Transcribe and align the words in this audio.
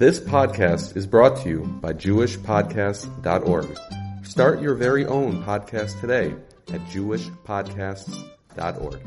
This 0.00 0.18
podcast 0.18 0.96
is 0.96 1.06
brought 1.06 1.36
to 1.42 1.48
you 1.50 1.60
by 1.82 1.92
JewishPodcasts.org. 1.92 3.78
Start 4.24 4.62
your 4.62 4.74
very 4.74 5.04
own 5.04 5.44
podcast 5.44 6.00
today 6.00 6.34
at 6.72 6.80
JewishPodcasts.org. 6.86 9.00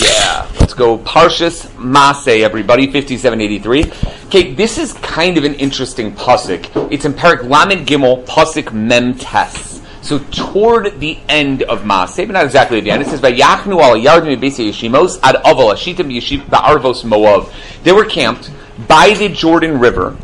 Yeah, 0.00 0.50
let's 0.58 0.72
go. 0.72 0.96
Parshas 0.96 1.78
Masai, 1.78 2.42
everybody, 2.42 2.90
5783. 2.90 3.92
Okay, 4.28 4.54
this 4.54 4.78
is 4.78 4.94
kind 4.94 5.36
of 5.36 5.44
an 5.44 5.56
interesting 5.56 6.12
pasuk. 6.12 6.90
It's 6.90 7.04
in 7.04 7.12
Parak 7.12 7.46
Lamed 7.46 7.86
Gimel, 7.86 8.24
pasuk 8.24 8.72
Mem 8.72 9.18
Tes. 9.18 9.69
So 10.10 10.18
toward 10.18 10.98
the 10.98 11.18
end 11.28 11.62
of 11.62 11.86
Masai, 11.86 12.24
but 12.24 12.32
not 12.32 12.44
exactly 12.44 12.78
at 12.78 12.82
the 12.82 12.90
end, 12.90 13.00
it 13.00 13.06
says, 13.06 13.20
"Vayachnu 13.20 13.80
al 13.80 13.94
yardim 13.94 14.40
yeshimos 14.40 15.20
ad 15.22 15.36
aval 15.44 15.72
ashitim 15.72 16.10
yeshiv 16.12 16.46
ba'arvos 16.46 17.04
moav." 17.04 17.46
They 17.84 17.92
were 17.92 18.04
camped 18.04 18.50
by 18.88 19.10
the 19.10 19.28
Jordan 19.28 19.78
River 19.78 20.16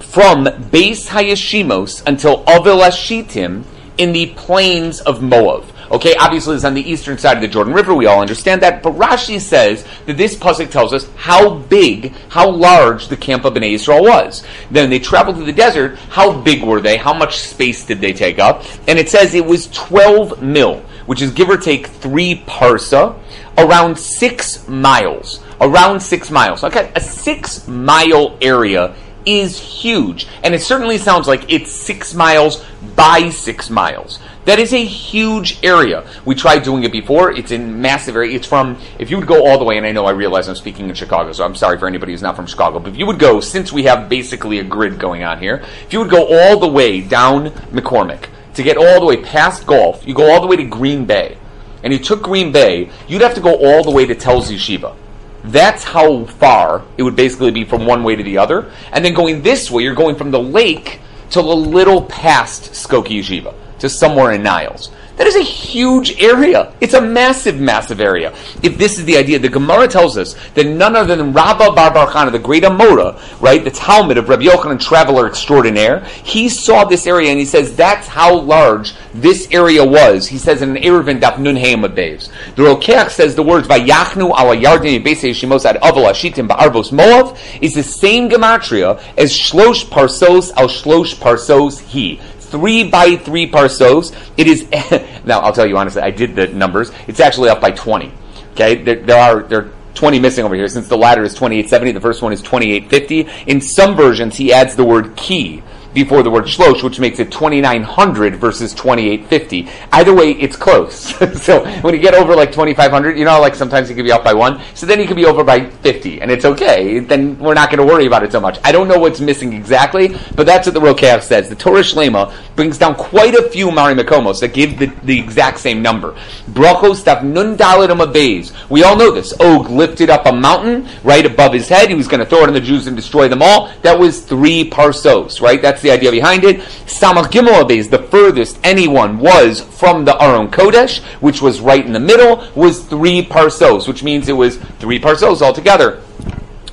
from 0.00 0.46
Beis 0.46 1.10
Hayashimos 1.10 2.02
until 2.04 2.42
Aval 2.48 2.82
Ashitim 2.82 3.62
in 3.96 4.12
the 4.12 4.26
plains 4.34 5.00
of 5.02 5.22
Moab. 5.22 5.66
Okay, 5.92 6.14
obviously 6.16 6.56
it's 6.56 6.64
on 6.64 6.72
the 6.72 6.90
eastern 6.90 7.18
side 7.18 7.36
of 7.36 7.42
the 7.42 7.48
Jordan 7.48 7.74
River. 7.74 7.92
We 7.92 8.06
all 8.06 8.22
understand 8.22 8.62
that. 8.62 8.82
But 8.82 8.94
Rashi 8.94 9.38
says 9.38 9.84
that 10.06 10.16
this 10.16 10.34
pasuk 10.34 10.70
tells 10.70 10.94
us 10.94 11.06
how 11.16 11.56
big, 11.56 12.14
how 12.30 12.50
large 12.50 13.08
the 13.08 13.16
camp 13.16 13.44
of 13.44 13.52
Bnei 13.52 13.74
Israel 13.74 14.02
was. 14.02 14.42
Then 14.70 14.88
they 14.88 14.98
traveled 14.98 15.36
through 15.36 15.44
the 15.44 15.52
desert. 15.52 15.98
How 16.08 16.32
big 16.32 16.62
were 16.62 16.80
they? 16.80 16.96
How 16.96 17.12
much 17.12 17.40
space 17.40 17.84
did 17.84 18.00
they 18.00 18.14
take 18.14 18.38
up? 18.38 18.64
And 18.88 18.98
it 18.98 19.10
says 19.10 19.34
it 19.34 19.44
was 19.44 19.68
12 19.68 20.42
mil, 20.42 20.80
which 21.04 21.20
is 21.20 21.30
give 21.30 21.50
or 21.50 21.58
take 21.58 21.88
three 21.88 22.42
parsa, 22.46 23.18
around 23.58 23.98
six 23.98 24.66
miles. 24.66 25.40
Around 25.60 26.00
six 26.00 26.30
miles. 26.30 26.64
Okay, 26.64 26.90
a 26.96 27.00
six 27.00 27.68
mile 27.68 28.38
area 28.40 28.94
is 29.26 29.58
huge. 29.58 30.26
And 30.42 30.54
it 30.54 30.62
certainly 30.62 30.98
sounds 30.98 31.26
like 31.26 31.52
it's 31.52 31.70
six 31.70 32.14
miles 32.14 32.64
by 32.96 33.30
six 33.30 33.70
miles. 33.70 34.18
That 34.44 34.58
is 34.58 34.72
a 34.72 34.84
huge 34.84 35.62
area. 35.62 36.04
We 36.24 36.34
tried 36.34 36.64
doing 36.64 36.82
it 36.82 36.90
before. 36.90 37.30
It's 37.30 37.52
in 37.52 37.80
massive 37.80 38.16
area. 38.16 38.34
It's 38.34 38.46
from, 38.46 38.76
if 38.98 39.08
you 39.08 39.16
would 39.16 39.28
go 39.28 39.46
all 39.46 39.56
the 39.56 39.64
way, 39.64 39.76
and 39.76 39.86
I 39.86 39.92
know 39.92 40.04
I 40.04 40.10
realize 40.10 40.48
I'm 40.48 40.56
speaking 40.56 40.88
in 40.88 40.94
Chicago, 40.96 41.30
so 41.32 41.44
I'm 41.44 41.54
sorry 41.54 41.78
for 41.78 41.86
anybody 41.86 42.12
who's 42.12 42.22
not 42.22 42.34
from 42.34 42.46
Chicago, 42.46 42.80
but 42.80 42.90
if 42.90 42.98
you 42.98 43.06
would 43.06 43.20
go, 43.20 43.38
since 43.40 43.72
we 43.72 43.84
have 43.84 44.08
basically 44.08 44.58
a 44.58 44.64
grid 44.64 44.98
going 44.98 45.22
on 45.22 45.38
here, 45.38 45.64
if 45.84 45.92
you 45.92 46.00
would 46.00 46.10
go 46.10 46.26
all 46.26 46.58
the 46.58 46.66
way 46.66 47.00
down 47.00 47.50
McCormick 47.70 48.26
to 48.54 48.64
get 48.64 48.76
all 48.76 48.98
the 48.98 49.06
way 49.06 49.22
past 49.22 49.64
Gulf, 49.64 50.04
you 50.06 50.12
go 50.12 50.32
all 50.32 50.40
the 50.40 50.48
way 50.48 50.56
to 50.56 50.64
Green 50.64 51.04
Bay, 51.04 51.38
and 51.84 51.92
you 51.92 52.00
took 52.00 52.22
Green 52.22 52.50
Bay, 52.50 52.90
you'd 53.06 53.22
have 53.22 53.34
to 53.34 53.40
go 53.40 53.54
all 53.54 53.84
the 53.84 53.92
way 53.92 54.06
to 54.06 54.14
Yeshiva. 54.14 54.96
That's 55.44 55.82
how 55.82 56.24
far 56.24 56.84
it 56.96 57.02
would 57.02 57.16
basically 57.16 57.50
be 57.50 57.64
from 57.64 57.86
one 57.86 58.04
way 58.04 58.16
to 58.16 58.22
the 58.22 58.38
other. 58.38 58.70
And 58.92 59.04
then 59.04 59.14
going 59.14 59.42
this 59.42 59.70
way, 59.70 59.82
you're 59.82 59.94
going 59.94 60.16
from 60.16 60.30
the 60.30 60.40
lake 60.40 61.00
to 61.30 61.40
a 61.40 61.42
little 61.42 62.02
past 62.02 62.72
Skokie 62.72 63.18
Yeshiva, 63.18 63.54
to 63.78 63.88
somewhere 63.88 64.32
in 64.32 64.42
Niles. 64.42 64.90
That 65.22 65.28
is 65.28 65.36
a 65.36 65.42
huge 65.42 66.20
area. 66.20 66.72
It's 66.80 66.94
a 66.94 67.00
massive, 67.00 67.60
massive 67.60 68.00
area. 68.00 68.34
If 68.60 68.76
this 68.76 68.98
is 68.98 69.04
the 69.04 69.16
idea, 69.16 69.38
the 69.38 69.48
Gemara 69.48 69.86
tells 69.86 70.18
us 70.18 70.34
that 70.54 70.66
none 70.66 70.96
other 70.96 71.14
than 71.14 71.32
Rabbah 71.32 71.76
bar 71.76 71.94
bar 71.94 72.08
Chana, 72.08 72.32
the 72.32 72.40
great 72.40 72.64
Amora, 72.64 73.40
right, 73.40 73.62
the 73.62 73.70
Talmud 73.70 74.18
of 74.18 74.28
Rabbi 74.28 74.46
Yochanan, 74.46 74.80
traveler 74.80 75.28
extraordinaire, 75.28 76.00
he 76.24 76.48
saw 76.48 76.82
this 76.82 77.06
area 77.06 77.30
and 77.30 77.38
he 77.38 77.44
says 77.44 77.76
that's 77.76 78.08
how 78.08 78.36
large 78.36 78.94
this 79.14 79.46
area 79.52 79.84
was. 79.84 80.26
He 80.26 80.38
says 80.38 80.60
in 80.60 80.76
an 80.76 80.82
Eruvin 80.82 81.20
Daf 81.20 81.38
Nun 81.38 81.54
Beis. 81.54 82.28
The 82.56 82.64
Rokeach 82.64 83.10
says 83.10 83.36
the 83.36 83.44
words 83.44 83.68
Vayachnu 83.68 84.24
ala 84.24 84.56
Yardim 84.56 85.04
Shimos 85.04 85.64
ad 85.64 85.76
Aval 85.82 86.10
Ashitim 86.10 86.48
ba'Arvos 86.48 86.90
Moav 86.90 87.38
is 87.62 87.74
the 87.74 87.84
same 87.84 88.28
gematria 88.28 89.00
as 89.16 89.32
Shlosh 89.32 89.84
Parsos 89.84 90.50
al 90.56 90.66
Shlosh 90.66 91.14
Parsos 91.14 91.78
he 91.78 92.20
three 92.52 92.88
by 92.88 93.16
three 93.16 93.50
parsos. 93.50 94.14
It 94.36 94.46
is 94.46 94.68
now. 95.24 95.40
I'll 95.40 95.52
tell 95.52 95.66
you 95.66 95.76
honestly, 95.76 96.02
I 96.02 96.10
did 96.12 96.36
the 96.36 96.46
numbers. 96.46 96.92
It's 97.08 97.18
actually 97.18 97.48
up 97.48 97.60
by 97.60 97.72
twenty. 97.72 98.12
Okay, 98.52 98.76
there, 98.76 98.96
there 98.96 99.18
are 99.18 99.42
there. 99.42 99.70
20 99.94 100.20
missing 100.20 100.42
over 100.46 100.54
here 100.54 100.68
since 100.68 100.88
the 100.88 100.96
latter 100.96 101.22
is 101.22 101.34
2870 101.34 101.92
the 101.92 102.00
first 102.00 102.22
one 102.22 102.32
is 102.32 102.40
2850 102.40 103.28
in 103.46 103.60
some 103.60 103.94
versions 103.94 104.34
he 104.34 104.50
adds 104.50 104.74
the 104.74 104.82
word 104.82 105.14
key 105.16 105.62
before 105.94 106.22
the 106.22 106.30
word 106.30 106.44
shlosh, 106.44 106.82
which 106.82 106.98
makes 106.98 107.18
it 107.18 107.30
2900 107.30 108.36
versus 108.36 108.72
2850. 108.74 109.68
Either 109.92 110.14
way, 110.14 110.32
it's 110.32 110.56
close. 110.56 110.94
so 111.42 111.64
when 111.82 111.94
you 111.94 112.00
get 112.00 112.14
over 112.14 112.34
like 112.34 112.50
2500, 112.50 113.18
you 113.18 113.24
know, 113.24 113.40
like 113.40 113.54
sometimes 113.54 113.88
you 113.88 113.96
can 113.96 114.04
be 114.04 114.12
off 114.12 114.24
by 114.24 114.34
one. 114.34 114.60
So 114.74 114.86
then 114.86 115.00
you 115.00 115.06
can 115.06 115.16
be 115.16 115.26
over 115.26 115.44
by 115.44 115.68
50, 115.68 116.20
and 116.20 116.30
it's 116.30 116.44
okay. 116.44 116.98
Then 117.00 117.38
we're 117.38 117.54
not 117.54 117.70
going 117.70 117.86
to 117.86 117.92
worry 117.92 118.06
about 118.06 118.22
it 118.22 118.32
so 118.32 118.40
much. 118.40 118.58
I 118.64 118.72
don't 118.72 118.88
know 118.88 118.98
what's 118.98 119.20
missing 119.20 119.52
exactly, 119.52 120.16
but 120.34 120.46
that's 120.46 120.66
what 120.66 120.74
the 120.74 120.80
Rokeach 120.80 121.22
says. 121.22 121.48
The 121.48 121.56
Torah 121.56 121.80
Shlema 121.80 122.32
brings 122.56 122.78
down 122.78 122.94
quite 122.94 123.34
a 123.34 123.48
few 123.50 123.70
Mari 123.70 123.94
Makomos 123.94 124.40
that 124.40 124.54
give 124.54 124.78
the, 124.78 124.86
the 125.04 125.18
exact 125.18 125.58
same 125.58 125.82
number. 125.82 126.12
Brachos 126.50 127.02
Stav 127.02 127.22
Nun 127.22 127.56
Dalit 127.56 128.68
We 128.68 128.82
all 128.82 128.96
know 128.96 129.10
this. 129.10 129.32
Og 129.34 129.70
lifted 129.70 130.10
up 130.10 130.26
a 130.26 130.32
mountain 130.32 130.88
right 131.04 131.24
above 131.24 131.52
his 131.52 131.68
head. 131.68 131.88
He 131.88 131.94
was 131.94 132.08
going 132.08 132.20
to 132.20 132.26
throw 132.26 132.42
it 132.42 132.48
on 132.48 132.54
the 132.54 132.60
Jews 132.60 132.86
and 132.86 132.96
destroy 132.96 133.28
them 133.28 133.42
all. 133.42 133.72
That 133.82 133.98
was 133.98 134.22
three 134.22 134.68
parsos, 134.70 135.40
right? 135.40 135.60
That's 135.60 135.81
the 135.82 135.90
idea 135.90 136.10
behind 136.10 136.44
it. 136.44 136.60
Samach 136.86 137.30
Gimel 137.30 137.70
is 137.70 137.88
the 137.88 137.98
furthest 137.98 138.58
anyone 138.64 139.18
was 139.18 139.60
from 139.60 140.04
the 140.04 140.20
Aron 140.22 140.50
Kodesh, 140.50 141.00
which 141.20 141.42
was 141.42 141.60
right 141.60 141.84
in 141.84 141.92
the 141.92 142.00
middle, 142.00 142.46
was 142.54 142.84
three 142.84 143.24
parsos, 143.24 143.86
which 143.86 144.02
means 144.02 144.28
it 144.28 144.32
was 144.32 144.56
three 144.78 144.98
parsos 144.98 145.42
altogether. 145.42 146.02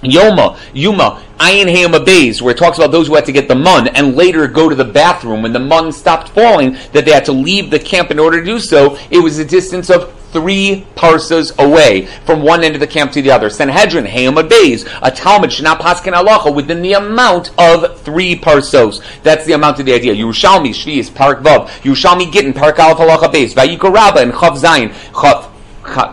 Yoma, 0.02 0.58
Yuma, 0.74 1.22
Ayin 1.40 1.66
Hayama 1.66 2.06
Bays, 2.06 2.42
where 2.42 2.54
it 2.54 2.58
talks 2.58 2.78
about 2.78 2.92
those 2.92 3.08
who 3.08 3.16
had 3.16 3.26
to 3.26 3.32
get 3.32 3.48
the 3.48 3.56
mun 3.56 3.88
and 3.90 4.16
later 4.16 4.48
go 4.48 4.70
to 4.70 4.76
the 4.76 4.86
bathroom 4.86 5.42
when 5.42 5.52
the 5.52 5.60
mun 5.60 5.92
stopped 5.92 6.30
falling, 6.30 6.78
that 6.94 7.06
they 7.06 7.12
had 7.12 7.26
to 7.26 7.34
leave 7.34 7.70
the 7.70 7.80
camp 7.80 8.12
in 8.12 8.20
order 8.20 8.40
to 8.40 8.46
do 8.46 8.60
so. 8.60 8.98
It 9.10 9.20
was 9.20 9.40
a 9.40 9.46
distance 9.46 9.90
of 9.90 10.16
three 10.32 10.86
parsas 10.96 11.58
away 11.58 12.06
from 12.26 12.42
one 12.42 12.64
end 12.64 12.76
of 12.76 12.82
the 12.82 12.88
camp 12.88 13.12
to 13.14 13.22
the 13.22 13.32
other. 13.32 13.50
Sanhedrin, 13.50 14.06
Hayamad 14.06 14.50
Bays, 14.50 14.86
a 15.02 15.12
Talmud, 15.12 15.50
Shana 15.50 15.78
Paskin 15.78 16.14
Alacha, 16.14 16.54
within 16.54 16.82
the 16.82 16.94
amount 16.94 17.52
of 17.58 18.00
three 18.02 18.36
parsos. 18.36 19.02
That's 19.24 19.46
the 19.46 19.54
amount 19.54 19.80
of 19.80 19.86
the 19.86 19.94
idea. 19.94 20.14
Yerushalmi, 20.14 20.70
Shvi 20.70 20.98
is 20.98 21.10
Parak 21.10 21.42
Vav. 21.42 21.68
Yerushalmi 21.82 22.32
Gittin, 22.32 22.54
Parak 22.54 22.80
Aleph 22.80 22.98
Halacha 22.98 23.32
Bays. 23.32 23.54
Vayikra 23.54 23.94
Rabba, 23.94 24.22
and 24.22 24.32
Chav 24.34 24.58
Zayin. 24.58 24.90
Chav 25.12 25.50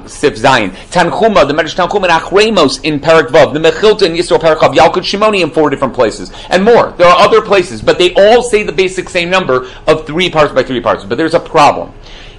Sif 0.09 0.37
Zayin. 0.37 0.71
Tanchuma, 0.91 1.47
the 1.47 1.53
Medrash 1.53 1.75
Tanchuma 1.75 2.09
and 2.09 2.23
Achremos 2.23 2.83
in 2.83 2.99
Parak 2.99 3.29
Vav, 3.29 3.53
the 3.53 3.61
Mechilta 3.61 4.03
in 4.03 4.13
Yisrael 4.13 4.39
Parak 4.39 4.59
Yalkut 4.75 5.03
Shimoni 5.03 5.43
in 5.43 5.51
four 5.51 5.69
different 5.69 5.93
places, 5.93 6.33
and 6.49 6.65
more. 6.65 6.95
There 6.97 7.07
are 7.07 7.19
other 7.19 7.43
places, 7.43 7.83
but 7.83 7.99
they 7.99 8.15
all 8.15 8.43
say 8.43 8.63
the 8.63 8.73
basic 8.73 9.09
same 9.09 9.29
number 9.29 9.69
of 9.87 10.07
three 10.07 10.31
parts 10.31 10.55
by 10.55 10.63
three 10.63 10.81
parts. 10.81 11.05
But 11.05 11.19
there's 11.19 11.35
a 11.35 11.41
problem. 11.41 11.93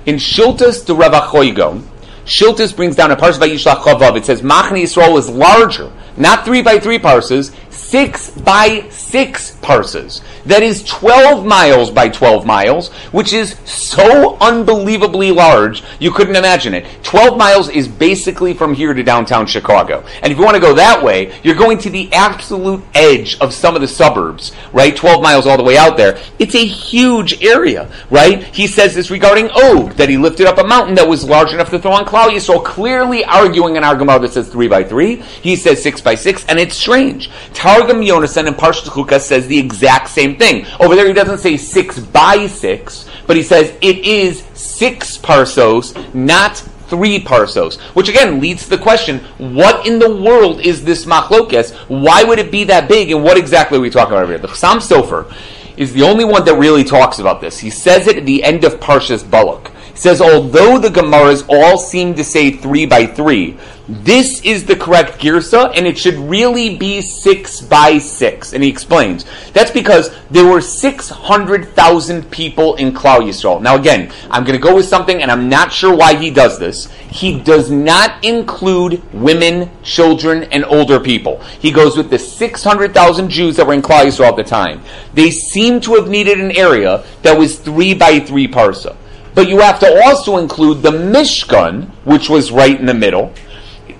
In 0.07 0.15
Shiltas 0.15 0.85
to 0.85 0.93
Ravachoigo, 0.93 1.81
Shiltas 2.23 2.73
brings 2.73 2.95
down 2.95 3.11
a 3.11 3.17
parsha 3.17 3.41
by 3.41 3.49
Yishlach 3.49 3.81
Chavav. 3.81 4.15
It 4.15 4.25
says 4.25 4.41
Machni 4.41 4.83
Yisrael 4.83 5.19
is 5.19 5.29
larger, 5.29 5.91
not 6.17 6.45
three 6.45 6.61
by 6.61 6.79
three 6.79 6.99
parses, 6.99 7.51
six 7.69 8.31
by 8.31 8.87
six 8.89 9.51
parses. 9.61 10.21
That 10.45 10.63
is 10.63 10.83
12 10.83 11.45
miles 11.45 11.91
by 11.91 12.09
12 12.09 12.45
miles, 12.45 12.89
which 13.11 13.33
is 13.33 13.57
so 13.65 14.37
unbelievably 14.39 15.31
large, 15.31 15.83
you 15.99 16.11
couldn't 16.11 16.35
imagine 16.35 16.73
it. 16.73 16.85
12 17.03 17.37
miles 17.37 17.69
is 17.69 17.87
basically 17.87 18.53
from 18.53 18.73
here 18.73 18.93
to 18.93 19.03
downtown 19.03 19.45
Chicago. 19.45 20.03
And 20.21 20.31
if 20.31 20.37
you 20.37 20.43
want 20.43 20.55
to 20.55 20.61
go 20.61 20.73
that 20.73 21.03
way, 21.03 21.37
you're 21.43 21.55
going 21.55 21.77
to 21.79 21.89
the 21.89 22.11
absolute 22.13 22.83
edge 22.95 23.37
of 23.39 23.53
some 23.53 23.75
of 23.75 23.81
the 23.81 23.87
suburbs, 23.87 24.53
right? 24.73 24.95
12 24.95 25.21
miles 25.21 25.45
all 25.45 25.57
the 25.57 25.63
way 25.63 25.77
out 25.77 25.97
there. 25.97 26.19
It's 26.39 26.55
a 26.55 26.65
huge 26.65 27.43
area, 27.43 27.91
right? 28.09 28.43
He 28.43 28.67
says 28.67 28.95
this 28.95 29.11
regarding 29.11 29.49
Og, 29.51 29.93
that 29.93 30.09
he 30.09 30.17
lifted 30.17 30.47
up 30.47 30.57
a 30.57 30.63
mountain 30.65 30.95
that 30.95 31.07
was 31.07 31.23
large 31.23 31.53
enough 31.53 31.69
to 31.69 31.79
throw 31.79 31.91
on 31.91 32.05
Klal 32.05 32.29
Yisrael, 32.29 32.63
clearly 32.63 33.23
arguing 33.23 33.77
an 33.77 33.83
argument 33.83 34.21
that 34.21 34.31
says 34.31 34.49
3 34.49 34.67
by 34.67 34.83
3. 34.83 35.15
He 35.15 35.55
says 35.55 35.83
6 35.83 36.01
by 36.07 36.15
6, 36.15 36.45
and 36.45 36.57
it's 36.57 36.73
strange. 36.73 37.29
Targum 37.53 37.99
Yonasan 37.99 38.47
in 38.47 38.53
Parshat 38.53 38.87
Chukas 38.87 39.23
says 39.23 39.45
the 39.47 39.59
exact 39.59 40.07
same 40.07 40.37
thing. 40.37 40.65
Over 40.79 40.95
there, 40.95 41.05
he 41.05 41.11
doesn't 41.11 41.39
say 41.39 41.57
six 41.57 41.99
by 41.99 42.47
six, 42.47 43.09
but 43.27 43.35
he 43.35 43.43
says 43.43 43.75
it 43.81 43.97
is 44.05 44.41
six 44.53 45.17
parsos, 45.17 45.93
not 46.15 46.55
three 46.87 47.19
parsos. 47.19 47.77
Which 47.93 48.07
again 48.07 48.39
leads 48.39 48.63
to 48.63 48.69
the 48.69 48.77
question: 48.77 49.19
What 49.37 49.85
in 49.85 49.99
the 49.99 50.15
world 50.15 50.61
is 50.61 50.85
this 50.85 51.03
machlokes? 51.03 51.75
Why 51.89 52.23
would 52.23 52.39
it 52.39 52.53
be 52.53 52.63
that 52.63 52.87
big? 52.87 53.11
And 53.11 53.21
what 53.21 53.37
exactly 53.37 53.77
are 53.77 53.81
we 53.81 53.89
talking 53.89 54.13
about 54.13 54.29
here? 54.29 54.37
The 54.37 54.47
Chassam 54.47 54.77
Sofer 54.77 55.35
is 55.75 55.91
the 55.91 56.03
only 56.03 56.23
one 56.23 56.45
that 56.45 56.55
really 56.57 56.85
talks 56.85 57.19
about 57.19 57.41
this. 57.41 57.59
He 57.59 57.69
says 57.69 58.07
it 58.07 58.15
at 58.15 58.25
the 58.25 58.45
end 58.45 58.63
of 58.63 58.79
Parshas 58.79 59.29
Balak 59.29 59.71
says 59.97 60.21
although 60.21 60.77
the 60.77 60.89
Gemaras 60.89 61.45
all 61.49 61.77
seem 61.77 62.13
to 62.15 62.23
say 62.23 62.51
three 62.51 62.85
by 62.85 63.05
three, 63.05 63.57
this 63.89 64.41
is 64.43 64.65
the 64.65 64.75
correct 64.75 65.19
girsa, 65.19 65.71
and 65.73 65.87
it 65.87 65.97
should 65.97 66.15
really 66.15 66.77
be 66.77 67.01
six 67.01 67.61
by 67.61 67.97
six. 67.97 68.51
And 68.53 68.61
he 68.61 68.69
explains 68.69 69.25
that's 69.53 69.71
because 69.71 70.13
there 70.29 70.45
were 70.45 70.59
six 70.59 71.09
hundred 71.09 71.69
thousand 71.69 72.29
people 72.29 72.75
in 72.75 72.91
Klal 72.91 73.19
Yisrael. 73.19 73.61
Now, 73.61 73.75
again, 73.75 74.11
I'm 74.29 74.43
going 74.43 74.59
to 74.59 74.61
go 74.61 74.75
with 74.75 74.85
something, 74.85 75.21
and 75.21 75.31
I'm 75.31 75.47
not 75.47 75.71
sure 75.71 75.95
why 75.95 76.15
he 76.15 76.29
does 76.29 76.59
this. 76.59 76.91
He 77.09 77.39
does 77.39 77.71
not 77.71 78.23
include 78.25 79.01
women, 79.13 79.71
children, 79.83 80.43
and 80.51 80.65
older 80.65 80.99
people. 80.99 81.41
He 81.59 81.71
goes 81.71 81.95
with 81.95 82.09
the 82.09 82.19
six 82.19 82.63
hundred 82.63 82.93
thousand 82.93 83.29
Jews 83.29 83.55
that 83.55 83.65
were 83.65 83.73
in 83.73 83.81
Klal 83.81 84.05
Yisrael 84.05 84.29
at 84.29 84.35
the 84.35 84.43
time. 84.43 84.81
They 85.13 85.31
seem 85.31 85.79
to 85.81 85.95
have 85.95 86.09
needed 86.09 86.39
an 86.39 86.51
area 86.51 87.05
that 87.21 87.37
was 87.37 87.57
three 87.57 87.93
by 87.93 88.19
three 88.19 88.47
parsa. 88.47 88.97
But 89.37 89.49
you 89.49 89.59
have 89.59 89.79
to 89.81 90.01
also 90.03 90.37
include 90.37 90.81
the 90.81 90.89
Mishkan, 90.89 91.89
which 92.05 92.27
was 92.27 92.51
right 92.51 92.79
in 92.79 92.87
the 92.87 92.93
middle 92.95 93.35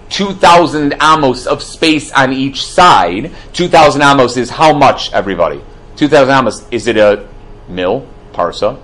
2,000 0.09 0.95
amos 0.99 1.45
of 1.45 1.61
space 1.61 2.11
on 2.13 2.33
each 2.33 2.65
side. 2.65 3.29
2,000 3.53 4.01
amos 4.01 4.35
is 4.35 4.49
how 4.49 4.73
much, 4.73 5.13
everybody? 5.13 5.61
2,000 5.97 6.33
amos, 6.33 6.67
is 6.71 6.87
it 6.87 6.97
a 6.97 7.29
mil, 7.69 8.07
parsa? 8.33 8.79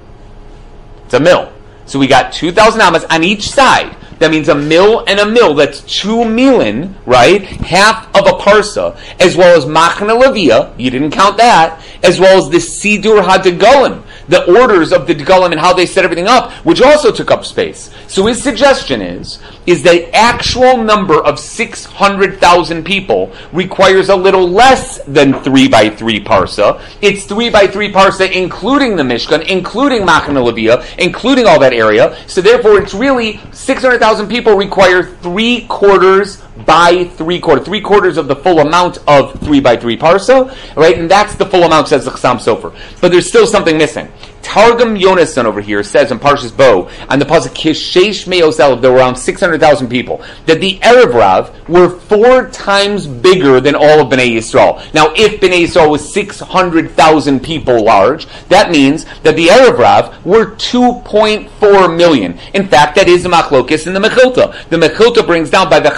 It's 1.05 1.15
a 1.15 1.19
mil. 1.19 1.51
So 1.87 1.97
we 1.97 2.05
got 2.05 2.31
2,000 2.31 2.79
amos 2.81 3.03
on 3.05 3.23
each 3.23 3.49
side. 3.49 3.97
That 4.19 4.29
means 4.29 4.47
a 4.47 4.55
mil 4.55 5.03
and 5.07 5.19
a 5.19 5.25
mil. 5.25 5.55
That's 5.55 5.81
two 5.81 6.17
milin, 6.17 6.93
right? 7.07 7.41
Half 7.41 8.15
of 8.15 8.27
a 8.27 8.37
parsa, 8.37 8.95
as 9.19 9.35
well 9.35 9.57
as 9.57 9.65
machna 9.65 10.21
levia. 10.21 10.77
You 10.79 10.91
didn't 10.91 11.11
count 11.11 11.37
that, 11.37 11.83
as 12.03 12.19
well 12.19 12.37
as 12.37 12.49
the 12.49 12.57
sidur 12.57 13.23
hadagolim, 13.23 14.03
the 14.27 14.43
orders 14.59 14.91
of 14.91 15.07
the 15.07 15.15
degolim 15.15 15.51
and 15.51 15.59
how 15.59 15.73
they 15.73 15.85
set 15.85 16.03
everything 16.03 16.27
up, 16.27 16.51
which 16.65 16.81
also 16.81 17.11
took 17.11 17.31
up 17.31 17.45
space. 17.45 17.89
So 18.07 18.25
his 18.25 18.41
suggestion 18.41 19.01
is 19.01 19.39
is 19.65 19.83
the 19.83 20.13
actual 20.15 20.77
number 20.77 21.23
of 21.23 21.39
600,000 21.39 22.83
people 22.83 23.31
requires 23.53 24.09
a 24.09 24.15
little 24.15 24.47
less 24.47 25.01
than 25.05 25.41
3 25.41 25.67
by 25.69 25.89
3 25.89 26.23
parsa. 26.23 26.81
It's 27.01 27.25
3 27.25 27.49
by 27.49 27.67
3 27.67 27.91
parsa 27.91 28.31
including 28.31 28.95
the 28.95 29.03
Mishkan, 29.03 29.47
including 29.47 30.01
Machana 30.01 30.43
Levia, 30.43 30.85
including 30.97 31.45
all 31.45 31.59
that 31.59 31.73
area. 31.73 32.17
So 32.27 32.41
therefore 32.41 32.79
it's 32.81 32.93
really 32.93 33.39
600,000 33.51 34.27
people 34.27 34.55
require 34.55 35.03
3 35.03 35.65
quarters 35.67 36.41
by 36.65 37.05
3 37.05 37.39
quarters. 37.39 37.65
3 37.65 37.81
quarters 37.81 38.17
of 38.17 38.27
the 38.27 38.35
full 38.35 38.59
amount 38.59 38.99
of 39.07 39.39
3 39.41 39.59
by 39.59 39.75
3 39.77 39.97
parsa, 39.97 40.55
right? 40.75 40.97
And 40.97 41.09
that's 41.09 41.35
the 41.35 41.45
full 41.45 41.63
amount, 41.63 41.87
says 41.87 42.05
the 42.05 42.11
Chassam 42.11 42.37
Sofer. 42.37 42.75
But 43.01 43.11
there's 43.11 43.27
still 43.27 43.47
something 43.47 43.77
missing. 43.77 44.11
Targum 44.43 44.95
Yonason 44.95 45.45
over 45.45 45.61
here 45.61 45.81
says 45.83 46.11
in 46.11 46.19
Parshas 46.19 46.55
Bo, 46.55 46.89
on 47.09 47.17
the 47.17 47.25
pasuk 47.25 47.55
Kishesh 47.55 48.27
Meosel, 48.27 48.79
there 48.81 48.91
were 48.91 48.97
around 48.97 49.15
600,000 49.15 49.87
people, 49.87 50.21
that 50.45 50.59
the 50.59 50.79
Erev 50.79 51.13
Rav 51.13 51.69
were 51.69 51.89
four 51.89 52.49
times 52.49 53.07
bigger 53.07 53.61
than 53.61 53.73
all 53.73 54.01
of 54.01 54.09
Bnei 54.09 54.35
Yisrael. 54.35 54.93
Now, 54.93 55.13
if 55.15 55.39
Bnei 55.39 55.63
Yisrael 55.63 55.89
was 55.89 56.13
600,000 56.13 57.39
people 57.39 57.83
large, 57.83 58.27
that 58.49 58.69
means 58.69 59.05
that 59.23 59.37
the 59.37 59.47
Erev 59.47 59.77
Rav 59.77 60.25
were 60.25 60.51
2.4 60.55 61.97
million. 61.97 62.37
In 62.53 62.67
fact, 62.67 62.95
that 62.95 63.07
is 63.07 63.23
the 63.23 63.29
Machlokis 63.29 63.87
in 63.87 63.93
the 63.93 63.99
Mechilta. 63.99 64.67
The 64.69 64.77
Mechilta 64.77 65.25
brings 65.25 65.49
down 65.49 65.69
by 65.69 65.79
the 65.79 65.89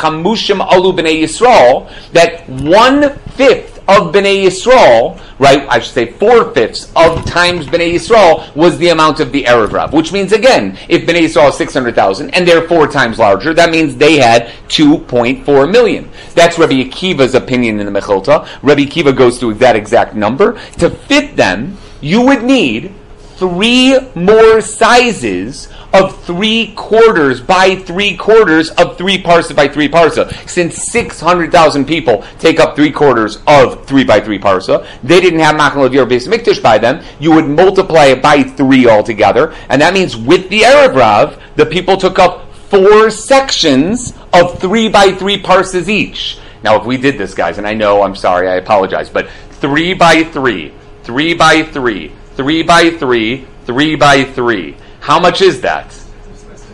Chamushim 0.45 0.65
Alu 0.65 0.93
Bnei 0.93 1.23
Yisrael 1.23 1.89
that 2.11 2.47
one 2.49 3.17
fifth 3.35 3.75
of 3.87 4.11
Bnei 4.11 4.45
Yisrael, 4.45 5.19
right? 5.37 5.67
I 5.69 5.79
should 5.79 5.93
say 5.93 6.11
four 6.11 6.51
fifths 6.53 6.91
of 6.95 7.23
times 7.25 7.67
Bnei 7.67 7.93
Yisrael 7.93 8.55
was 8.55 8.77
the 8.79 8.89
amount 8.89 9.19
of 9.19 9.31
the 9.31 9.43
Erev 9.43 9.73
Rav, 9.73 9.93
which 9.93 10.11
means 10.11 10.31
again, 10.31 10.77
if 10.89 11.03
Bnei 11.03 11.25
Yisrael 11.25 11.49
is 11.49 11.57
600,000 11.57 12.31
and 12.31 12.47
they're 12.47 12.67
four 12.67 12.87
times 12.87 13.19
larger, 13.19 13.53
that 13.53 13.69
means 13.69 13.95
they 13.95 14.17
had 14.17 14.47
2.4 14.69 15.71
million. 15.71 16.09
That's 16.33 16.57
Rabbi 16.57 16.83
Akiva's 16.83 17.35
opinion 17.35 17.79
in 17.79 17.91
the 17.91 17.99
Mechilta. 17.99 18.47
Rabbi 18.63 18.81
Akiva 18.85 19.15
goes 19.15 19.39
to 19.39 19.53
that 19.55 19.75
exact 19.75 20.15
number. 20.15 20.53
To 20.79 20.89
fit 20.89 21.35
them, 21.35 21.77
you 22.01 22.21
would 22.21 22.43
need 22.43 22.93
three 23.37 23.97
more 24.15 24.61
sizes 24.61 25.67
of 25.93 26.23
three 26.23 26.73
quarters 26.75 27.41
by 27.41 27.75
three 27.75 28.15
quarters 28.15 28.69
of 28.71 28.97
three 28.97 29.21
parsa 29.21 29.55
by 29.55 29.67
three 29.67 29.87
parsa. 29.87 30.31
Since 30.47 30.91
600,000 30.91 31.85
people 31.85 32.23
take 32.39 32.59
up 32.59 32.75
three 32.75 32.91
quarters 32.91 33.39
of 33.47 33.85
three 33.85 34.03
by 34.03 34.19
three 34.19 34.39
parsa, 34.39 34.85
they 35.03 35.21
didn't 35.21 35.39
have 35.39 35.55
Machal 35.55 35.87
Levir 35.87 36.07
base 36.07 36.27
Mikdash 36.27 36.61
by 36.61 36.77
them, 36.77 37.03
you 37.19 37.31
would 37.33 37.47
multiply 37.47 38.05
it 38.05 38.21
by 38.21 38.43
three 38.43 38.87
altogether, 38.87 39.53
and 39.69 39.81
that 39.81 39.93
means 39.93 40.15
with 40.15 40.49
the 40.49 40.61
Erev 40.61 40.95
Rav, 40.95 41.41
the 41.55 41.65
people 41.65 41.97
took 41.97 42.19
up 42.19 42.53
four 42.53 43.09
sections 43.09 44.13
of 44.33 44.59
three 44.59 44.89
by 44.89 45.11
three 45.11 45.41
parsas 45.41 45.87
each. 45.87 46.39
Now, 46.63 46.79
if 46.79 46.85
we 46.85 46.97
did 46.97 47.17
this, 47.17 47.33
guys, 47.35 47.57
and 47.57 47.67
I 47.67 47.73
know, 47.73 48.01
I'm 48.01 48.15
sorry, 48.15 48.49
I 48.49 48.55
apologize, 48.55 49.09
but 49.09 49.29
three 49.51 49.93
by 49.93 50.23
three, 50.23 50.73
three 51.03 51.33
by 51.35 51.63
three, 51.63 52.11
three 52.35 52.63
by 52.63 52.89
three, 52.91 53.45
three 53.65 53.95
by 53.95 54.23
three. 54.23 54.77
How 54.99 55.19
much 55.19 55.41
is 55.41 55.61
that? 55.61 55.97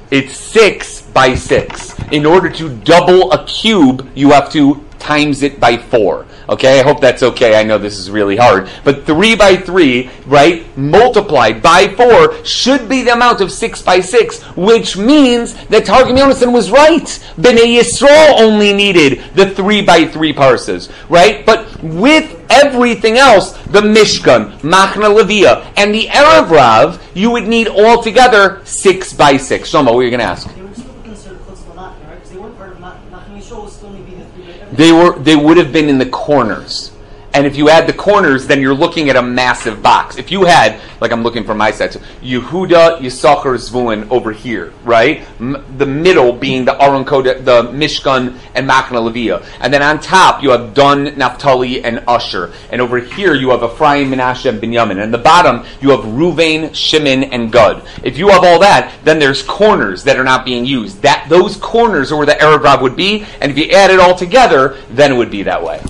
It's 0.09 0.35
six 0.35 1.01
by 1.01 1.35
six. 1.35 1.97
In 2.11 2.25
order 2.25 2.49
to 2.49 2.75
double 2.77 3.31
a 3.31 3.45
cube, 3.45 4.09
you 4.15 4.31
have 4.31 4.51
to 4.51 4.85
times 4.99 5.41
it 5.41 5.59
by 5.59 5.77
four. 5.77 6.25
Okay, 6.49 6.79
I 6.79 6.83
hope 6.83 6.99
that's 6.99 7.23
okay. 7.23 7.59
I 7.59 7.63
know 7.63 7.77
this 7.77 7.97
is 7.97 8.09
really 8.09 8.35
hard. 8.35 8.69
But 8.83 9.05
three 9.05 9.35
by 9.35 9.55
three, 9.57 10.09
right, 10.25 10.65
multiplied 10.77 11.61
by 11.61 11.87
four 11.89 12.43
should 12.43 12.89
be 12.89 13.03
the 13.03 13.13
amount 13.13 13.41
of 13.41 13.51
six 13.51 13.81
by 13.81 13.99
six, 13.99 14.41
which 14.55 14.97
means 14.97 15.53
that 15.67 15.85
Targum 15.85 16.15
Yonason 16.15 16.51
was 16.51 16.71
right. 16.71 17.05
Bnei 17.37 17.79
Yisrael 17.79 18.39
only 18.39 18.73
needed 18.73 19.23
the 19.35 19.49
three 19.51 19.81
by 19.81 20.05
three 20.05 20.33
parses, 20.33 20.89
right? 21.09 21.45
But 21.45 21.81
with 21.83 22.37
everything 22.49 23.17
else, 23.17 23.53
the 23.67 23.81
Mishkan, 23.81 24.51
Machna 24.59 25.15
Levia, 25.15 25.71
and 25.77 25.93
the 25.93 26.07
Erev 26.07 26.49
Rav, 26.49 27.01
you 27.13 27.31
would 27.31 27.47
need 27.47 27.67
altogether 27.67 28.61
six 28.65 29.13
by 29.13 29.37
six. 29.37 29.71
Shlomo, 29.71 29.85
what 29.85 29.95
were 29.95 30.03
you 30.03 30.09
going 30.09 30.19
to 30.19 30.25
ask? 30.25 30.53
They 30.53 30.61
were 30.61 30.73
still 30.73 30.93
considered 31.03 31.39
close 31.41 31.61
to 31.61 31.67
the 31.67 31.73
Machna, 31.73 32.07
right? 32.07 32.15
Because 32.15 32.29
they 32.31 32.37
weren't 32.37 32.57
part 32.57 32.71
of 32.71 32.77
Machna. 32.79 33.09
Machna 33.09 33.37
Yisrael 33.37 33.63
would 33.63 33.71
still 33.71 33.89
only 33.89 34.01
be 34.01 34.15
the 34.15 34.25
three 34.25 34.43
by 34.43 34.49
everything. 34.51 34.70
They 34.81 34.91
were 34.91 35.15
they 35.19 35.35
would 35.35 35.57
have 35.57 35.71
been 35.71 35.89
in 35.89 35.99
the 35.99 36.07
corners. 36.07 36.90
And 37.33 37.47
if 37.47 37.55
you 37.55 37.69
add 37.69 37.87
the 37.87 37.93
corners, 37.93 38.45
then 38.45 38.59
you're 38.59 38.73
looking 38.73 39.09
at 39.09 39.15
a 39.15 39.21
massive 39.21 39.81
box. 39.81 40.17
If 40.17 40.31
you 40.31 40.43
had, 40.43 40.81
like 40.99 41.13
I'm 41.13 41.23
looking 41.23 41.45
for 41.45 41.55
my 41.55 41.71
side, 41.71 41.91
Yehuda, 42.21 42.99
Yisachar, 42.99 43.55
Zvulun 43.55 44.09
over 44.11 44.33
here, 44.33 44.73
right? 44.83 45.25
M- 45.39 45.63
the 45.77 45.85
middle 45.85 46.33
being 46.33 46.65
the 46.65 46.81
Aron 46.81 47.05
Kodesh, 47.05 47.43
the 47.45 47.63
Mishkan, 47.63 48.37
and 48.53 48.69
Machna 48.69 48.99
Levia. 48.99 49.45
And 49.61 49.73
then 49.73 49.81
on 49.81 50.01
top, 50.01 50.43
you 50.43 50.49
have 50.49 50.73
Dun, 50.73 51.17
Naphtali, 51.17 51.83
and 51.83 52.03
Usher. 52.05 52.51
And 52.69 52.81
over 52.81 52.97
here, 52.97 53.33
you 53.33 53.51
have 53.51 53.63
Ephraim, 53.63 54.11
Menashe, 54.11 54.49
and 54.49 54.61
Binyamin. 54.61 55.01
And 55.01 55.13
the 55.13 55.17
bottom, 55.17 55.65
you 55.79 55.91
have 55.91 56.01
Ruvain, 56.01 56.75
Shimon, 56.75 57.23
and 57.23 57.49
Gad. 57.49 57.81
If 58.03 58.17
you 58.17 58.27
have 58.27 58.43
all 58.43 58.59
that, 58.59 58.93
then 59.05 59.19
there's 59.19 59.41
corners 59.41 60.03
that 60.03 60.17
are 60.17 60.25
not 60.25 60.43
being 60.43 60.65
used. 60.65 61.01
That 61.01 61.27
Those 61.29 61.55
corners 61.55 62.11
are 62.11 62.17
where 62.17 62.25
the 62.25 62.35
Rav 62.61 62.81
would 62.81 62.97
be, 62.97 63.25
and 63.39 63.51
if 63.51 63.57
you 63.57 63.71
add 63.71 63.89
it 63.89 64.01
all 64.01 64.15
together, 64.15 64.77
then 64.89 65.13
it 65.13 65.15
would 65.15 65.31
be 65.31 65.43
that 65.43 65.63
way. 65.63 65.81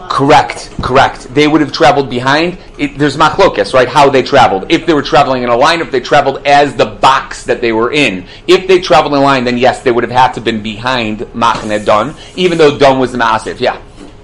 On. 0.00 0.10
Correct, 0.10 0.70
correct. 0.82 1.32
They 1.34 1.46
would 1.48 1.60
have 1.60 1.72
traveled 1.72 2.10
behind. 2.10 2.58
It, 2.78 2.98
there's 2.98 3.16
machlokas, 3.16 3.72
right? 3.72 3.88
How 3.88 4.10
they 4.10 4.22
traveled. 4.22 4.70
If 4.70 4.86
they 4.86 4.94
were 4.94 5.02
traveling 5.02 5.42
in 5.42 5.48
a 5.48 5.56
line, 5.56 5.80
if 5.80 5.90
they 5.90 6.00
traveled 6.00 6.46
as 6.46 6.74
the 6.74 6.86
box 6.86 7.44
that 7.44 7.60
they 7.60 7.72
were 7.72 7.92
in. 7.92 8.26
If 8.46 8.66
they 8.66 8.80
traveled 8.80 9.14
in 9.14 9.20
a 9.20 9.22
line, 9.22 9.44
then 9.44 9.58
yes, 9.58 9.82
they 9.82 9.90
would 9.90 10.04
have 10.04 10.10
had 10.10 10.32
to 10.34 10.40
been 10.40 10.62
behind 10.62 11.20
Machne 11.34 11.84
Don, 11.84 12.14
even 12.36 12.58
though 12.58 12.78
Don 12.78 12.98
was 12.98 13.12
the 13.12 13.18
Maasif. 13.18 13.60
Yeah. 13.60 13.80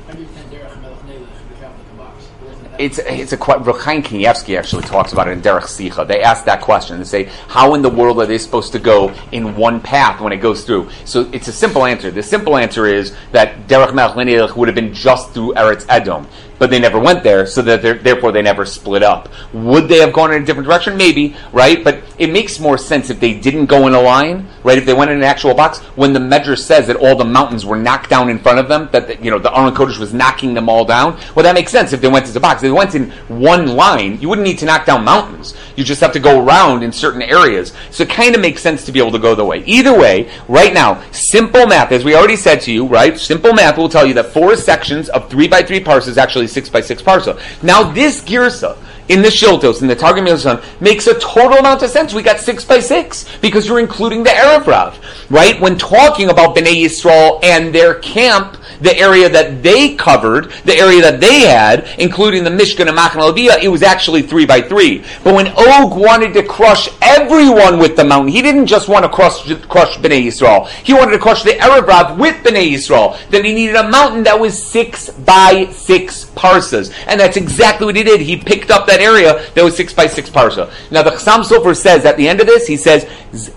How 0.07 0.13
do 0.13 0.21
you 0.21 0.27
think 0.27 0.51
Derech 0.51 0.81
Melech 0.83 0.99
Nelech 1.07 1.19
should 1.39 1.59
travel 1.59 1.77
the 1.91 1.97
box? 1.97 2.25
Wasn't 2.43 2.63
that- 2.65 2.68
It's 2.79 2.99
it's 2.99 3.33
a 3.33 3.37
Chaim 3.37 4.03
Kanievsky 4.03 4.57
actually 4.57 4.85
talks 4.85 5.13
about 5.13 5.29
it 5.29 5.33
in 5.33 5.43
Derech 5.43 5.63
Sicha. 5.63 6.07
They 6.07 6.23
ask 6.23 6.45
that 6.45 6.61
question. 6.61 6.99
They 6.99 7.05
say, 7.05 7.25
how 7.49 7.75
in 7.75 7.83
the 7.83 7.91
world 7.91 8.21
are 8.21 8.27
they 8.27 8.39
supposed 8.39 8.73
to 8.73 8.79
go 8.79 9.13
in 9.33 9.57
one 9.57 9.81
path 9.81 10.21
when 10.21 10.33
it 10.33 10.37
goes 10.37 10.65
through? 10.65 10.89
So 11.05 11.29
it's 11.33 11.49
a 11.49 11.53
simple 11.53 11.85
answer. 11.85 12.11
The 12.11 12.23
simple 12.23 12.57
answer 12.57 12.87
is 12.87 13.15
that 13.33 13.67
Derech 13.67 13.91
Nelech 13.91 14.57
would 14.57 14.69
have 14.69 14.75
been 14.75 14.95
just 14.95 15.33
through 15.33 15.55
Eretz 15.55 15.87
Edom. 15.89 16.29
But 16.59 16.71
they 16.71 16.79
never 16.79 16.99
went 16.99 17.23
there, 17.23 17.47
so 17.47 17.63
that 17.63 17.83
therefore 17.83 18.33
they 18.33 18.43
never 18.43 18.65
split 18.65 19.03
up. 19.03 19.29
Would 19.53 19.89
they 19.89 19.99
have 19.99 20.13
gone 20.13 20.33
in 20.33 20.43
a 20.43 20.45
different 20.45 20.67
direction? 20.67 20.97
Maybe, 20.97 21.37
right? 21.53 21.83
But 21.85 22.03
it 22.19 22.33
makes 22.33 22.59
more 22.59 22.77
sense 22.77 23.11
if 23.11 23.21
they 23.21 23.39
didn't 23.39 23.67
go 23.67 23.87
in 23.87 23.95
a 23.95 24.01
line, 24.01 24.49
right? 24.65 24.77
If 24.77 24.85
they 24.85 24.95
went 24.95 25.11
in 25.11 25.19
an 25.19 25.23
actual 25.23 25.55
box, 25.55 25.79
when 25.97 26.13
the 26.13 26.21
Medrash 26.21 26.59
says 26.59 26.87
that 26.89 26.97
all 26.97 27.15
the 27.15 27.25
mountains 27.25 27.65
were 27.65 27.77
knocked 27.77 28.11
down 28.11 28.29
in 28.29 28.39
front 28.39 28.59
of 28.59 28.69
them, 28.69 28.89
that 28.93 29.07
the, 29.07 29.23
you 29.23 29.31
know 29.31 29.39
the 29.39 29.57
Aron 29.57 29.75
Kodesh 29.75 29.99
was 29.99 30.13
knocking 30.13 30.55
them 30.55 30.69
all 30.69 30.85
down. 30.85 31.19
Well, 31.35 31.45
that 31.45 31.55
makes 31.55 31.71
sense 31.71 31.93
if 31.93 32.01
they 32.01 32.09
went 32.09 32.27
as 32.27 32.35
a 32.35 32.41
box. 32.41 32.57
If 32.57 32.63
they 32.63 32.71
went 32.73 32.95
in 32.95 33.11
one 33.29 33.69
line, 33.77 34.21
you 34.21 34.29
wouldn't 34.29 34.47
need 34.47 34.59
to 34.59 34.67
knock 34.67 34.85
down 34.85 35.05
mountains. 35.05 35.55
You 35.77 35.85
just 35.85 36.01
have 36.01 36.13
to 36.13 36.21
go 36.21 36.45
around 36.45 36.83
in 36.83 36.91
certain 36.91 37.23
areas. 37.23 37.73
So 37.91 38.03
it 38.03 38.11
kind 38.11 38.35
of 38.35 38.41
makes 38.41 38.63
sense 38.63 38.85
to 38.87 38.93
be 38.93 38.99
able 38.99 39.13
to 39.13 39.19
go 39.19 39.35
the 39.35 39.45
way. 39.45 39.63
Either 39.65 39.97
way, 39.97 40.31
right 40.49 40.75
now, 40.75 41.03
simple 41.13 41.67
math, 41.67 41.93
as 41.93 42.05
we 42.05 42.17
already 42.17 42.37
said 42.37 42.61
to 42.63 42.73
you, 42.73 42.87
right? 42.87 43.17
Simple 43.17 43.53
math 43.53 43.79
will 43.79 43.89
tell 43.89 44.05
you 44.05 44.15
that 44.15 44.33
four 44.33 44.57
sections 44.57 45.09
of 45.11 45.31
three 45.31 45.47
by 45.47 45.63
three 45.63 45.81
parsa 45.81 46.09
is 46.09 46.19
actually 46.49 46.61
six 46.61 46.69
by 46.71 46.81
six 46.81 47.03
parsa. 47.03 47.41
Now 47.63 47.93
this 47.93 48.23
girsa, 48.23 48.77
in 49.09 49.23
the 49.23 49.29
Shiltos, 49.29 49.81
in 49.81 49.89
the 49.89 49.95
Targum 49.95 50.27
Yonasan, 50.27 50.63
makes 50.81 51.07
a 51.07 51.19
total 51.19 51.59
amount 51.59 51.83
of 51.83 51.91
sense. 51.91 52.13
We 52.13 52.23
got 52.23 52.41
six 52.41 52.65
by 52.65 52.81
six 52.81 53.27
because 53.41 53.67
you're 53.67 53.81
including 53.81 54.23
the 54.23 54.31
Erev 54.31 54.67
Rav, 54.67 54.99
right? 55.31 55.61
When 55.61 55.79
talking 55.79 56.31
about 56.31 56.57
Bnei 56.57 56.85
Yisrael 56.85 57.43
and 57.43 57.75
their 57.75 57.95
camp, 58.01 58.58
the 58.81 58.97
area 58.97 59.29
that 59.29 59.63
they 59.63 59.95
covered, 59.95 60.51
the 60.65 60.75
area 60.75 61.01
that 61.03 61.21
they 61.21 61.41
had, 61.41 61.89
including 61.99 62.45
the 62.45 62.51
Mishkan 62.51 62.89
and 62.89 62.97
Leviah, 62.97 63.59
it 63.63 63.69
was 63.69 63.83
actually 63.83 64.23
three 64.23 64.47
by 64.47 64.61
three. 64.61 65.05
But 65.25 65.35
when 65.35 65.49
Og 65.49 65.97
wanted 65.99 66.35
to 66.35 66.43
crush 66.43 66.89
everyone 67.03 67.79
with 67.79 67.97
the 67.97 68.05
mountain, 68.05 68.33
he 68.33 68.43
didn't 68.43 68.67
just 68.67 68.89
want 68.89 69.05
to 69.05 69.09
crush, 69.09 69.43
crush 69.69 69.97
Bnei 69.99 70.27
Yisrael. 70.27 70.69
He 70.69 70.95
wanted 70.95 71.13
to 71.13 71.19
crush 71.19 71.43
the 71.43 71.53
Erev 71.53 72.19
with 72.19 72.37
Bnei 72.45 72.73
Yisrael. 72.73 73.17
Then 73.31 73.45
he 73.45 73.55
needed 73.55 73.77
a 73.77 73.89
mountain 73.89 74.23
that 74.25 74.39
was 74.39 74.61
six 74.61 75.11
by 75.11 75.69
six 75.73 76.27
parsas. 76.37 76.93
And 77.07 77.21
that's 77.21 77.37
exactly 77.37 77.87
what 77.87 77.97
he 77.97 78.03
did. 78.03 78.21
He 78.21 78.37
picked 78.37 78.71
up 78.71 78.87
that 78.87 79.01
area 79.01 79.45
that 79.55 79.65
was 79.65 79.77
six 79.77 79.93
by 79.93 80.07
six 80.07 80.31
parsa. 80.31 80.71
Now 80.91 81.03
the 81.03 81.11
Chassam 81.11 81.45
Sofer 81.45 81.77
says 81.77 82.05
at 82.05 82.17
the 82.17 82.29
end 82.29 82.41
of 82.41 82.47
this, 82.47 82.67
he 82.67 82.77
says, 82.77 83.05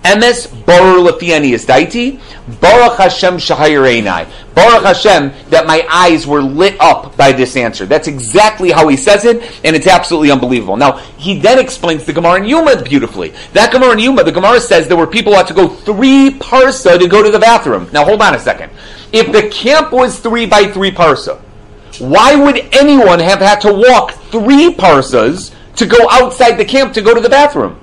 Emes 0.04 0.50
Baruch 2.60 2.98
Hashem 2.98 3.38
Shahayireinai. 3.38 4.28
Baruch 4.54 4.84
Hashem 4.84 5.32
that 5.50 5.66
my 5.66 5.86
eyes 5.90 6.28
were 6.28 6.42
lit 6.42 6.80
up 6.80 7.16
by 7.16 7.32
this 7.32 7.56
answer. 7.56 7.86
That's 7.86 8.08
exactly 8.08 8.72
how 8.72 8.88
he 8.88 8.98
says 8.98 9.26
it, 9.26 9.60
and 9.64 9.76
it's 9.76 9.88
absolutely 9.88 10.32
unbelievable. 10.32 10.78
Now, 10.78 10.98
he 11.18 11.40
then 11.40 11.60
explains 11.60 12.06
the 12.06 12.14
Gemara 12.14 12.42
in 12.42 12.46
Yuma 12.46 12.82
beautifully. 12.84 13.34
That 13.54 13.72
Gemara 13.72 13.94
in 13.94 14.00
Yuma, 14.00 14.24
the 14.24 14.32
Gemara 14.32 14.60
says 14.60 14.88
there 14.88 14.98
were 14.98 15.08
people 15.08 15.32
who 15.32 15.38
had 15.38 15.48
to 15.48 15.54
go 15.54 15.68
three 15.68 16.32
parsa 16.32 17.00
to 17.00 17.08
go 17.08 17.24
to 17.24 17.32
the 17.32 17.40
bathroom. 17.40 17.90
Now, 17.94 18.04
hold 18.04 18.22
on 18.22 18.36
a 18.36 18.40
second. 18.40 18.72
If 19.14 19.32
the 19.32 19.50
camp 19.50 19.92
was 19.92 20.20
three 20.20 20.46
by 20.46 20.66
three 20.66 20.92
parsa, 20.92 21.40
why 22.00 22.36
would 22.36 22.58
anyone 22.74 23.20
have 23.20 23.40
had 23.40 23.62
to 23.62 23.74
walk 23.74 24.12
three 24.32 24.74
parsas 24.74 25.54
to 25.76 25.86
go 25.86 26.10
outside 26.10 26.54
the 26.54 26.66
camp 26.66 26.94
to 26.94 27.02
go 27.02 27.14
to 27.14 27.22
the 27.22 27.30
bathroom? 27.30 27.80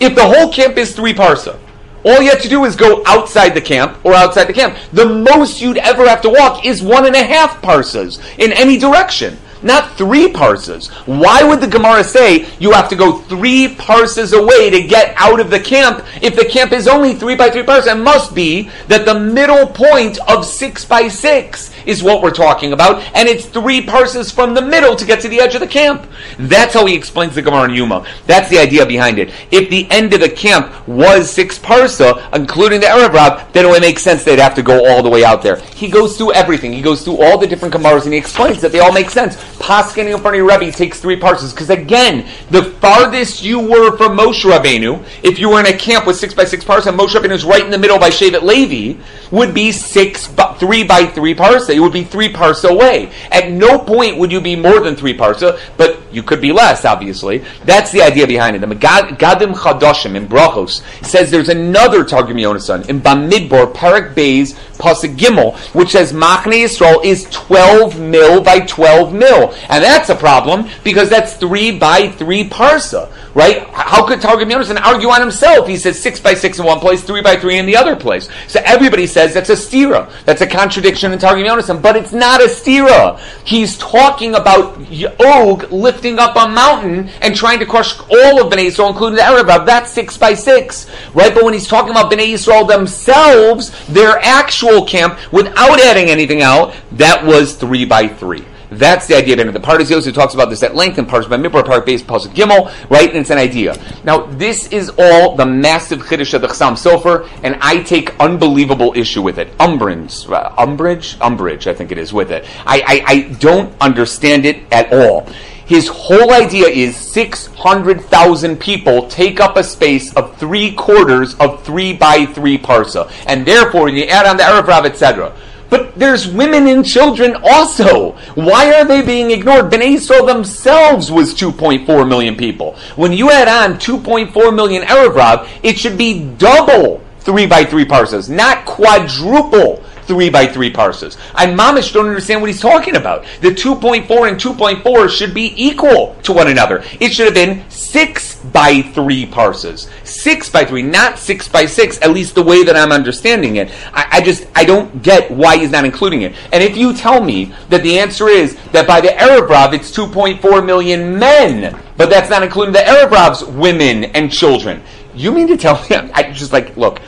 If 0.00 0.14
the 0.14 0.24
whole 0.24 0.52
camp 0.52 0.76
is 0.76 0.94
three 0.94 1.12
parsa, 1.12 1.58
all 2.04 2.22
you 2.22 2.30
have 2.30 2.42
to 2.42 2.48
do 2.48 2.64
is 2.64 2.76
go 2.76 3.02
outside 3.06 3.50
the 3.50 3.60
camp 3.60 3.98
or 4.04 4.14
outside 4.14 4.44
the 4.44 4.52
camp. 4.52 4.76
The 4.92 5.06
most 5.06 5.60
you'd 5.60 5.78
ever 5.78 6.08
have 6.08 6.20
to 6.22 6.30
walk 6.30 6.64
is 6.64 6.82
one 6.82 7.06
and 7.06 7.16
a 7.16 7.24
half 7.24 7.60
parsas 7.62 8.20
in 8.38 8.52
any 8.52 8.78
direction 8.78 9.38
not 9.62 9.96
three 9.96 10.30
parses. 10.30 10.88
Why 11.06 11.42
would 11.42 11.60
the 11.60 11.66
Gemara 11.66 12.04
say 12.04 12.46
you 12.58 12.72
have 12.72 12.88
to 12.90 12.96
go 12.96 13.18
three 13.18 13.74
parses 13.74 14.32
away 14.32 14.70
to 14.70 14.82
get 14.82 15.14
out 15.16 15.40
of 15.40 15.50
the 15.50 15.60
camp 15.60 16.04
if 16.22 16.36
the 16.36 16.44
camp 16.44 16.72
is 16.72 16.88
only 16.88 17.14
three 17.14 17.34
by 17.34 17.50
three 17.50 17.62
parses? 17.62 17.92
It 17.92 17.96
must 17.96 18.34
be 18.34 18.70
that 18.88 19.04
the 19.04 19.18
middle 19.18 19.66
point 19.66 20.18
of 20.28 20.44
six 20.44 20.84
by 20.84 21.08
six 21.08 21.72
is 21.86 22.02
what 22.02 22.22
we're 22.22 22.30
talking 22.30 22.72
about, 22.72 23.02
and 23.14 23.28
it's 23.28 23.46
three 23.46 23.84
parses 23.84 24.30
from 24.30 24.54
the 24.54 24.62
middle 24.62 24.94
to 24.94 25.06
get 25.06 25.20
to 25.20 25.28
the 25.28 25.40
edge 25.40 25.54
of 25.54 25.60
the 25.60 25.66
camp. 25.66 26.06
That's 26.38 26.74
how 26.74 26.86
he 26.86 26.94
explains 26.94 27.34
the 27.34 27.42
Gemara 27.42 27.64
in 27.64 27.74
Yuma. 27.74 28.06
That's 28.26 28.50
the 28.50 28.58
idea 28.58 28.84
behind 28.84 29.18
it. 29.18 29.32
If 29.50 29.70
the 29.70 29.90
end 29.90 30.12
of 30.12 30.20
the 30.20 30.28
camp 30.28 30.86
was 30.86 31.30
six 31.30 31.58
parsa, 31.58 32.32
including 32.34 32.80
the 32.80 32.86
Erev 32.86 33.12
Rav, 33.12 33.52
then 33.52 33.64
it 33.64 33.68
would 33.68 33.80
make 33.80 33.98
sense 33.98 34.22
they'd 34.22 34.38
have 34.38 34.54
to 34.54 34.62
go 34.62 34.86
all 34.86 35.02
the 35.02 35.08
way 35.08 35.24
out 35.24 35.42
there. 35.42 35.56
He 35.56 35.88
goes 35.88 36.16
through 36.16 36.32
everything. 36.32 36.72
He 36.72 36.82
goes 36.82 37.02
through 37.02 37.22
all 37.22 37.38
the 37.38 37.46
different 37.46 37.74
Gemaras 37.74 38.04
and 38.04 38.12
he 38.12 38.18
explains 38.18 38.60
that 38.60 38.72
they 38.72 38.80
all 38.80 38.92
make 38.92 39.10
sense. 39.10 39.36
Paskening 39.58 40.14
in 40.14 40.20
front 40.20 40.34
of 40.34 40.34
your 40.36 40.48
Rebbe 40.48 40.70
takes 40.70 41.00
three 41.00 41.18
parsas. 41.18 41.52
Because 41.52 41.70
again, 41.70 42.26
the 42.50 42.64
farthest 42.64 43.42
you 43.42 43.58
were 43.58 43.96
from 43.96 44.16
Moshe 44.16 44.44
Rabbeinu, 44.44 45.04
if 45.22 45.38
you 45.38 45.50
were 45.50 45.60
in 45.60 45.66
a 45.66 45.76
camp 45.76 46.06
with 46.06 46.16
six 46.16 46.32
by 46.32 46.44
six 46.44 46.64
parsa, 46.64 46.96
Moshe 46.96 47.14
Rabbeinu 47.14 47.32
is 47.32 47.44
right 47.44 47.64
in 47.64 47.70
the 47.70 47.78
middle 47.78 47.98
by 47.98 48.10
Shevet 48.10 48.42
Levi, 48.42 49.00
would 49.30 49.52
be 49.52 49.72
six, 49.72 50.26
three 50.58 50.84
by 50.84 51.06
three 51.06 51.34
parsa. 51.34 51.74
It 51.74 51.80
would 51.80 51.92
be 51.92 52.04
three 52.04 52.32
parsa 52.32 52.70
away. 52.70 53.10
At 53.30 53.50
no 53.50 53.78
point 53.78 54.16
would 54.18 54.32
you 54.32 54.40
be 54.40 54.56
more 54.56 54.80
than 54.80 54.96
three 54.96 55.16
parsa, 55.16 55.58
but 55.76 56.00
you 56.12 56.22
could 56.22 56.40
be 56.40 56.52
less, 56.52 56.84
obviously. 56.84 57.38
That's 57.64 57.92
the 57.92 58.02
idea 58.02 58.26
behind 58.26 58.56
it. 58.56 58.60
The 58.60 58.74
Gadim 58.74 59.54
Chadoshim 59.54 60.14
in 60.14 60.26
Brachos 60.26 60.82
says 61.04 61.30
there's 61.30 61.48
another 61.48 62.04
Targum 62.04 62.36
Yonasan 62.36 62.88
in 62.88 63.00
Bamidbar, 63.00 63.72
Parak 63.74 64.14
Bays, 64.14 64.54
Pasuk 64.78 65.16
Gimel, 65.16 65.56
which 65.74 65.90
says 65.90 66.12
Machne 66.12 66.64
Yisrael 66.64 67.04
is 67.04 67.24
12 67.30 68.00
mil 68.00 68.42
by 68.42 68.60
12 68.60 69.12
mil. 69.12 69.47
And 69.68 69.82
that's 69.82 70.08
a 70.08 70.14
problem 70.14 70.68
because 70.84 71.08
that's 71.08 71.34
3 71.34 71.78
by 71.78 72.08
3 72.08 72.48
parsa, 72.48 73.10
right? 73.34 73.66
How 73.68 74.06
could 74.06 74.20
Targum 74.20 74.48
Yonasan 74.48 74.80
argue 74.80 75.08
on 75.08 75.20
himself? 75.20 75.68
He 75.68 75.76
says 75.76 76.00
6 76.00 76.20
by 76.20 76.34
6 76.34 76.58
in 76.58 76.64
one 76.64 76.80
place, 76.80 77.02
3 77.02 77.22
by 77.22 77.36
3 77.36 77.58
in 77.58 77.66
the 77.66 77.76
other 77.76 77.96
place. 77.96 78.28
So 78.46 78.60
everybody 78.64 79.06
says 79.06 79.34
that's 79.34 79.50
a 79.50 79.54
stira. 79.54 80.10
That's 80.24 80.40
a 80.40 80.46
contradiction 80.46 81.12
in 81.12 81.18
Targum 81.18 81.44
Yonasan, 81.44 81.82
but 81.82 81.96
it's 81.96 82.12
not 82.12 82.40
a 82.40 82.46
stira. 82.46 83.18
He's 83.44 83.76
talking 83.78 84.34
about 84.34 84.78
Og 85.20 85.70
lifting 85.72 86.18
up 86.18 86.36
a 86.36 86.48
mountain 86.48 87.08
and 87.20 87.34
trying 87.34 87.58
to 87.58 87.66
crush 87.66 87.98
all 88.10 88.40
of 88.40 88.52
Bnei 88.52 88.68
Yisrael, 88.68 88.90
including 88.90 89.16
the 89.16 89.22
Arab. 89.22 89.46
That's 89.66 89.90
6 89.92 90.16
by 90.16 90.34
6, 90.34 90.86
right? 91.14 91.34
But 91.34 91.44
when 91.44 91.54
he's 91.54 91.68
talking 91.68 91.90
about 91.90 92.10
Bnei 92.10 92.32
Yisrael 92.32 92.66
themselves, 92.66 93.70
their 93.86 94.18
actual 94.18 94.84
camp 94.84 95.18
without 95.32 95.80
adding 95.80 96.08
anything 96.08 96.42
out, 96.42 96.74
that 96.92 97.24
was 97.24 97.54
three 97.54 97.84
by 97.84 98.08
three. 98.08 98.44
That's 98.70 99.06
the 99.06 99.16
idea 99.16 99.38
it. 99.38 99.52
The 99.52 99.60
Pardes 99.60 99.90
Yosef 99.90 100.14
talks 100.14 100.34
about 100.34 100.50
this 100.50 100.62
at 100.62 100.74
length 100.74 100.98
in 100.98 101.06
Pardes 101.06 101.28
by 101.28 101.36
Mipra, 101.36 101.64
Park 101.64 101.86
Base, 101.86 102.02
Pasuk 102.02 102.34
Gimel, 102.34 102.72
right? 102.90 103.08
And 103.08 103.18
it's 103.18 103.30
an 103.30 103.38
idea. 103.38 103.76
Now, 104.04 104.26
this 104.26 104.68
is 104.68 104.90
all 104.98 105.36
the 105.36 105.46
massive 105.46 106.00
Chiddush 106.00 106.34
of 106.34 106.42
the 106.42 106.48
Chassam 106.48 106.72
Sofer, 106.72 107.28
and 107.42 107.56
I 107.60 107.82
take 107.82 108.18
unbelievable 108.20 108.92
issue 108.94 109.22
with 109.22 109.38
it. 109.38 109.48
Umbrage, 109.58 110.28
uh, 110.28 110.52
umbrage, 110.58 111.16
umbrage, 111.20 111.66
I 111.66 111.74
think 111.74 111.92
it 111.92 111.98
is 111.98 112.12
with 112.12 112.30
it. 112.30 112.44
I, 112.66 112.82
I, 112.86 113.04
I 113.06 113.20
don't 113.34 113.74
understand 113.80 114.44
it 114.44 114.62
at 114.72 114.92
all. 114.92 115.26
His 115.68 115.86
whole 115.86 116.32
idea 116.32 116.66
is 116.66 116.96
600,000 116.96 118.58
people 118.58 119.06
take 119.08 119.38
up 119.38 119.58
a 119.58 119.62
space 119.62 120.14
of 120.14 120.34
three 120.38 120.72
quarters 120.72 121.34
of 121.34 121.62
three 121.62 121.92
by 121.92 122.24
three 122.24 122.56
parsa. 122.56 123.12
And 123.26 123.44
therefore, 123.44 123.84
when 123.84 123.94
you 123.94 124.04
add 124.04 124.24
on 124.24 124.38
the 124.38 124.44
Erev 124.44 124.86
etc. 124.86 125.36
But 125.70 125.98
there's 125.98 126.26
women 126.28 126.66
and 126.66 126.84
children 126.84 127.36
also. 127.42 128.12
Why 128.34 128.72
are 128.74 128.84
they 128.84 129.02
being 129.02 129.30
ignored? 129.30 129.70
Bnei 129.70 129.96
Yisrael 129.96 130.26
themselves 130.26 131.10
was 131.10 131.34
2.4 131.34 132.08
million 132.08 132.36
people. 132.36 132.76
When 132.96 133.12
you 133.12 133.30
add 133.30 133.48
on 133.48 133.78
2.4 133.78 134.54
million 134.54 134.82
Erev 134.84 135.48
it 135.62 135.78
should 135.78 135.98
be 135.98 136.24
double 136.38 137.02
three 137.20 137.46
by 137.46 137.64
three 137.64 137.84
parsas, 137.84 138.30
not 138.30 138.64
quadruple 138.64 139.82
three 140.08 140.30
by 140.30 140.46
three 140.46 140.70
parses. 140.70 141.16
I 141.34 141.46
mamish 141.46 141.92
don't 141.92 142.08
understand 142.08 142.40
what 142.40 142.50
he's 142.50 142.60
talking 142.60 142.96
about. 142.96 143.24
The 143.42 143.50
2.4 143.50 144.28
and 144.28 144.40
2.4 144.40 145.08
should 145.10 145.34
be 145.34 145.52
equal 145.56 146.16
to 146.24 146.32
one 146.32 146.48
another. 146.48 146.82
It 146.98 147.12
should 147.12 147.26
have 147.26 147.34
been 147.34 147.62
six 147.70 148.36
by 148.36 148.82
three 148.82 149.26
parses. 149.26 149.88
Six 150.04 150.48
by 150.48 150.64
three, 150.64 150.82
not 150.82 151.18
six 151.18 151.46
by 151.46 151.66
six, 151.66 152.00
at 152.00 152.10
least 152.10 152.34
the 152.34 152.42
way 152.42 152.64
that 152.64 152.74
I'm 152.74 152.90
understanding 152.90 153.56
it. 153.56 153.70
I, 153.92 154.08
I 154.12 154.20
just, 154.22 154.46
I 154.56 154.64
don't 154.64 155.02
get 155.02 155.30
why 155.30 155.58
he's 155.58 155.70
not 155.70 155.84
including 155.84 156.22
it. 156.22 156.34
And 156.52 156.62
if 156.62 156.76
you 156.76 156.94
tell 156.94 157.22
me 157.22 157.52
that 157.68 157.82
the 157.82 157.98
answer 157.98 158.28
is 158.28 158.56
that 158.72 158.86
by 158.86 159.00
the 159.00 159.08
Erev 159.08 159.48
Rav, 159.48 159.74
it's 159.74 159.94
2.4 159.94 160.64
million 160.64 161.18
men, 161.18 161.78
but 161.98 162.08
that's 162.08 162.30
not 162.30 162.42
including 162.42 162.72
the 162.72 162.80
Erev 162.80 163.10
Rav's 163.10 163.44
women 163.44 164.04
and 164.04 164.32
children. 164.32 164.82
You 165.14 165.32
mean 165.32 165.48
to 165.48 165.56
tell 165.58 165.82
me? 165.90 165.96
I 166.14 166.32
just 166.32 166.52
like, 166.52 166.76
look, 166.76 167.00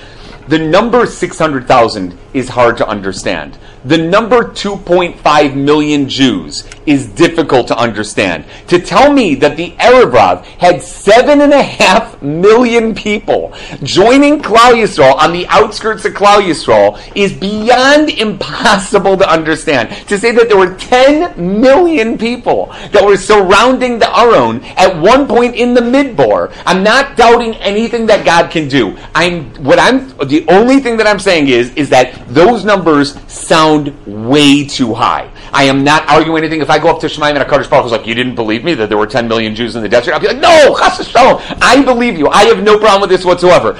the 0.50 0.58
number 0.58 1.06
600,000 1.06 2.18
is 2.34 2.48
hard 2.48 2.76
to 2.78 2.86
understand. 2.86 3.58
The 3.84 3.98
number 3.98 4.44
2.5 4.44 5.54
million 5.54 6.08
Jews 6.08 6.68
is 6.86 7.06
difficult 7.06 7.68
to 7.68 7.76
understand. 7.76 8.44
To 8.68 8.78
tell 8.78 9.12
me 9.12 9.34
that 9.36 9.56
the 9.56 9.72
Erev 9.72 10.44
had 10.44 10.82
seven 10.82 11.40
and 11.40 11.52
a 11.52 11.62
half 11.62 12.20
million 12.20 12.94
people 12.94 13.54
joining 13.82 14.40
Klal 14.40 14.74
Yisrael 14.74 15.14
on 15.16 15.32
the 15.32 15.46
outskirts 15.48 16.04
of 16.04 16.12
Klal 16.12 16.42
Yisrael 16.42 17.00
is 17.14 17.32
beyond 17.32 18.10
impossible 18.10 19.16
to 19.16 19.28
understand. 19.28 19.90
To 20.08 20.18
say 20.18 20.32
that 20.32 20.48
there 20.48 20.58
were 20.58 20.76
10 20.76 21.60
million 21.60 22.18
people 22.18 22.66
that 22.92 23.04
were 23.04 23.16
surrounding 23.16 23.98
the 23.98 24.18
Aron 24.18 24.62
at 24.76 24.94
one 25.00 25.26
point 25.26 25.54
in 25.54 25.74
the 25.74 25.80
Midbar, 25.80 26.52
I'm 26.66 26.82
not 26.82 27.16
doubting 27.16 27.54
anything 27.56 28.06
that 28.06 28.24
God 28.24 28.50
can 28.50 28.68
do. 28.68 28.96
I'm 29.14 29.50
what 29.64 29.78
I'm 29.78 30.08
the 30.28 30.44
only 30.48 30.80
thing 30.80 30.96
that 30.98 31.06
I'm 31.06 31.18
saying 31.18 31.48
is 31.48 31.72
is 31.74 31.88
that 31.90 32.19
those 32.30 32.64
numbers 32.64 33.20
sound 33.30 33.94
way 34.06 34.64
too 34.64 34.94
high. 34.94 35.30
I 35.52 35.64
am 35.64 35.82
not 35.82 36.08
arguing 36.08 36.38
anything. 36.38 36.60
If 36.60 36.70
I 36.70 36.78
go 36.78 36.88
up 36.88 37.00
to 37.00 37.06
Shemaim 37.06 37.30
and 37.30 37.38
a 37.38 37.44
Kaddish 37.44 37.66
Baruch 37.66 37.84
was 37.84 37.92
like, 37.92 38.06
you 38.06 38.14
didn't 38.14 38.36
believe 38.36 38.64
me 38.64 38.74
that 38.74 38.88
there 38.88 38.98
were 38.98 39.06
10 39.06 39.26
million 39.26 39.54
Jews 39.54 39.76
in 39.76 39.82
the 39.82 39.88
desert, 39.88 40.14
I'll 40.14 40.20
be 40.20 40.28
like, 40.28 40.38
no, 40.38 40.76
chas 40.78 41.12
I 41.14 41.82
believe 41.84 42.18
you. 42.18 42.28
I 42.28 42.44
have 42.44 42.62
no 42.62 42.78
problem 42.78 43.02
with 43.02 43.10
this 43.10 43.24
whatsoever. 43.24 43.78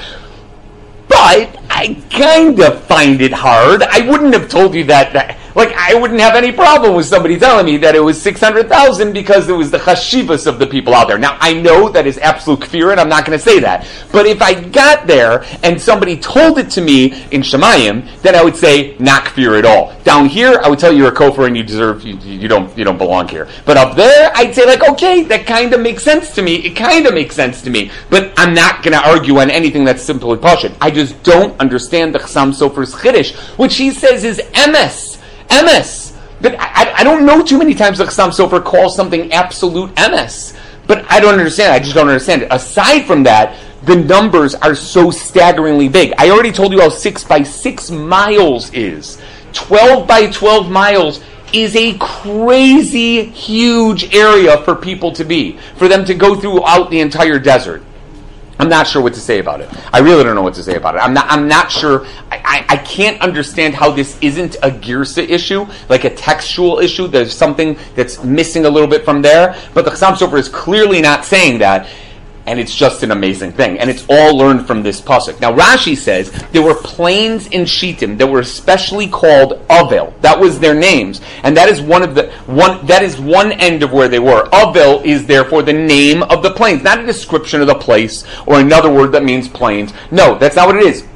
But 1.09 1.59
I 1.71 2.03
kind 2.11 2.61
of 2.61 2.83
find 2.85 3.21
it 3.21 3.33
hard. 3.33 3.83
I 3.83 4.09
wouldn't 4.09 4.35
have 4.35 4.49
told 4.49 4.75
you 4.75 4.85
that, 4.85 5.13
that 5.13 5.40
Like 5.55 5.73
I 5.73 5.95
wouldn't 5.95 6.21
have 6.21 6.35
any 6.35 6.53
problem 6.53 6.95
with 6.95 7.07
somebody 7.07 7.39
telling 7.39 7.67
me 7.67 7.77
that 7.79 7.95
it 7.95 8.01
was 8.01 8.21
six 8.21 8.41
hundred 8.41 8.69
thousand 8.69 9.13
because 9.13 9.49
it 9.49 9.53
was 9.53 9.71
the 9.71 9.79
chashivas 9.79 10.47
of 10.47 10.59
the 10.59 10.67
people 10.67 10.95
out 10.95 11.09
there. 11.09 11.19
Now 11.19 11.37
I 11.41 11.55
know 11.55 11.89
that 11.89 12.07
is 12.07 12.19
absolute 12.19 12.61
kfir, 12.61 12.93
and 12.93 13.01
I'm 13.01 13.09
not 13.09 13.25
going 13.25 13.39
to 13.39 13.45
say 13.45 13.61
that. 13.61 13.87
But 14.13 14.27
if 14.27 14.43
I 14.43 14.55
got 14.55 15.07
there 15.07 15.45
and 15.63 15.81
somebody 15.81 16.17
told 16.17 16.59
it 16.59 16.71
to 16.71 16.81
me 16.81 17.13
in 17.31 17.43
Shemayim, 17.43 18.23
then 18.23 18.35
I 18.35 18.45
would 18.45 18.57
say 18.57 18.97
not 18.99 19.25
kfir 19.25 19.59
at 19.59 19.65
all. 19.65 19.95
Down 20.05 20.27
here, 20.27 20.61
I 20.63 20.69
would 20.69 20.79
tell 20.79 20.93
you 20.93 20.99
you're 21.01 21.13
a 21.13 21.15
kofar 21.15 21.47
and 21.47 21.57
you 21.57 21.63
deserve 21.63 22.05
you, 22.05 22.17
you 22.19 22.49
don't 22.49 22.77
you 22.77 22.85
don't 22.85 22.99
belong 22.99 23.29
here. 23.29 23.49
But 23.65 23.77
up 23.77 23.97
there, 23.97 24.31
I'd 24.35 24.55
say 24.55 24.67
like 24.67 24.89
okay, 24.89 25.25
that 25.25 25.47
kind 25.47 25.73
of 25.73 25.81
makes 25.81 26.03
sense 26.03 26.35
to 26.35 26.43
me. 26.43 26.57
It 26.57 26.77
kind 26.77 27.07
of 27.07 27.15
makes 27.15 27.35
sense 27.35 27.63
to 27.63 27.71
me. 27.71 27.91
But 28.09 28.33
I'm 28.37 28.55
not 28.55 28.83
going 28.83 28.93
to 28.93 29.09
argue 29.09 29.39
on 29.39 29.51
anything 29.51 29.85
that's 29.85 30.03
simply 30.03 30.37
pashut. 30.37 30.77
I 30.81 30.91
just 30.91 31.23
don't 31.23 31.59
understand 31.61 32.15
the 32.15 32.19
Chassam 32.19 32.53
Sofer's 32.53 32.95
chiddush, 32.95 33.35
which 33.59 33.77
he 33.77 33.91
says 33.91 34.25
is 34.25 34.39
emes, 34.53 35.10
emes. 35.51 36.17
But 36.41 36.57
I, 36.59 36.93
I 36.99 37.05
don't 37.05 37.27
know 37.27 37.43
too 37.45 37.59
many 37.59 37.75
times 37.75 37.99
the 37.99 38.05
Chassam 38.05 38.31
Sofer 38.31 38.65
calls 38.65 38.97
something 38.97 39.33
absolute 39.33 39.91
MS. 39.97 40.57
But 40.87 41.05
I 41.11 41.21
don't 41.21 41.39
understand. 41.39 41.73
I 41.73 41.79
just 41.79 41.95
don't 41.95 42.09
understand 42.09 42.43
it. 42.43 42.49
Aside 42.51 43.03
from 43.05 43.23
that, 43.25 43.57
the 43.83 43.97
numbers 43.97 44.55
are 44.55 44.75
so 44.75 45.11
staggeringly 45.11 45.89
big. 45.89 46.13
I 46.19 46.31
already 46.31 46.53
told 46.53 46.73
you 46.73 46.81
how 46.81 46.89
six 46.89 47.25
by 47.25 47.43
six 47.43 47.91
miles 47.91 48.73
is. 48.73 49.21
Twelve 49.53 50.07
by 50.07 50.31
twelve 50.31 50.71
miles 50.71 51.23
is 51.53 51.75
a 51.77 51.97
crazy 51.99 53.25
huge 53.25 54.15
area 54.15 54.63
for 54.65 54.75
people 54.75 55.13
to 55.13 55.25
be, 55.25 55.59
for 55.77 55.89
them 55.89 56.05
to 56.05 56.15
go 56.15 56.37
throughout 56.37 56.91
the 56.91 57.01
entire 57.01 57.39
desert. 57.39 57.83
I'm 58.61 58.69
not 58.69 58.87
sure 58.87 59.01
what 59.01 59.15
to 59.15 59.21
say 59.21 59.39
about 59.39 59.63
it. 59.63 59.71
I 59.91 60.01
really 60.01 60.23
don't 60.23 60.35
know 60.35 60.43
what 60.43 60.55
to 60.55 60.63
say 60.63 60.77
about 60.77 60.95
it. 60.95 60.99
I'm 60.99 61.15
not. 61.15 61.27
I'm 61.31 61.49
not 61.49 61.73
sure. 61.73 62.05
I, 62.31 62.41
I, 62.45 62.75
I 62.75 62.77
can't 62.77 63.21
understand 63.23 63.75
how 63.75 63.91
this 63.91 64.19
isn't 64.21 64.57
a 64.57 64.71
Girsa 64.71 65.27
issue, 65.27 65.67
like 65.89 66.05
a 66.05 66.15
textual 66.15 66.79
issue. 66.79 67.09
There's 67.09 67.35
something 67.35 67.79
that's 67.95 68.23
missing 68.23 68.67
a 68.67 68.69
little 68.69 68.89
bit 68.89 69.03
from 69.03 69.23
there. 69.23 69.57
But 69.73 69.87
the 69.87 69.93
Chassam 69.93 70.15
Sofer 70.15 70.39
is 70.39 70.49
clearly 70.49 71.01
not 71.01 71.25
saying 71.25 71.61
that 71.61 71.89
and 72.47 72.59
it's 72.59 72.75
just 72.75 73.03
an 73.03 73.11
amazing 73.11 73.53
thing. 73.53 73.79
And 73.79 73.91
it's 73.91 74.05
all 74.09 74.37
learned 74.37 74.67
from 74.67 74.83
this 74.83 75.01
pasuk. 75.01 75.41
Now 75.41 75.53
Rashi 75.55 75.97
says 75.97 76.31
there 76.53 76.63
were 76.63 76.75
plains 76.75 77.47
in 77.49 77.65
Shittim 77.65 78.17
that 78.19 78.27
were 78.27 78.41
especially 78.41 79.09
called 79.09 79.67
Avel. 79.69 80.19
That 80.21 80.39
was 80.39 80.59
their 80.59 80.75
names, 80.75 81.21
and 81.43 81.57
that 81.57 81.69
is 81.69 81.81
one 81.81 82.03
of 82.03 82.15
the 82.15 82.31
one. 82.47 82.85
That 82.87 83.03
is 83.03 83.21
one 83.21 83.53
end 83.53 83.83
of 83.83 83.93
where 83.93 84.09
they 84.09 84.19
were. 84.19 84.49
Avel 84.51 85.05
is 85.05 85.27
therefore 85.27 85.63
the 85.63 85.73
name 85.73 86.23
of 86.25 86.43
the 86.43 86.51
plains, 86.51 86.83
not 86.83 87.01
a 87.01 87.07
description 87.07 87.61
of 87.61 87.67
the 87.67 87.75
place 87.75 88.25
or 88.47 88.61
another 88.61 88.93
word 88.93 89.13
that 89.13 89.25
means 89.25 89.49
plains. 89.49 89.93
No, 90.11 90.39
that's 90.39 90.57
not 90.57 90.67
what 90.67 90.77
it 90.77 90.85
is. 90.85 91.07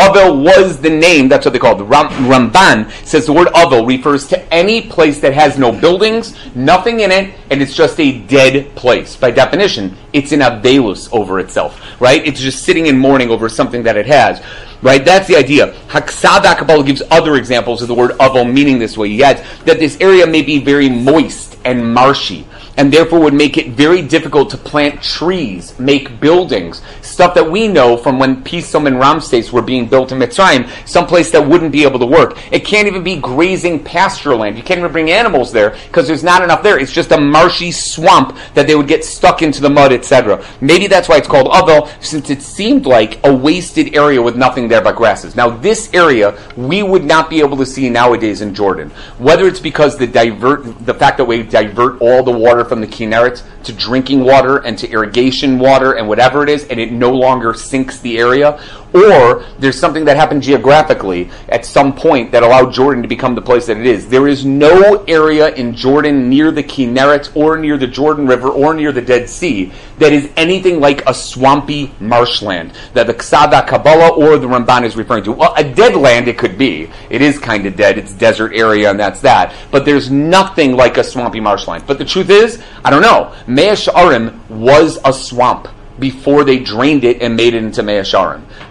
Avel 0.00 0.42
was 0.42 0.80
the 0.80 0.88
name, 0.88 1.28
that's 1.28 1.44
what 1.44 1.52
they 1.52 1.58
call 1.58 1.78
it. 1.78 1.84
Ram, 1.84 2.08
Ramban 2.08 2.90
says 3.04 3.26
the 3.26 3.34
word 3.34 3.48
Avel 3.48 3.86
refers 3.86 4.26
to 4.28 4.52
any 4.52 4.88
place 4.88 5.20
that 5.20 5.34
has 5.34 5.58
no 5.58 5.72
buildings, 5.72 6.34
nothing 6.54 7.00
in 7.00 7.12
it, 7.12 7.34
and 7.50 7.60
it's 7.60 7.74
just 7.74 8.00
a 8.00 8.20
dead 8.20 8.74
place. 8.76 9.14
By 9.14 9.30
definition, 9.30 9.94
it's 10.14 10.32
an 10.32 10.40
Avelus 10.40 11.12
over 11.12 11.38
itself, 11.38 12.00
right? 12.00 12.26
It's 12.26 12.40
just 12.40 12.64
sitting 12.64 12.86
in 12.86 12.96
mourning 12.98 13.28
over 13.28 13.50
something 13.50 13.82
that 13.82 13.98
it 13.98 14.06
has. 14.06 14.42
Right, 14.82 15.04
that's 15.04 15.28
the 15.28 15.36
idea. 15.36 15.74
Haksada 15.88 16.56
Kabbalah 16.56 16.84
gives 16.84 17.02
other 17.10 17.36
examples 17.36 17.82
of 17.82 17.88
the 17.88 17.94
word 17.94 18.12
avel 18.12 18.50
meaning 18.50 18.78
this 18.78 18.96
way. 18.96 19.10
He 19.10 19.22
adds 19.22 19.42
that 19.64 19.78
this 19.78 19.98
area 20.00 20.26
may 20.26 20.40
be 20.40 20.58
very 20.58 20.88
moist 20.88 21.58
and 21.66 21.92
marshy 21.92 22.46
and 22.80 22.90
therefore 22.90 23.20
would 23.20 23.34
make 23.34 23.58
it 23.58 23.72
very 23.72 24.00
difficult 24.00 24.48
to 24.48 24.56
plant 24.56 25.02
trees, 25.02 25.78
make 25.78 26.18
buildings, 26.18 26.80
stuff 27.02 27.34
that 27.34 27.50
we 27.50 27.68
know 27.68 27.94
from 27.94 28.18
when 28.18 28.42
Pisom 28.42 28.86
and 28.86 28.98
Ramses 28.98 29.52
were 29.52 29.60
being 29.60 29.86
built 29.86 30.12
in 30.12 30.18
Mitzrayim, 30.18 30.66
someplace 30.88 31.30
that 31.32 31.46
wouldn't 31.46 31.72
be 31.72 31.82
able 31.82 31.98
to 31.98 32.06
work. 32.06 32.38
It 32.50 32.64
can't 32.64 32.88
even 32.88 33.02
be 33.02 33.16
grazing 33.16 33.84
pasture 33.84 34.34
land. 34.34 34.56
You 34.56 34.62
can't 34.62 34.78
even 34.78 34.92
bring 34.92 35.10
animals 35.10 35.52
there 35.52 35.76
because 35.88 36.06
there's 36.06 36.24
not 36.24 36.42
enough 36.42 36.62
there. 36.62 36.78
It's 36.78 36.90
just 36.90 37.12
a 37.12 37.20
marshy 37.20 37.70
swamp 37.70 38.38
that 38.54 38.66
they 38.66 38.74
would 38.74 38.88
get 38.88 39.04
stuck 39.04 39.42
into 39.42 39.60
the 39.60 39.68
mud, 39.68 39.92
etc. 39.92 40.42
Maybe 40.62 40.86
that's 40.86 41.06
why 41.06 41.18
it's 41.18 41.28
called 41.28 41.48
Avel, 41.48 41.86
since 42.02 42.30
it 42.30 42.40
seemed 42.40 42.86
like 42.86 43.22
a 43.26 43.34
wasted 43.34 43.94
area 43.94 44.22
with 44.22 44.36
nothing 44.36 44.68
there 44.68 44.80
but 44.80 44.96
grasses. 44.96 45.36
Now, 45.36 45.50
this 45.50 45.92
area 45.92 46.38
we 46.56 46.82
would 46.82 47.04
not 47.04 47.28
be 47.28 47.40
able 47.40 47.58
to 47.58 47.66
see 47.66 47.90
nowadays 47.90 48.40
in 48.40 48.54
Jordan. 48.54 48.88
Whether 49.18 49.46
it's 49.46 49.60
because 49.60 49.98
the 49.98 50.06
divert, 50.06 50.86
the 50.86 50.94
fact 50.94 51.18
that 51.18 51.26
we 51.26 51.42
divert 51.42 52.00
all 52.00 52.22
the 52.22 52.32
water 52.32 52.69
from 52.70 52.80
the 52.80 52.86
Kinneret 52.86 53.42
to 53.64 53.72
drinking 53.72 54.22
water 54.22 54.58
and 54.58 54.78
to 54.78 54.88
irrigation 54.88 55.58
water 55.58 55.94
and 55.94 56.06
whatever 56.06 56.44
it 56.44 56.48
is, 56.48 56.68
and 56.68 56.78
it 56.78 56.92
no 56.92 57.12
longer 57.12 57.52
sinks 57.52 57.98
the 57.98 58.16
area, 58.16 58.62
or 58.92 59.44
there's 59.58 59.78
something 59.78 60.04
that 60.04 60.16
happened 60.16 60.42
geographically 60.42 61.30
at 61.48 61.64
some 61.64 61.94
point 61.94 62.32
that 62.32 62.42
allowed 62.42 62.72
Jordan 62.72 63.02
to 63.02 63.08
become 63.08 63.34
the 63.34 63.42
place 63.42 63.66
that 63.66 63.76
it 63.76 63.86
is. 63.86 64.08
There 64.08 64.28
is 64.28 64.44
no 64.44 65.04
area 65.04 65.54
in 65.54 65.74
Jordan 65.74 66.28
near 66.28 66.50
the 66.50 66.62
Kinneret 66.62 67.36
or 67.36 67.56
near 67.56 67.76
the 67.76 67.86
Jordan 67.86 68.26
River 68.26 68.48
or 68.48 68.74
near 68.74 68.92
the 68.92 69.02
Dead 69.02 69.28
Sea 69.28 69.72
that 69.98 70.12
is 70.12 70.30
anything 70.36 70.80
like 70.80 71.06
a 71.08 71.14
swampy 71.14 71.92
marshland 72.00 72.72
that 72.94 73.06
the 73.06 73.14
Ksada 73.14 73.66
Kabbalah 73.66 74.14
or 74.14 74.38
the 74.38 74.46
Ramban 74.46 74.84
is 74.84 74.96
referring 74.96 75.24
to. 75.24 75.32
Well, 75.32 75.54
a 75.56 75.64
dead 75.64 75.94
land 75.94 76.28
it 76.28 76.38
could 76.38 76.56
be. 76.58 76.90
It 77.10 77.22
is 77.22 77.38
kind 77.38 77.66
of 77.66 77.76
dead. 77.76 77.98
It's 77.98 78.12
desert 78.12 78.52
area 78.54 78.90
and 78.90 78.98
that's 78.98 79.20
that. 79.20 79.54
But 79.70 79.84
there's 79.84 80.10
nothing 80.10 80.76
like 80.76 80.96
a 80.96 81.04
swampy 81.04 81.40
marshland. 81.40 81.84
But 81.86 81.98
the 81.98 82.04
truth 82.04 82.30
is, 82.30 82.62
I 82.84 82.90
don't 82.90 83.02
know. 83.02 83.34
Mea 83.46 83.72
Sha'arim 83.72 84.48
was 84.48 84.98
a 85.04 85.12
swamp 85.12 85.68
before 86.00 86.44
they 86.44 86.58
drained 86.58 87.04
it 87.04 87.22
and 87.22 87.36
made 87.36 87.54
it 87.54 87.62
into 87.62 87.82
Mea. 87.82 88.00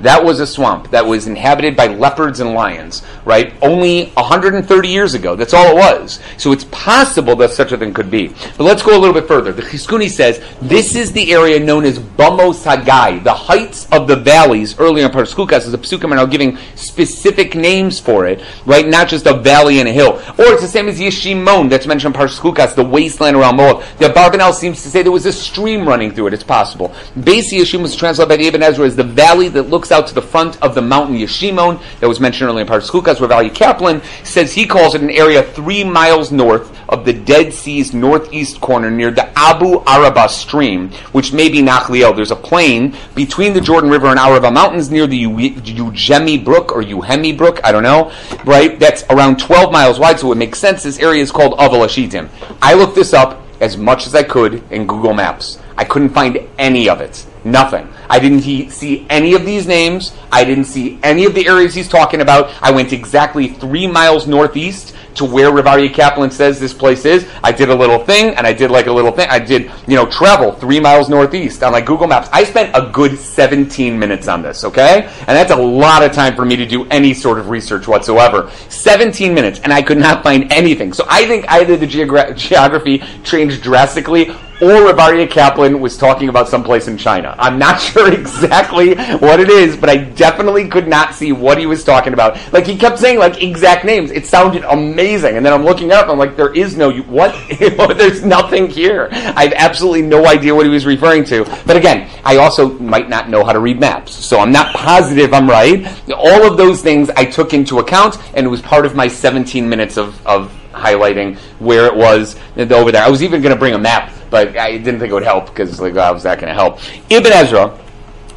That 0.02 0.24
was 0.24 0.40
a 0.40 0.48
swamp 0.48 0.92
that 0.92 1.06
was 1.06 1.28
inhabited 1.28 1.76
by 1.76 1.88
leopards 1.88 2.40
and 2.40 2.54
lions, 2.54 3.04
right? 3.26 3.54
Only 3.62 4.08
130 4.12 4.88
years 4.88 5.14
ago. 5.14 5.36
That's 5.36 5.54
all 5.54 5.68
it 5.68 5.76
was. 5.76 6.20
So 6.38 6.52
it's 6.52 6.64
possible 6.66 7.36
that 7.38 7.52
such 7.52 7.72
a 7.72 7.78
thing 7.78 7.94
could 7.94 8.10
be. 8.10 8.30
But 8.58 8.64
let's 8.64 8.82
go 8.82 8.98
a 8.98 9.00
little 9.00 9.14
bit 9.14 9.28
further. 9.28 9.54
The 9.54 9.62
Chizkuni 9.62 10.10
says 10.10 10.44
this 10.62 10.96
is 10.96 11.12
the 11.12 11.34
area 11.34 11.60
known 11.60 11.86
as 11.86 12.00
Bamos 12.00 12.64
Hagai, 12.64 13.24
the 13.24 13.34
heights 13.34 13.88
of 13.92 14.08
the 14.08 14.16
valleys. 14.16 14.80
Earlier 14.80 15.06
in 15.06 15.12
Paraskukas, 15.12 15.66
as 15.66 15.72
the 15.72 15.78
Psukim 15.78 16.12
are 16.12 16.16
now 16.16 16.26
giving 16.26 16.58
specific 16.76 17.56
names 17.56 18.00
for 18.00 18.26
it, 18.26 18.44
right? 18.66 18.88
Not 18.88 19.10
just 19.10 19.26
a 19.26 19.38
valley 19.38 19.80
and 19.80 19.88
a 19.88 19.92
hill. 19.92 20.14
Or 20.38 20.54
it's 20.54 20.62
the 20.62 20.68
same 20.68 20.88
as 20.88 21.00
Yeshimon 21.00 21.70
that's 21.70 21.86
mentioned 21.86 22.16
in 22.16 22.22
Paraskukas, 22.22 22.76
the 22.76 22.84
wasteland 22.84 23.36
around 23.36 23.58
Moab. 23.58 23.84
The 23.98 24.10
Barbanel 24.10 24.54
seems 24.54 24.82
to 24.84 24.90
say 24.90 25.04
there 25.04 25.12
was 25.12 25.26
a 25.26 25.34
stream 25.34 25.88
running 25.88 26.12
through 26.12 26.28
it. 26.28 26.34
It's 26.34 26.44
possible. 26.44 26.94
Beis 27.20 27.52
Yeshimon 27.52 27.82
was 27.82 27.96
translated 27.96 28.30
by 28.30 28.38
the 28.38 28.48
Ibn 28.48 28.64
Ezra 28.64 28.86
as 28.86 28.96
the 28.96 29.04
valley 29.04 29.50
that 29.50 29.64
looks 29.64 29.92
out 29.92 30.08
to 30.08 30.14
the 30.14 30.22
front 30.22 30.62
of 30.62 30.74
the 30.74 30.82
mountain 30.82 31.18
Yeshimon 31.18 31.82
that 32.00 32.08
was 32.08 32.20
mentioned 32.20 32.50
earlier 32.50 32.62
in 32.62 32.68
Parshas 32.68 32.90
Chukas, 32.90 33.20
where 33.20 33.28
Valley 33.28 33.50
Kaplan 33.50 34.02
says 34.24 34.54
he 34.54 34.66
calls 34.66 34.96
it 34.96 35.02
an 35.02 35.10
area 35.10 35.44
three 35.44 35.84
miles 35.84 36.32
north 36.32 36.74
of 36.88 37.04
the 37.06 37.12
Dead 37.14 37.54
Sea's 37.54 37.94
northeast 37.94 38.62
corner 38.62 38.90
near 38.90 39.12
the 39.12 39.28
Abu 39.38 39.80
Araba 39.86 40.30
stream, 40.30 40.90
which 41.12 41.34
may 41.34 41.50
be 41.50 41.62
Nachliel. 41.62 42.16
There's 42.16 42.32
a 42.32 42.36
plain 42.36 42.96
between 43.16 43.54
the 43.54 43.62
Jordan 43.62 43.90
River 43.90 44.08
and 44.08 44.20
Araba 44.20 44.52
Mountains 44.52 44.90
near 44.90 45.06
the 45.06 45.24
Ujemi 45.24 46.44
Brook 46.44 46.72
or 46.72 46.82
Uhemi 46.84 47.38
Brook, 47.38 47.60
I 47.66 47.72
don't 47.72 47.84
know, 47.84 48.12
right? 48.46 48.80
That's 48.80 49.04
around 49.10 49.40
12 49.40 49.74
miles 49.74 50.00
wide, 50.00 50.20
so 50.20 50.32
it 50.32 50.36
makes 50.36 50.58
sense. 50.58 50.84
This 50.84 51.00
area 51.00 51.22
is 51.22 51.32
called 51.32 51.58
Aval 51.60 51.86
Ashitim. 51.86 52.30
I 52.62 52.76
looked 52.76 52.96
this 52.96 53.14
up 53.14 53.42
as 53.60 53.78
much 53.78 54.08
as 54.08 54.16
I 54.16 54.24
could 54.24 54.64
in 54.72 54.88
Google 54.88 55.14
Maps. 55.14 55.60
I 55.80 55.86
couldn't 55.86 56.10
find 56.10 56.38
any 56.58 56.90
of 56.90 57.00
it. 57.00 57.26
Nothing. 57.44 57.88
I 58.10 58.20
didn't 58.20 58.40
he- 58.40 58.70
see 58.70 59.06
any 59.10 59.34
of 59.34 59.46
these 59.46 59.66
names. 59.68 60.14
I 60.32 60.44
didn't 60.44 60.66
see 60.66 61.00
any 61.04 61.26
of 61.26 61.34
the 61.34 61.48
areas 61.48 61.74
he's 61.74 61.88
talking 61.88 62.22
about. 62.22 62.52
I 62.62 62.72
went 62.72 62.92
exactly 62.92 63.48
three 63.48 63.88
miles 63.88 64.28
northeast 64.28 64.96
to 65.16 65.26
where 65.26 65.52
Rivaria 65.52 65.94
Kaplan 65.94 66.32
says 66.32 66.60
this 66.60 66.74
place 66.74 67.04
is. 67.04 67.28
I 67.44 67.52
did 67.52 67.70
a 67.70 67.76
little 67.76 68.00
thing, 68.00 68.36
and 68.36 68.46
I 68.48 68.54
did 68.54 68.72
like 68.72 68.88
a 68.88 68.92
little 68.92 69.12
thing. 69.12 69.28
I 69.30 69.40
did, 69.40 69.72
you 69.88 69.96
know, 69.96 70.06
travel 70.06 70.52
three 70.54 70.80
miles 70.80 71.10
northeast 71.10 71.62
on 71.64 71.74
like 71.74 71.86
Google 71.86 72.08
Maps. 72.08 72.30
I 72.32 72.44
spent 72.44 72.72
a 72.76 72.90
good 72.92 73.18
17 73.18 73.98
minutes 74.00 74.28
on 74.28 74.42
this, 74.42 74.64
okay? 74.64 75.08
And 75.20 75.28
that's 75.28 75.52
a 75.52 75.56
lot 75.56 76.04
of 76.04 76.14
time 76.14 76.36
for 76.36 76.46
me 76.46 76.56
to 76.56 76.66
do 76.66 76.86
any 76.90 77.14
sort 77.14 77.38
of 77.40 77.50
research 77.50 77.88
whatsoever. 77.88 78.50
17 78.70 79.34
minutes, 79.34 79.60
and 79.64 79.74
I 79.74 79.82
could 79.82 79.98
not 79.98 80.24
find 80.24 80.52
anything. 80.54 80.94
So 80.94 81.06
I 81.10 81.26
think 81.26 81.46
either 81.50 81.76
the 81.76 81.88
geogra- 81.88 82.36
geography 82.50 83.00
changed 83.24 83.62
drastically 83.62 84.30
or 84.62 84.92
Rivaria 84.92 85.30
Kaplan 85.30 85.80
was 85.80 85.98
talking 85.98 86.30
about 86.30 86.48
someplace 86.48 86.88
in 86.88 86.98
China. 86.98 87.29
I'm 87.38 87.60
not 87.60 87.80
sure 87.82 88.12
exactly 88.12 88.96
what 89.18 89.40
it 89.40 89.50
is, 89.50 89.78
but 89.78 89.90
I 89.90 89.98
definitely 89.98 90.68
could 90.68 90.88
not 90.88 91.14
see 91.14 91.32
what 91.32 91.58
he 91.58 91.66
was 91.66 91.84
talking 91.84 92.14
about. 92.14 92.38
Like 92.54 92.66
he 92.66 92.78
kept 92.78 93.00
saying 93.00 93.20
like 93.20 93.42
exact 93.42 93.86
names. 93.86 94.12
It 94.12 94.26
sounded 94.26 94.64
amazing, 94.64 95.38
and 95.38 95.46
then 95.46 95.54
I'm 95.54 95.64
looking 95.64 95.92
up. 95.92 96.08
I'm 96.08 96.18
like, 96.18 96.36
there 96.36 96.54
is 96.54 96.78
no 96.78 96.92
what? 96.92 97.36
There's 97.98 98.24
nothing 98.24 98.70
here. 98.70 99.10
I 99.12 99.44
have 99.44 99.54
absolutely 99.54 100.04
no 100.04 100.26
idea 100.26 100.54
what 100.54 100.66
he 100.66 100.72
was 100.72 100.86
referring 100.86 101.24
to. 101.26 101.46
But 101.66 101.78
again, 101.78 102.10
I 102.24 102.38
also 102.38 102.70
might 102.80 103.10
not 103.10 103.30
know 103.30 103.44
how 103.44 103.54
to 103.54 103.60
read 103.60 103.80
maps, 103.80 104.14
so 104.14 104.40
I'm 104.40 104.52
not 104.52 104.74
positive 104.76 105.34
I'm 105.34 105.50
right. 105.50 105.86
All 106.12 106.50
of 106.50 106.58
those 106.58 106.82
things 106.82 107.10
I 107.12 107.26
took 107.26 107.54
into 107.54 107.80
account, 107.80 108.18
and 108.34 108.46
it 108.46 108.50
was 108.50 108.62
part 108.62 108.86
of 108.86 108.96
my 108.96 109.08
17 109.08 109.68
minutes 109.68 109.98
of, 109.98 110.26
of 110.26 110.59
highlighting 110.80 111.38
where 111.60 111.86
it 111.86 111.96
was 111.96 112.36
over 112.58 112.92
there. 112.92 113.04
I 113.04 113.10
was 113.10 113.22
even 113.22 113.42
going 113.42 113.54
to 113.54 113.60
bring 113.60 113.74
a 113.74 113.80
map, 113.80 114.14
but 114.30 114.58
I 114.58 114.78
didn't 114.78 115.00
think 115.00 115.12
it 115.12 115.14
would 115.14 115.24
help 115.24 115.48
because 115.48 115.80
like, 115.80 115.96
how 115.96 116.14
was 116.14 116.24
that 116.24 116.40
going 116.40 116.50
to 116.50 116.54
help? 116.54 116.80
Ibn 117.10 117.32
Ezra 117.32 117.78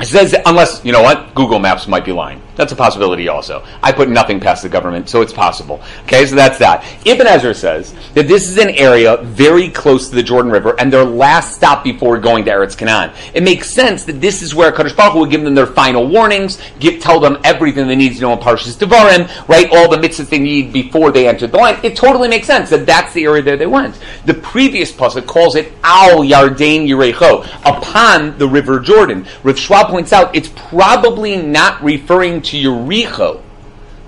says, 0.02 0.34
unless 0.46 0.84
you 0.84 0.92
know 0.92 1.02
what, 1.02 1.34
Google 1.34 1.58
Maps 1.58 1.86
might 1.86 2.04
be 2.04 2.12
lying. 2.12 2.42
That's 2.54 2.72
a 2.72 2.76
possibility 2.76 3.28
also. 3.28 3.64
I 3.82 3.92
put 3.92 4.10
nothing 4.10 4.38
past 4.38 4.62
the 4.62 4.68
government, 4.68 5.08
so 5.08 5.22
it's 5.22 5.32
possible. 5.32 5.82
Okay, 6.02 6.26
so 6.26 6.36
that's 6.36 6.58
that. 6.58 6.84
Ibn 7.06 7.26
Ezra 7.26 7.54
says 7.54 7.94
that 8.14 8.28
this 8.28 8.48
is 8.48 8.58
an 8.58 8.70
area 8.70 9.16
very 9.22 9.70
close 9.70 10.10
to 10.10 10.14
the 10.14 10.22
Jordan 10.22 10.52
River 10.52 10.78
and 10.78 10.92
their 10.92 11.04
last 11.04 11.54
stop 11.54 11.82
before 11.82 12.18
going 12.18 12.44
to 12.44 12.50
Eretz 12.50 12.76
Canaan. 12.76 13.12
It 13.32 13.42
makes 13.42 13.70
sense 13.70 14.04
that 14.04 14.20
this 14.20 14.42
is 14.42 14.54
where 14.54 14.70
Kadosh 14.70 14.94
Baruch 14.96 15.14
Hu 15.14 15.20
would 15.20 15.30
give 15.30 15.42
them 15.42 15.54
their 15.54 15.66
final 15.66 16.06
warnings, 16.06 16.60
give, 16.78 17.00
tell 17.00 17.20
them 17.20 17.38
everything 17.42 17.86
they 17.86 17.96
need 17.96 18.14
to 18.16 18.20
know 18.20 18.32
in 18.34 18.38
Parshas 18.38 18.76
Devarim, 18.76 19.48
right? 19.48 19.68
All 19.72 19.88
the 19.88 19.96
mitzvahs 19.96 20.28
they 20.28 20.38
need 20.38 20.72
before 20.72 21.10
they 21.10 21.26
enter 21.28 21.46
the 21.46 21.56
land. 21.56 21.82
It 21.82 21.96
totally 21.96 22.28
makes 22.28 22.46
sense 22.46 22.68
that 22.70 22.84
that's 22.84 23.14
the 23.14 23.24
area 23.24 23.42
that 23.42 23.58
they 23.58 23.66
went. 23.66 23.98
The 24.26 24.34
previous 24.34 24.92
pasuk 24.92 25.26
calls 25.26 25.56
it 25.56 25.72
Al 25.82 26.18
Yardain 26.18 26.86
Yerecho, 26.86 27.46
upon 27.64 28.36
the 28.38 28.48
River 28.48 28.78
Jordan. 28.78 29.26
Rav 29.42 29.58
Schwab 29.58 29.88
points 29.88 30.12
out 30.12 30.34
it's 30.34 30.50
probably 30.54 31.36
not 31.36 31.82
referring 31.82 32.41
to 32.44 32.56
Yericho 32.56 33.42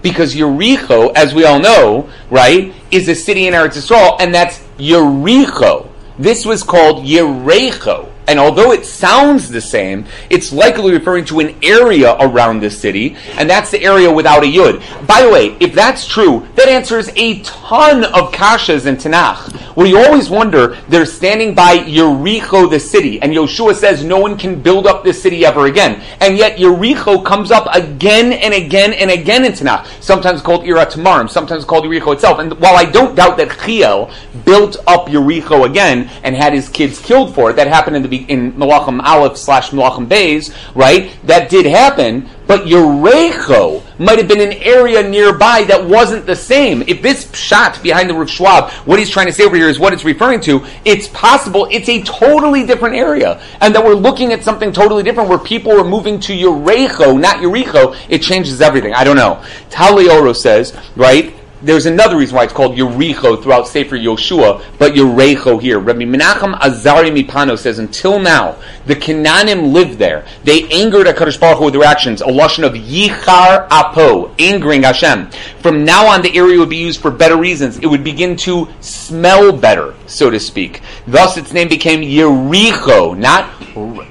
because 0.05 0.35
Yericho, 0.35 1.13
as 1.17 1.35
we 1.35 1.47
all 1.47 1.59
know, 1.59 2.11
right, 2.31 2.75
is 2.91 3.09
a 3.09 3.15
city 3.15 3.47
in 3.47 3.55
Eretz 3.55 3.79
Yisrael, 3.79 4.21
and 4.21 4.35
that's 4.35 4.59
Yericho. 4.77 5.89
This 6.19 6.45
was 6.45 6.63
called 6.63 7.05
Yerecho. 7.05 8.11
And 8.27 8.39
although 8.39 8.73
it 8.73 8.85
sounds 8.87 9.49
the 9.49 9.61
same, 9.61 10.07
it's 10.31 10.53
likely 10.53 10.93
referring 10.93 11.25
to 11.27 11.41
an 11.41 11.57
area 11.63 12.17
around 12.21 12.61
the 12.61 12.71
city, 12.71 13.17
and 13.33 13.49
that's 13.49 13.71
the 13.71 13.83
area 13.83 14.13
without 14.13 14.43
a 14.43 14.47
yud. 14.47 15.07
By 15.07 15.23
the 15.23 15.31
way, 15.31 15.57
if 15.59 15.75
that's 15.75 16.07
true, 16.07 16.47
that 16.55 16.69
answers 16.69 17.09
a 17.17 17.41
ton 17.41 18.05
of 18.05 18.31
kashas 18.33 18.87
in 18.87 18.97
Tanakh. 18.97 19.64
Where 19.75 19.87
you 19.87 19.99
always 19.99 20.31
wonder, 20.31 20.77
they're 20.89 21.07
standing 21.07 21.55
by 21.55 21.79
Yericho, 21.79 22.71
the 22.71 22.79
city, 22.79 23.21
and 23.21 23.33
Yoshua 23.33 23.75
says 23.75 24.05
no 24.05 24.19
one 24.19 24.39
can 24.39 24.61
build 24.61 24.87
up 24.87 25.03
this 25.03 25.21
city 25.21 25.45
ever 25.45 25.67
again. 25.67 26.01
And 26.21 26.37
yet 26.37 26.59
Yericho 26.59 27.25
comes 27.25 27.51
up 27.51 27.67
again 27.75 28.33
and 28.33 28.55
again 28.55 28.93
and 28.93 29.11
again 29.11 29.45
in 29.45 29.53
Tanakh. 29.53 29.87
Sometimes 30.01 30.43
called 30.43 30.65
Irat 30.65 30.93
Tamarim, 30.93 31.29
sometimes 31.29 31.65
called 31.65 31.85
Yericho 31.85 32.15
itself. 32.15 32.39
And 32.39 32.53
while 32.61 32.77
I 32.77 32.85
don't 32.85 33.17
doubt 33.17 33.37
that 33.39 33.59
Chiel 33.65 34.11
built 34.45 34.77
up 34.87 35.09
Yericho 35.09 35.67
again 35.69 36.09
and 36.23 36.37
had 36.37 36.53
his 36.53 36.69
kids 36.69 37.01
killed 37.01 37.35
for 37.35 37.51
it, 37.51 37.57
that 37.57 37.67
happened 37.67 37.97
in 37.97 38.03
the 38.03 38.17
in 38.29 38.53
Malachim 38.53 39.03
Aleph 39.03 39.37
slash 39.37 39.71
Malachim 39.71 40.09
Bays, 40.09 40.55
right? 40.75 41.17
That 41.25 41.51
did 41.51 41.67
happen, 41.67 42.29
but 42.47 42.63
Yerecho 42.63 43.83
might 43.99 44.19
have 44.19 44.29
been 44.29 44.41
an 44.41 44.53
area 44.55 45.03
nearby 45.09 45.65
that 45.65 45.85
wasn't 45.85 46.27
the 46.27 46.37
same. 46.37 46.83
If 46.83 47.03
this 47.03 47.33
shot 47.35 47.83
behind 47.83 48.11
the 48.11 48.15
Rav 48.15 48.29
Schwab, 48.29 48.71
what 48.87 48.99
he's 48.99 49.11
trying 49.11 49.27
to 49.27 49.33
say 49.33 49.45
over 49.45 49.57
here 49.57 49.69
is 49.69 49.79
what 49.79 49.93
it's 49.93 50.05
referring 50.05 50.41
to, 50.43 50.65
it's 50.85 51.09
possible 51.09 51.67
it's 51.71 51.89
a 51.89 52.03
totally 52.03 52.67
different 52.67 52.97
area. 52.97 53.41
And 53.61 53.75
that 53.75 53.85
we're 53.85 53.95
looking 53.95 54.33
at 54.33 54.43
something 54.43 54.73
totally 54.73 55.03
different 55.03 55.29
where 55.29 55.39
people 55.39 55.73
were 55.73 55.85
moving 55.85 56.21
to 56.21 56.33
Yerecho, 56.33 57.19
not 57.19 57.37
Yericho. 57.37 57.97
It 58.09 58.23
changes 58.23 58.61
everything. 58.61 58.95
I 58.95 59.05
don't 59.05 59.17
know. 59.17 59.43
Talioro 59.71 60.35
says, 60.35 60.77
right? 60.97 61.35
There's 61.65 61.87
another 61.87 62.17
reason 62.17 62.37
why 62.37 62.45
it's 62.45 62.53
called 62.53 62.77
Yericho 62.77 63.43
throughout 63.43 63.67
Sefer 63.67 63.97
Yoshua, 63.97 64.63
but 64.79 64.93
Yerecho 64.93 65.61
here. 65.61 65.79
Rabbi 65.79 66.03
Menachem 66.03 66.59
Azari 66.59 67.11
Mipano 67.11 67.59
says, 67.59 67.79
until 67.79 68.19
now, 68.19 68.57
the 68.87 68.95
Canaanim 68.95 69.73
lived 69.73 69.99
there. 69.99 70.27
They 70.45 70.69
angered 70.69 71.07
HaKadosh 71.07 71.41
Baruch 71.41 71.59
Hu 71.59 71.65
with 71.65 71.75
their 71.75 71.85
actions, 71.85 72.21
a 72.21 72.27
lashon 72.27 72.65
of 72.65 72.75
Yichar 72.75 73.67
Apo, 73.71 74.35
angering 74.39 74.83
Hashem. 74.83 75.31
From 75.61 75.85
now 75.85 76.07
on, 76.07 76.21
the 76.21 76.37
area 76.37 76.59
would 76.59 76.69
be 76.69 76.77
used 76.77 77.01
for 77.01 77.11
better 77.11 77.37
reasons. 77.37 77.79
It 77.79 77.87
would 77.87 78.05
begin 78.05 78.37
to 78.37 78.69
smell 78.81 79.51
better, 79.53 79.95
so 80.07 80.29
to 80.31 80.39
speak. 80.39 80.83
Thus, 81.07 81.39
its 81.39 81.53
name 81.53 81.69
became 81.69 82.03
Yericho, 82.03 83.17
not 83.17 83.51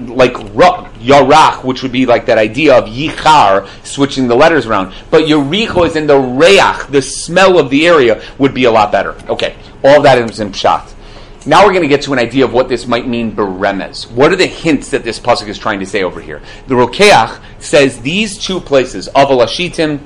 like 0.09 0.33
Yarach, 1.03 1.63
which 1.63 1.83
would 1.83 1.91
be 1.91 2.05
like 2.05 2.25
that 2.27 2.37
idea 2.37 2.77
of 2.77 2.85
Yichar, 2.85 3.67
switching 3.85 4.27
the 4.27 4.35
letters 4.35 4.65
around. 4.65 4.93
But 5.11 5.23
Yericho 5.23 5.85
is 5.85 5.95
in 5.95 6.07
the 6.07 6.17
Reach, 6.17 6.87
the 6.89 7.01
smell 7.01 7.59
of 7.59 7.69
the 7.69 7.85
area 7.85 8.23
would 8.37 8.53
be 8.53 8.63
a 8.63 8.71
lot 8.71 8.91
better. 8.91 9.15
Okay, 9.29 9.55
all 9.83 10.01
that 10.01 10.17
is 10.17 10.39
in 10.39 10.51
Pshat. 10.51 10.93
Now 11.45 11.65
we're 11.65 11.73
going 11.73 11.83
to 11.83 11.89
get 11.89 12.03
to 12.03 12.13
an 12.13 12.19
idea 12.19 12.45
of 12.45 12.53
what 12.53 12.69
this 12.69 12.87
might 12.87 13.05
mean 13.05 13.35
beremes. 13.35 14.09
What 14.09 14.31
are 14.31 14.37
the 14.37 14.47
hints 14.47 14.91
that 14.91 15.03
this 15.03 15.19
pasuk 15.19 15.49
is 15.49 15.57
trying 15.57 15.81
to 15.81 15.85
say 15.85 16.03
over 16.03 16.21
here? 16.21 16.41
The 16.67 16.75
Rokeach 16.75 17.41
says 17.59 17.99
these 18.01 18.37
two 18.37 18.61
places, 18.61 19.09
Aval 19.09 19.45
Ashitim 19.45 19.99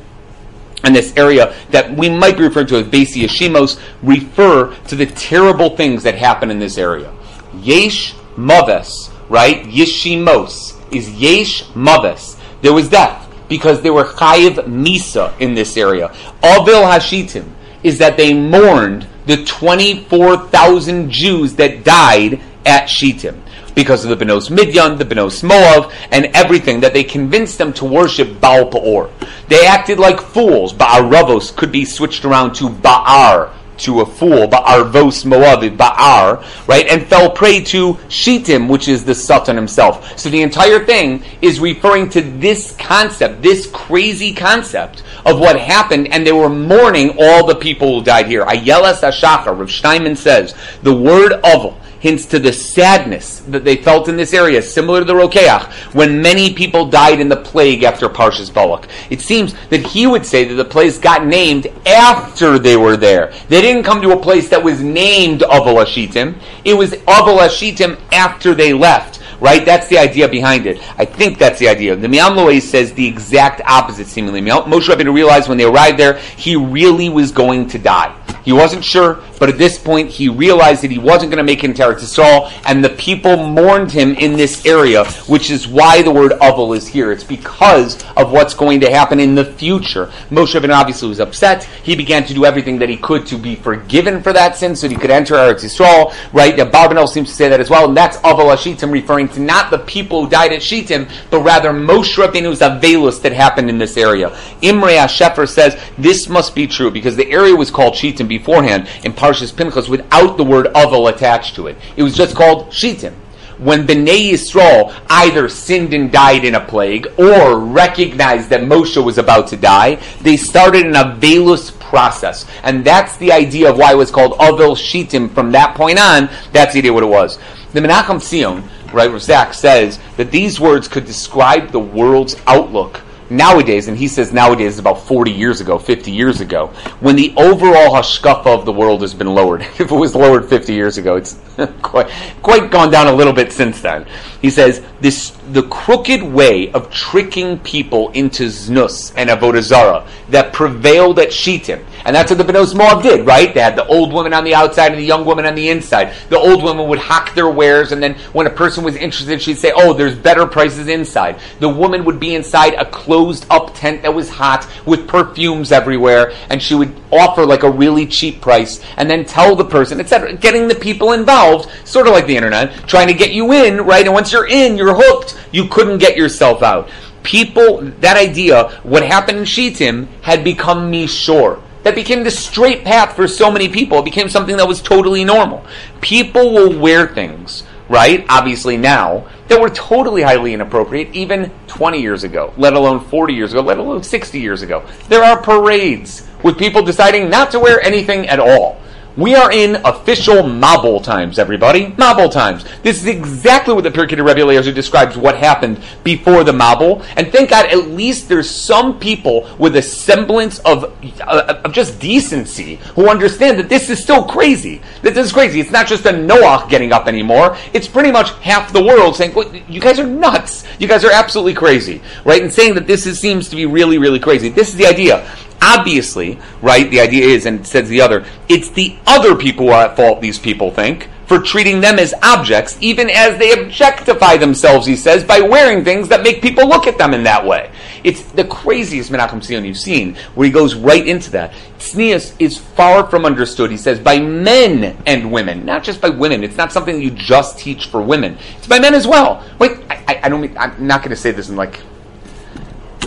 and 0.83 0.95
this 0.95 1.15
area 1.15 1.55
that 1.69 1.95
we 1.95 2.09
might 2.09 2.37
be 2.37 2.43
referring 2.43 2.67
to 2.67 2.77
as 2.77 2.87
Basi 2.87 3.23
Yeshimos, 3.23 3.79
refer 4.01 4.73
to 4.87 4.95
the 4.95 5.05
terrible 5.05 5.75
things 5.75 6.03
that 6.03 6.15
happen 6.15 6.49
in 6.49 6.57
this 6.57 6.77
area. 6.77 7.13
Yesh 7.53 8.13
Maves, 8.35 9.11
right? 9.29 9.63
Yeshimos 9.65 10.76
is 10.91 11.09
Yesh 11.09 11.63
Maves. 11.73 12.39
There 12.61 12.73
was 12.73 12.89
death 12.89 13.27
because 13.47 13.81
there 13.81 13.93
were 13.93 14.03
Chayiv 14.03 14.55
Misa 14.65 15.39
in 15.39 15.53
this 15.53 15.77
area. 15.77 16.07
Avil 16.43 16.83
Hashitim 16.83 17.49
is 17.83 17.97
that 17.99 18.17
they 18.17 18.33
mourned 18.33 19.07
the 19.25 19.43
24,000 19.43 21.09
Jews 21.09 21.53
that 21.55 21.83
died 21.83 22.41
at 22.65 22.87
Shittim 22.87 23.43
because 23.75 24.03
of 24.03 24.09
the 24.09 24.25
Benos 24.25 24.49
Midyan, 24.49 24.97
the 24.97 25.05
Benos 25.05 25.43
Moav, 25.43 25.93
and 26.11 26.25
everything 26.33 26.79
that 26.79 26.93
they 26.93 27.03
convinced 27.03 27.57
them 27.57 27.71
to 27.73 27.85
worship 27.85 28.41
Baal 28.41 28.65
Peor. 28.65 29.11
They 29.49 29.67
acted 29.67 29.99
like 29.99 30.19
fools. 30.19 30.73
Ba'aravos 30.73 31.55
could 31.55 31.71
be 31.71 31.85
switched 31.85 32.25
around 32.25 32.55
to 32.55 32.69
Ba'ar, 32.69 33.53
to 33.79 34.01
a 34.01 34.05
fool, 34.05 34.47
Ba'arvos 34.47 35.25
Moav, 35.25 35.77
Ba'ar, 35.77 36.67
right, 36.67 36.87
and 36.87 37.05
fell 37.05 37.29
prey 37.29 37.63
to 37.65 37.97
Shittim, 38.09 38.67
which 38.67 38.87
is 38.87 39.05
the 39.05 39.15
Satan 39.15 39.55
himself. 39.55 40.17
So 40.19 40.29
the 40.29 40.41
entire 40.41 40.83
thing 40.83 41.23
is 41.41 41.59
referring 41.59 42.09
to 42.11 42.21
this 42.21 42.75
concept, 42.77 43.41
this 43.41 43.67
crazy 43.67 44.33
concept 44.33 45.03
of 45.25 45.39
what 45.39 45.59
happened, 45.59 46.07
and 46.09 46.25
they 46.25 46.31
were 46.31 46.49
mourning 46.49 47.15
all 47.19 47.45
the 47.45 47.55
people 47.55 47.99
who 47.99 48.05
died 48.05 48.27
here. 48.27 48.45
Ayelas 48.45 49.01
Ashachar, 49.01 49.57
Rav 49.57 49.69
Steinman 49.71 50.15
says, 50.15 50.55
the 50.83 50.95
word 50.95 51.33
Oval, 51.43 51.79
hints 51.99 52.25
to 52.27 52.39
the 52.39 52.53
sadness 52.53 53.39
that 53.47 53.63
they 53.63 53.77
felt 53.77 54.07
in 54.09 54.17
this 54.17 54.33
area, 54.33 54.61
similar 54.61 54.99
to 54.99 55.05
the 55.05 55.13
Rokeach, 55.13 55.71
when 55.93 56.21
many 56.21 56.53
people 56.53 56.85
died 56.85 57.19
in 57.19 57.29
the 57.29 57.37
plague 57.37 57.83
after 57.83 58.07
Parshas 58.09 58.53
Balak. 58.53 58.87
It 59.09 59.21
seems 59.21 59.53
that 59.69 59.85
he 59.85 60.07
would 60.07 60.25
say 60.25 60.45
that 60.45 60.55
the 60.55 60.65
place 60.65 60.97
got 60.97 61.25
named 61.25 61.67
after 61.85 62.59
they 62.59 62.77
were 62.77 62.97
there. 62.97 63.33
They 63.49 63.61
didn't 63.61 63.83
come 63.83 64.01
to 64.01 64.11
a 64.11 64.21
place 64.21 64.49
that 64.49 64.63
was 64.63 64.81
named 64.81 65.41
Aval 65.41 65.83
Ashitim. 65.83 66.39
It 66.63 66.73
was 66.73 66.91
Aval 66.91 67.39
Ashitim 67.39 67.99
after 68.11 68.53
they 68.53 68.73
left. 68.73 69.21
Right? 69.39 69.63
That's 69.63 69.87
the 69.87 69.99
idea 69.99 70.27
behind 70.27 70.65
it. 70.65 70.81
I 70.97 71.05
think 71.05 71.37
that's 71.37 71.59
the 71.59 71.67
idea. 71.67 71.95
The 71.95 72.07
Me'am 72.07 72.33
Lo'ez 72.33 72.63
says 72.63 72.91
the 72.93 73.05
exact 73.05 73.61
opposite, 73.65 74.07
seemingly. 74.07 74.41
Moshe 74.41 74.87
Rabbeinu 74.87 75.13
realized 75.13 75.47
when 75.47 75.59
they 75.59 75.65
arrived 75.65 75.99
there, 75.99 76.17
he 76.17 76.55
really 76.55 77.09
was 77.09 77.31
going 77.31 77.67
to 77.67 77.77
die. 77.77 78.15
He 78.43 78.51
wasn't 78.51 78.83
sure, 78.83 79.21
but 79.39 79.49
at 79.49 79.57
this 79.57 79.77
point, 79.77 80.09
he 80.09 80.29
realized 80.29 80.83
that 80.83 80.91
he 80.91 80.99
wasn't 80.99 81.31
going 81.31 81.37
to 81.37 81.43
make 81.43 81.63
it 81.63 81.69
into 81.69 81.83
Eretz 81.83 81.99
Yisrael, 81.99 82.51
and 82.65 82.83
the 82.83 82.89
people 82.89 83.37
mourned 83.37 83.91
him 83.91 84.15
in 84.15 84.33
this 84.33 84.65
area, 84.65 85.05
which 85.27 85.49
is 85.51 85.67
why 85.67 86.01
the 86.01 86.11
word 86.11 86.31
Aval 86.33 86.75
is 86.75 86.87
here. 86.87 87.11
It's 87.11 87.23
because 87.23 88.03
of 88.15 88.31
what's 88.31 88.53
going 88.53 88.79
to 88.81 88.89
happen 88.89 89.19
in 89.19 89.35
the 89.35 89.45
future. 89.45 90.07
Moshe 90.29 90.59
Rabbeinu 90.59 90.75
obviously 90.75 91.09
was 91.09 91.19
upset. 91.19 91.63
He 91.83 91.95
began 91.95 92.25
to 92.25 92.33
do 92.33 92.45
everything 92.45 92.79
that 92.79 92.89
he 92.89 92.97
could 92.97 93.25
to 93.27 93.37
be 93.37 93.55
forgiven 93.55 94.21
for 94.21 94.33
that 94.33 94.55
sin, 94.55 94.75
so 94.75 94.87
that 94.87 94.93
he 94.93 94.99
could 94.99 95.11
enter 95.11 95.35
Eretz 95.35 95.63
Yisrael. 95.63 96.13
Right? 96.33 96.55
Barbanel 96.55 97.07
seems 97.07 97.29
to 97.29 97.35
say 97.35 97.49
that 97.49 97.59
as 97.59 97.69
well, 97.69 97.87
and 97.87 97.95
that's 97.95 98.17
Aval 98.17 98.53
Ashitim, 98.55 98.91
referring 98.91 99.29
to 99.29 99.39
not 99.39 99.71
the 99.71 99.79
people 99.79 100.23
who 100.23 100.29
died 100.29 100.53
at 100.53 100.61
Shittim, 100.61 101.07
but 101.29 101.41
rather 101.41 101.71
Moshe 101.71 102.15
Rabbeinu's 102.15 102.59
Avelus 102.59 103.21
that 103.21 103.33
happened 103.33 103.69
in 103.69 103.77
this 103.77 103.97
area. 103.97 104.29
Imre 104.61 104.97
Ashefer 104.97 105.47
says 105.47 105.79
this 105.97 106.27
must 106.27 106.55
be 106.55 106.67
true 106.67 106.91
because 106.91 107.15
the 107.15 107.29
area 107.31 107.55
was 107.55 107.71
called 107.71 107.95
Shittim 107.95 108.27
beforehand 108.27 108.87
in 109.03 109.13
Parshas 109.27 109.53
Pinchas 109.53 109.89
without 109.89 110.37
the 110.37 110.43
word 110.43 110.67
Aval 110.67 111.11
attached 111.11 111.55
to 111.55 111.67
it. 111.67 111.75
It 111.97 112.03
was 112.03 112.15
just 112.15 112.33
called 112.33 112.71
Shittim. 112.71 113.13
When 113.57 113.85
Bnei 113.85 114.31
Yisrael 114.31 114.97
either 115.09 115.49
sinned 115.49 115.93
and 115.93 116.09
died 116.09 116.45
in 116.45 116.55
a 116.55 116.61
plague 116.63 117.07
or 117.17 117.59
recognized 117.59 118.49
that 118.51 118.61
Moshe 118.61 119.03
was 119.03 119.17
about 119.17 119.47
to 119.47 119.57
die, 119.57 119.95
they 120.21 120.37
started 120.37 120.85
an 120.85 120.93
Avelus 120.93 121.77
process. 121.77 122.45
And 122.63 122.85
that's 122.85 123.17
the 123.17 123.33
idea 123.33 123.69
of 123.69 123.77
why 123.77 123.91
it 123.91 123.97
was 123.97 124.11
called 124.11 124.37
Avel 124.39 124.77
Shittim 124.77 125.27
from 125.27 125.51
that 125.51 125.75
point 125.75 125.99
on. 125.99 126.29
That's 126.53 126.71
the 126.71 126.79
idea 126.79 126.93
what 126.93 127.03
it 127.03 127.07
was. 127.07 127.37
The 127.73 127.81
Menachem 127.81 128.21
Sion, 128.21 128.63
right, 128.93 129.19
Zach 129.19 129.53
says 129.53 129.99
that 130.15 130.31
these 130.31 130.57
words 130.57 130.87
could 130.87 131.03
describe 131.03 131.71
the 131.71 131.79
world's 131.79 132.37
outlook 132.47 133.01
nowadays, 133.29 133.87
and 133.87 133.97
he 133.97 134.07
says 134.07 134.33
nowadays 134.33 134.73
is 134.73 134.79
about 134.79 135.01
40 135.01 135.31
years 135.31 135.61
ago, 135.61 135.77
50 135.77 136.11
years 136.11 136.41
ago, 136.41 136.67
when 136.99 137.15
the 137.15 137.33
overall 137.37 137.93
hashkafa 137.93 138.47
of 138.47 138.65
the 138.65 138.73
world 138.73 139.01
has 139.01 139.13
been 139.13 139.33
lowered. 139.33 139.61
if 139.79 139.81
it 139.81 139.91
was 139.91 140.15
lowered 140.15 140.45
50 140.45 140.73
years 140.73 140.97
ago, 140.97 141.15
it's 141.15 141.37
quite, 141.81 142.09
quite 142.41 142.71
gone 142.71 142.91
down 142.91 143.07
a 143.07 143.13
little 143.13 143.33
bit 143.33 143.51
since 143.51 143.81
then. 143.81 144.05
He 144.41 144.49
says 144.49 144.81
this 145.01 145.31
the 145.51 145.63
crooked 145.63 146.21
way 146.21 146.71
of 146.71 146.91
tricking 146.91 147.59
people 147.59 148.09
into 148.11 148.47
znus 148.47 149.13
and 149.15 149.29
avodah 149.29 149.61
zarah 149.61 150.07
that 150.29 150.53
prevailed 150.53 151.19
at 151.19 151.31
Shittim, 151.31 151.85
and 152.05 152.15
that's 152.15 152.31
what 152.31 152.37
the 152.37 152.43
Benos 152.43 152.75
Moab 152.75 153.01
did, 153.01 153.25
right? 153.25 153.53
They 153.53 153.61
had 153.61 153.75
the 153.75 153.87
old 153.87 154.11
woman 154.13 154.33
on 154.33 154.43
the 154.43 154.53
outside 154.53 154.91
and 154.91 154.99
the 154.99 155.05
young 155.05 155.25
woman 155.25 155.45
on 155.45 155.55
the 155.55 155.69
inside. 155.69 156.13
The 156.29 156.37
old 156.37 156.63
woman 156.63 156.87
would 156.89 156.99
hack 156.99 157.33
their 157.33 157.49
wares, 157.49 157.91
and 157.91 158.03
then 158.03 158.15
when 158.33 158.45
a 158.45 158.51
person 158.51 158.83
was 158.83 158.95
interested, 158.95 159.41
she'd 159.41 159.57
say, 159.57 159.71
"Oh, 159.75 159.93
there's 159.93 160.15
better 160.15 160.45
prices 160.45 160.87
inside." 160.87 161.39
The 161.59 161.69
woman 161.69 162.05
would 162.05 162.19
be 162.19 162.35
inside 162.35 162.73
a 162.73 162.85
closed 162.85 163.16
closed 163.17 163.47
up 163.49 163.73
tent 163.73 164.03
that 164.03 164.13
was 164.13 164.29
hot 164.29 164.67
with 164.85 165.07
perfumes 165.07 165.71
everywhere, 165.71 166.31
and 166.51 166.61
she 166.61 166.75
would 166.75 166.95
offer 167.11 167.43
like 167.47 167.63
a 167.63 167.69
really 167.69 168.05
cheap 168.05 168.39
price 168.41 168.79
and 168.95 169.09
then 169.09 169.25
tell 169.25 169.55
the 169.55 169.65
person, 169.65 169.99
etc. 169.99 170.33
Getting 170.33 170.67
the 170.67 170.75
people 170.75 171.13
involved, 171.13 171.67
sort 171.83 172.05
of 172.05 172.13
like 172.13 172.27
the 172.27 172.37
internet, 172.37 172.87
trying 172.87 173.07
to 173.07 173.15
get 173.15 173.31
you 173.31 173.53
in, 173.53 173.81
right? 173.81 174.05
And 174.05 174.13
once 174.13 174.31
you're 174.31 174.47
in, 174.47 174.77
you're 174.77 174.93
hooked. 174.93 175.35
You 175.51 175.67
couldn't 175.67 175.97
get 175.97 176.15
yourself 176.15 176.61
out. 176.61 176.91
People, 177.23 177.81
that 178.01 178.17
idea, 178.17 178.69
what 178.83 179.01
happened 179.01 179.39
in 179.39 179.45
Shittim 179.45 180.07
had 180.21 180.43
become 180.43 180.91
Mishor 180.91 181.59
that 181.81 181.95
became 181.95 182.23
the 182.23 182.29
straight 182.29 182.83
path 182.83 183.15
for 183.15 183.27
so 183.27 183.49
many 183.49 183.67
people. 183.67 183.97
It 183.97 184.05
became 184.05 184.29
something 184.29 184.57
that 184.57 184.67
was 184.67 184.79
totally 184.79 185.23
normal. 185.23 185.65
People 186.01 186.53
will 186.53 186.77
wear 186.77 187.07
things, 187.07 187.63
right? 187.89 188.25
Obviously 188.29 188.77
now, 188.77 189.27
that 189.47 189.59
were 189.59 189.69
totally 189.69 190.21
highly 190.21 190.53
inappropriate 190.53 191.13
even 191.13 191.51
20 191.67 192.01
years 192.01 192.23
ago, 192.23 192.53
let 192.57 192.73
alone 192.73 192.99
40 192.99 193.33
years 193.33 193.53
ago, 193.53 193.61
let 193.61 193.77
alone 193.77 194.03
60 194.03 194.39
years 194.39 194.61
ago. 194.61 194.85
There 195.07 195.23
are 195.23 195.41
parades 195.41 196.27
with 196.43 196.57
people 196.57 196.81
deciding 196.83 197.29
not 197.29 197.51
to 197.51 197.59
wear 197.59 197.81
anything 197.81 198.27
at 198.27 198.39
all. 198.39 198.81
We 199.17 199.33
are 199.33 199.51
in 199.51 199.77
official 199.77 200.43
Mabul 200.43 201.03
times, 201.03 201.39
everybody. 201.39 201.87
Mabul 201.87 202.31
times. 202.31 202.63
This 202.83 202.97
is 202.97 203.07
exactly 203.07 203.73
what 203.73 203.83
the 203.83 203.89
Pirkei 203.89 204.23
Rebbe 204.23 204.41
Eliezer 204.41 204.71
describes 204.71 205.17
what 205.17 205.35
happened 205.35 205.81
before 206.03 206.43
the 206.43 206.51
Mabul. 206.51 207.03
And 207.17 207.31
thank 207.31 207.49
God, 207.49 207.65
at 207.65 207.87
least 207.87 208.29
there's 208.29 208.47
some 208.47 208.99
people 208.99 209.49
with 209.57 209.75
a 209.75 209.81
semblance 209.81 210.59
of, 210.59 210.95
uh, 211.21 211.61
of 211.65 211.71
just 211.73 211.99
decency 211.99 212.75
who 212.93 213.09
understand 213.09 213.57
that 213.57 213.69
this 213.69 213.89
is 213.89 213.99
still 213.99 214.23
crazy. 214.23 214.83
That 215.01 215.15
this 215.15 215.25
is 215.25 215.33
crazy. 215.33 215.59
It's 215.61 215.71
not 215.71 215.87
just 215.87 216.05
a 216.05 216.11
Noah 216.11 216.67
getting 216.69 216.93
up 216.93 217.07
anymore. 217.07 217.57
It's 217.73 217.87
pretty 217.87 218.11
much 218.11 218.29
half 218.41 218.71
the 218.71 218.83
world 218.83 219.15
saying, 219.15 219.33
well, 219.33 219.51
you 219.67 219.81
guys 219.81 219.99
are 219.99 220.05
nuts. 220.05 220.63
You 220.77 220.87
guys 220.87 221.03
are 221.03 221.11
absolutely 221.11 221.55
crazy. 221.55 222.03
Right? 222.23 222.43
And 222.43 222.53
saying 222.53 222.75
that 222.75 222.85
this 222.85 223.07
is, 223.07 223.19
seems 223.19 223.49
to 223.49 223.55
be 223.55 223.65
really, 223.65 223.97
really 223.97 224.19
crazy. 224.19 224.49
This 224.49 224.69
is 224.69 224.75
the 224.75 224.85
idea. 224.85 225.27
Obviously, 225.61 226.39
right, 226.61 226.89
the 226.89 226.99
idea 226.99 227.25
is, 227.25 227.45
and 227.45 227.61
it 227.61 227.65
says 227.65 227.89
the 227.89 228.01
other, 228.01 228.25
it's 228.47 228.69
the 228.69 228.97
other 229.05 229.35
people 229.35 229.67
who 229.67 229.71
are 229.71 229.85
at 229.85 229.95
fault, 229.95 230.21
these 230.21 230.39
people 230.39 230.71
think, 230.71 231.09
for 231.27 231.39
treating 231.39 231.81
them 231.81 231.99
as 231.99 232.13
objects, 232.23 232.77
even 232.79 233.09
as 233.09 233.37
they 233.37 233.51
objectify 233.51 234.37
themselves, 234.37 234.87
he 234.87 234.95
says, 234.95 235.25
by 235.25 235.41
wearing 235.41 235.83
things 235.83 236.07
that 236.07 236.23
make 236.23 236.41
people 236.41 236.67
look 236.67 236.87
at 236.87 236.97
them 236.97 237.13
in 237.13 237.23
that 237.23 237.45
way. 237.45 237.69
It's 238.05 238.21
the 238.31 238.45
craziest 238.45 239.11
Menachem 239.11 239.45
Sion 239.45 239.65
you've 239.65 239.77
seen, 239.77 240.15
where 240.35 240.45
he 240.45 240.51
goes 240.51 240.73
right 240.73 241.05
into 241.05 241.29
that. 241.31 241.53
Tznius 241.79 242.33
is 242.39 242.57
far 242.57 243.09
from 243.09 243.25
understood, 243.25 243.71
he 243.71 243.77
says, 243.77 243.99
by 243.99 244.19
men 244.19 244.97
and 245.05 245.29
women, 245.29 245.65
not 245.65 245.83
just 245.83 245.99
by 245.99 246.09
women. 246.09 246.45
It's 246.45 246.55
not 246.55 246.71
something 246.71 247.01
you 247.01 247.11
just 247.11 247.59
teach 247.59 247.87
for 247.87 248.01
women. 248.01 248.37
It's 248.57 248.67
by 248.67 248.79
men 248.79 248.93
as 248.93 249.05
well. 249.05 249.43
Wait, 249.59 249.79
I, 249.89 250.03
I, 250.07 250.19
I 250.23 250.29
don't 250.29 250.39
mean, 250.39 250.57
I'm 250.57 250.87
not 250.87 251.01
going 251.01 251.09
to 251.09 251.17
say 251.17 251.31
this 251.31 251.49
in 251.49 251.57
like 251.57 251.81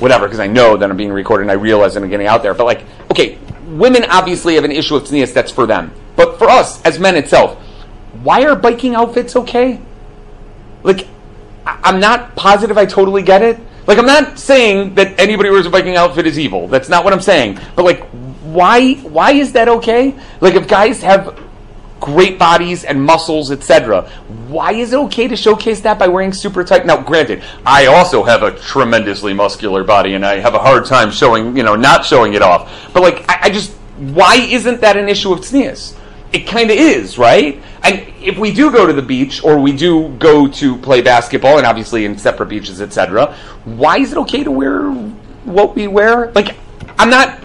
whatever, 0.00 0.26
because 0.26 0.40
I 0.40 0.46
know 0.46 0.76
that 0.76 0.90
I'm 0.90 0.96
being 0.96 1.12
recorded 1.12 1.42
and 1.42 1.50
I 1.50 1.54
realize 1.54 1.96
I'm 1.96 2.08
getting 2.08 2.26
out 2.26 2.42
there. 2.42 2.54
But 2.54 2.64
like, 2.64 2.84
okay, 3.10 3.38
women 3.66 4.04
obviously 4.10 4.54
have 4.54 4.64
an 4.64 4.72
issue 4.72 4.94
with 4.94 5.08
tznius 5.08 5.32
that's 5.32 5.50
for 5.50 5.66
them. 5.66 5.92
But 6.16 6.38
for 6.38 6.48
us, 6.48 6.82
as 6.82 6.98
men 6.98 7.16
itself, 7.16 7.58
why 8.22 8.44
are 8.44 8.56
biking 8.56 8.94
outfits 8.94 9.36
okay? 9.36 9.80
Like, 10.82 11.06
I- 11.66 11.78
I'm 11.84 12.00
not 12.00 12.34
positive 12.36 12.76
I 12.76 12.86
totally 12.86 13.22
get 13.22 13.42
it. 13.42 13.58
Like, 13.86 13.98
I'm 13.98 14.06
not 14.06 14.38
saying 14.38 14.94
that 14.94 15.18
anybody 15.18 15.48
who 15.48 15.54
wears 15.54 15.66
a 15.66 15.70
biking 15.70 15.96
outfit 15.96 16.26
is 16.26 16.38
evil. 16.38 16.68
That's 16.68 16.88
not 16.88 17.04
what 17.04 17.12
I'm 17.12 17.20
saying. 17.20 17.58
But 17.76 17.84
like, 17.84 18.04
why 18.42 18.94
why 18.94 19.32
is 19.32 19.52
that 19.52 19.68
okay? 19.68 20.14
Like, 20.40 20.54
if 20.54 20.66
guys 20.68 21.02
have 21.02 21.38
great 22.00 22.38
bodies 22.38 22.84
and 22.84 23.02
muscles, 23.02 23.50
etc. 23.50 24.08
Why 24.48 24.72
is 24.72 24.92
it 24.92 24.96
okay 24.96 25.28
to 25.28 25.36
showcase 25.36 25.80
that 25.82 25.98
by 25.98 26.08
wearing 26.08 26.32
super 26.32 26.64
tight? 26.64 26.86
Now, 26.86 27.00
granted, 27.00 27.44
I 27.64 27.86
also 27.86 28.24
have 28.24 28.42
a 28.42 28.58
tremendously 28.58 29.34
muscular 29.34 29.84
body, 29.84 30.14
and 30.14 30.24
I 30.24 30.38
have 30.38 30.54
a 30.54 30.58
hard 30.58 30.86
time 30.86 31.10
showing, 31.10 31.56
you 31.56 31.62
know, 31.62 31.76
not 31.76 32.04
showing 32.04 32.34
it 32.34 32.42
off. 32.42 32.90
But 32.92 33.02
like, 33.02 33.28
I, 33.28 33.38
I 33.42 33.50
just, 33.50 33.72
why 33.98 34.36
isn't 34.36 34.80
that 34.80 34.96
an 34.96 35.08
issue 35.08 35.32
of 35.32 35.40
tznius? 35.40 35.96
It 36.32 36.46
kind 36.46 36.70
of 36.70 36.76
is, 36.76 37.18
right? 37.18 37.60
And 37.82 38.12
if 38.22 38.38
we 38.38 38.52
do 38.52 38.70
go 38.70 38.86
to 38.86 38.92
the 38.92 39.02
beach, 39.02 39.42
or 39.42 39.58
we 39.58 39.72
do 39.72 40.08
go 40.18 40.46
to 40.46 40.76
play 40.78 41.02
basketball, 41.02 41.58
and 41.58 41.66
obviously 41.66 42.04
in 42.04 42.16
separate 42.18 42.48
beaches, 42.48 42.80
etc., 42.80 43.36
why 43.64 43.98
is 43.98 44.12
it 44.12 44.18
okay 44.18 44.44
to 44.44 44.50
wear 44.50 44.90
what 45.44 45.74
we 45.74 45.88
wear? 45.88 46.30
Like, 46.32 46.56
I'm 46.98 47.10
not 47.10 47.39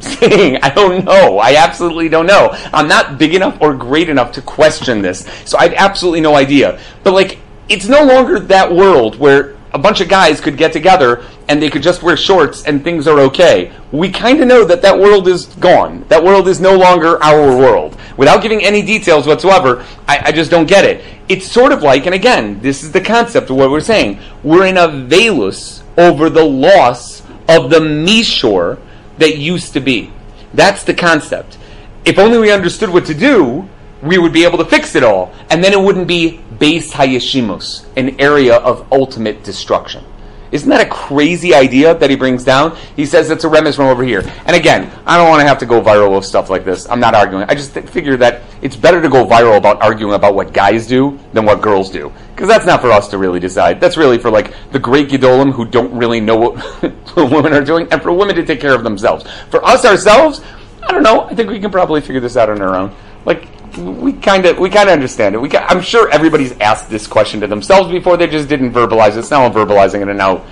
saying 0.18 0.58
I 0.62 0.70
don't 0.70 1.04
know. 1.04 1.38
I 1.38 1.56
absolutely 1.56 2.08
don't 2.08 2.26
know. 2.26 2.50
I'm 2.72 2.88
not 2.88 3.18
big 3.18 3.34
enough 3.34 3.58
or 3.60 3.74
great 3.74 4.08
enough 4.08 4.32
to 4.32 4.42
question 4.42 5.02
this. 5.02 5.26
So 5.44 5.58
I 5.58 5.64
have 5.64 5.74
absolutely 5.74 6.20
no 6.20 6.34
idea. 6.34 6.80
But 7.04 7.14
like 7.14 7.38
it's 7.68 7.86
no 7.86 8.02
longer 8.02 8.40
that 8.40 8.72
world 8.72 9.16
where 9.16 9.56
a 9.72 9.78
bunch 9.78 10.00
of 10.00 10.08
guys 10.08 10.40
could 10.40 10.56
get 10.56 10.72
together 10.72 11.24
and 11.48 11.62
they 11.62 11.70
could 11.70 11.82
just 11.82 12.02
wear 12.02 12.16
shorts 12.16 12.64
and 12.64 12.82
things 12.82 13.06
are 13.06 13.20
okay. 13.20 13.72
We 13.92 14.10
kind 14.10 14.40
of 14.40 14.48
know 14.48 14.64
that 14.64 14.82
that 14.82 14.98
world 14.98 15.28
is 15.28 15.46
gone. 15.46 16.04
That 16.08 16.22
world 16.22 16.48
is 16.48 16.60
no 16.60 16.76
longer 16.76 17.22
our 17.22 17.56
world. 17.56 17.96
Without 18.16 18.42
giving 18.42 18.64
any 18.64 18.82
details 18.82 19.26
whatsoever, 19.26 19.84
I, 20.08 20.18
I 20.26 20.32
just 20.32 20.50
don't 20.50 20.66
get 20.66 20.84
it. 20.84 21.04
It's 21.28 21.46
sort 21.46 21.72
of 21.72 21.82
like, 21.82 22.06
and 22.06 22.14
again, 22.14 22.60
this 22.60 22.82
is 22.82 22.92
the 22.92 23.00
concept 23.00 23.50
of 23.50 23.56
what 23.56 23.70
we're 23.70 23.80
saying. 23.80 24.18
We're 24.42 24.66
in 24.66 24.76
a 24.76 24.88
velus 24.88 25.82
over 25.96 26.28
the 26.28 26.44
loss 26.44 27.22
of 27.48 27.70
the 27.70 27.80
mishor 27.80 28.78
that 29.20 29.38
used 29.38 29.72
to 29.74 29.80
be. 29.80 30.12
That's 30.52 30.82
the 30.82 30.94
concept. 30.94 31.58
If 32.04 32.18
only 32.18 32.38
we 32.38 32.50
understood 32.50 32.90
what 32.90 33.06
to 33.06 33.14
do, 33.14 33.68
we 34.02 34.18
would 34.18 34.32
be 34.32 34.44
able 34.44 34.58
to 34.58 34.64
fix 34.64 34.94
it 34.94 35.04
all. 35.04 35.32
And 35.50 35.62
then 35.62 35.72
it 35.72 35.80
wouldn't 35.80 36.08
be 36.08 36.38
base 36.58 36.92
hayashimos, 36.92 37.86
an 37.96 38.20
area 38.20 38.56
of 38.56 38.90
ultimate 38.92 39.44
destruction. 39.44 40.04
Isn't 40.52 40.68
that 40.70 40.84
a 40.84 40.90
crazy 40.90 41.54
idea 41.54 41.94
that 41.94 42.10
he 42.10 42.16
brings 42.16 42.42
down? 42.42 42.76
He 42.96 43.06
says 43.06 43.30
it's 43.30 43.44
a 43.44 43.48
remes 43.48 43.76
from 43.76 43.86
over 43.86 44.02
here. 44.02 44.22
And 44.46 44.56
again, 44.56 44.90
I 45.06 45.16
don't 45.16 45.28
want 45.28 45.40
to 45.40 45.46
have 45.46 45.58
to 45.58 45.66
go 45.66 45.80
viral 45.80 46.14
with 46.14 46.24
stuff 46.24 46.50
like 46.50 46.64
this. 46.64 46.88
I'm 46.88 46.98
not 46.98 47.14
arguing. 47.14 47.44
I 47.48 47.54
just 47.54 47.74
th- 47.74 47.86
figure 47.86 48.16
that 48.16 48.42
it's 48.60 48.74
better 48.74 49.00
to 49.00 49.08
go 49.08 49.24
viral 49.24 49.56
about 49.56 49.80
arguing 49.80 50.14
about 50.14 50.34
what 50.34 50.52
guys 50.52 50.86
do 50.86 51.18
than 51.32 51.44
what 51.44 51.62
girls 51.62 51.90
do. 51.90 52.12
Because 52.34 52.48
that's 52.48 52.66
not 52.66 52.80
for 52.80 52.90
us 52.90 53.08
to 53.08 53.18
really 53.18 53.38
decide. 53.38 53.80
That's 53.80 53.96
really 53.96 54.18
for 54.18 54.30
like 54.30 54.52
the 54.72 54.78
great 54.78 55.08
Gedolim 55.08 55.52
who 55.52 55.64
don't 55.64 55.92
really 55.92 56.20
know 56.20 56.36
what 56.54 57.30
women 57.30 57.52
are 57.52 57.64
doing 57.64 57.86
and 57.92 58.02
for 58.02 58.12
women 58.12 58.34
to 58.34 58.44
take 58.44 58.60
care 58.60 58.74
of 58.74 58.82
themselves. 58.82 59.24
For 59.50 59.64
us 59.64 59.84
ourselves, 59.84 60.40
I 60.82 60.92
don't 60.92 61.02
know. 61.02 61.22
I 61.22 61.34
think 61.34 61.50
we 61.50 61.60
can 61.60 61.70
probably 61.70 62.00
figure 62.00 62.20
this 62.20 62.36
out 62.36 62.50
on 62.50 62.60
our 62.60 62.74
own. 62.74 62.94
Like, 63.24 63.46
we 63.76 64.12
kind 64.14 64.46
of 64.46 64.58
we 64.58 64.68
kind 64.68 64.88
of 64.88 64.92
understand 64.92 65.34
it. 65.34 65.38
We 65.38 65.50
I'm 65.56 65.80
sure 65.80 66.10
everybody's 66.10 66.58
asked 66.60 66.90
this 66.90 67.06
question 67.06 67.40
to 67.40 67.46
themselves 67.46 67.90
before. 67.90 68.16
They 68.16 68.26
just 68.26 68.48
didn't 68.48 68.72
verbalize 68.72 69.16
it. 69.16 69.24
So 69.24 69.38
now 69.38 69.46
I'm 69.46 69.52
verbalizing 69.52 70.02
it, 70.02 70.08
and 70.08 70.18
now 70.18 70.44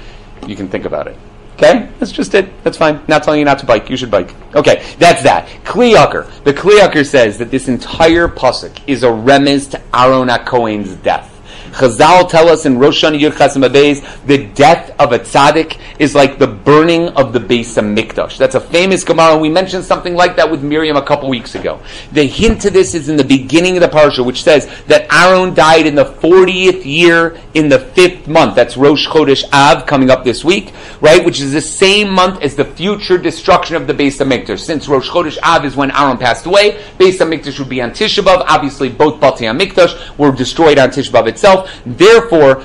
you 0.47 0.55
can 0.55 0.69
think 0.69 0.85
about 0.85 1.09
it. 1.09 1.17
Okay, 1.55 1.91
that's 1.99 2.13
just 2.13 2.35
it. 2.35 2.63
That's 2.63 2.77
fine. 2.77 3.01
Not 3.09 3.25
telling 3.25 3.41
you 3.41 3.45
not 3.45 3.59
to 3.59 3.67
bike. 3.67 3.91
You 3.91 3.97
should 3.97 4.13
bike. 4.13 4.33
Okay, 4.55 4.85
that's 4.99 5.25
that. 5.25 5.49
Kli 5.65 5.97
Yakar. 5.97 6.45
The 6.45 6.55
Kli 6.55 6.79
Yakar 6.79 7.05
says 7.05 7.37
that 7.39 7.51
this 7.51 7.67
entire 7.67 8.29
pasuk 8.29 8.81
is 8.87 9.03
a 9.03 9.09
remez 9.09 9.69
to 9.73 9.83
Aaron 9.93 10.29
Cohen's 10.45 10.95
death. 10.97 11.35
Chazal 11.79 12.29
tell 12.29 12.49
us 12.49 12.67
in 12.67 12.77
Rosh 12.77 13.05
Hashanah 13.05 13.21
Yud 13.21 13.33
Chasim 13.33 13.65
Abayz, 13.65 14.05
the 14.27 14.47
death 14.47 14.91
of 14.99 15.13
a 15.13 15.19
tzaddik 15.21 15.79
is 16.01 16.13
like 16.13 16.41
the 16.41 16.47
burning 16.49 17.09
of 17.11 17.33
the 17.33 17.39
Beis 17.39 17.77
Hamikdash. 17.79 18.37
That's 18.37 18.57
a 18.57 18.61
famous 18.61 19.05
Gemara, 19.05 19.39
we 19.39 19.49
mentioned 19.49 19.85
something 19.85 20.17
like 20.17 20.35
that 20.37 20.51
with 20.51 20.61
Miriam 20.61 20.97
a 20.97 21.03
couple 21.03 21.29
weeks 21.29 21.55
ago. 21.55 21.81
The 22.11 22.25
hint 22.25 22.63
to 22.63 22.71
this 22.71 22.95
is 22.95 23.09
in 23.09 23.17
the 23.17 23.23
beginning 23.23 23.77
of 23.77 23.81
the 23.81 23.89
parsha, 23.89 24.27
which 24.27 24.43
says 24.43 24.69
that 24.89 25.07
Aaron 25.13 25.55
died 25.55 25.87
in 25.87 25.95
the 25.95 26.05
40th 26.05 26.85
year 26.85 27.39
in 27.55 27.69
the 27.69 27.79
fifth 27.79 28.27
month. 28.27 28.57
That's 28.57 28.77
Rosh 28.77 29.07
Chodesh 29.07 29.45
Av 29.53 29.87
coming 29.87 30.11
up 30.11 30.25
this 30.25 30.45
week, 30.45 30.73
right? 31.01 31.25
Which 31.25 31.41
is 31.41 31.53
the 31.53 31.61
same 31.61 32.11
month 32.11 32.43
as 32.43 32.57
the 32.57 32.65
future 32.65 33.19
destruction 33.19 33.77
of 33.77 33.87
the 33.87 33.95
Beis 33.95 34.19
Hamikdash. 34.19 34.59
Since 34.59 34.89
Rosh 34.89 35.09
Chodesh 35.09 35.39
Av 35.45 35.65
is 35.65 35.77
when 35.77 35.93
Aaron 35.93 36.19
passed 36.19 36.47
away, 36.47 36.73
Beis 36.99 37.19
Hamikdash 37.19 37.57
would 37.61 37.69
be 37.69 37.81
on 37.81 37.91
Tisha 37.91 38.25
B'av. 38.25 38.45
Obviously, 38.49 38.89
both 38.89 39.21
Bati 39.21 39.45
Hamikdash 39.45 40.19
were 40.19 40.33
destroyed 40.33 40.79
on 40.79 40.89
Tisha 40.91 41.11
B'av 41.11 41.29
itself. 41.29 41.68
Therefore, 41.85 42.65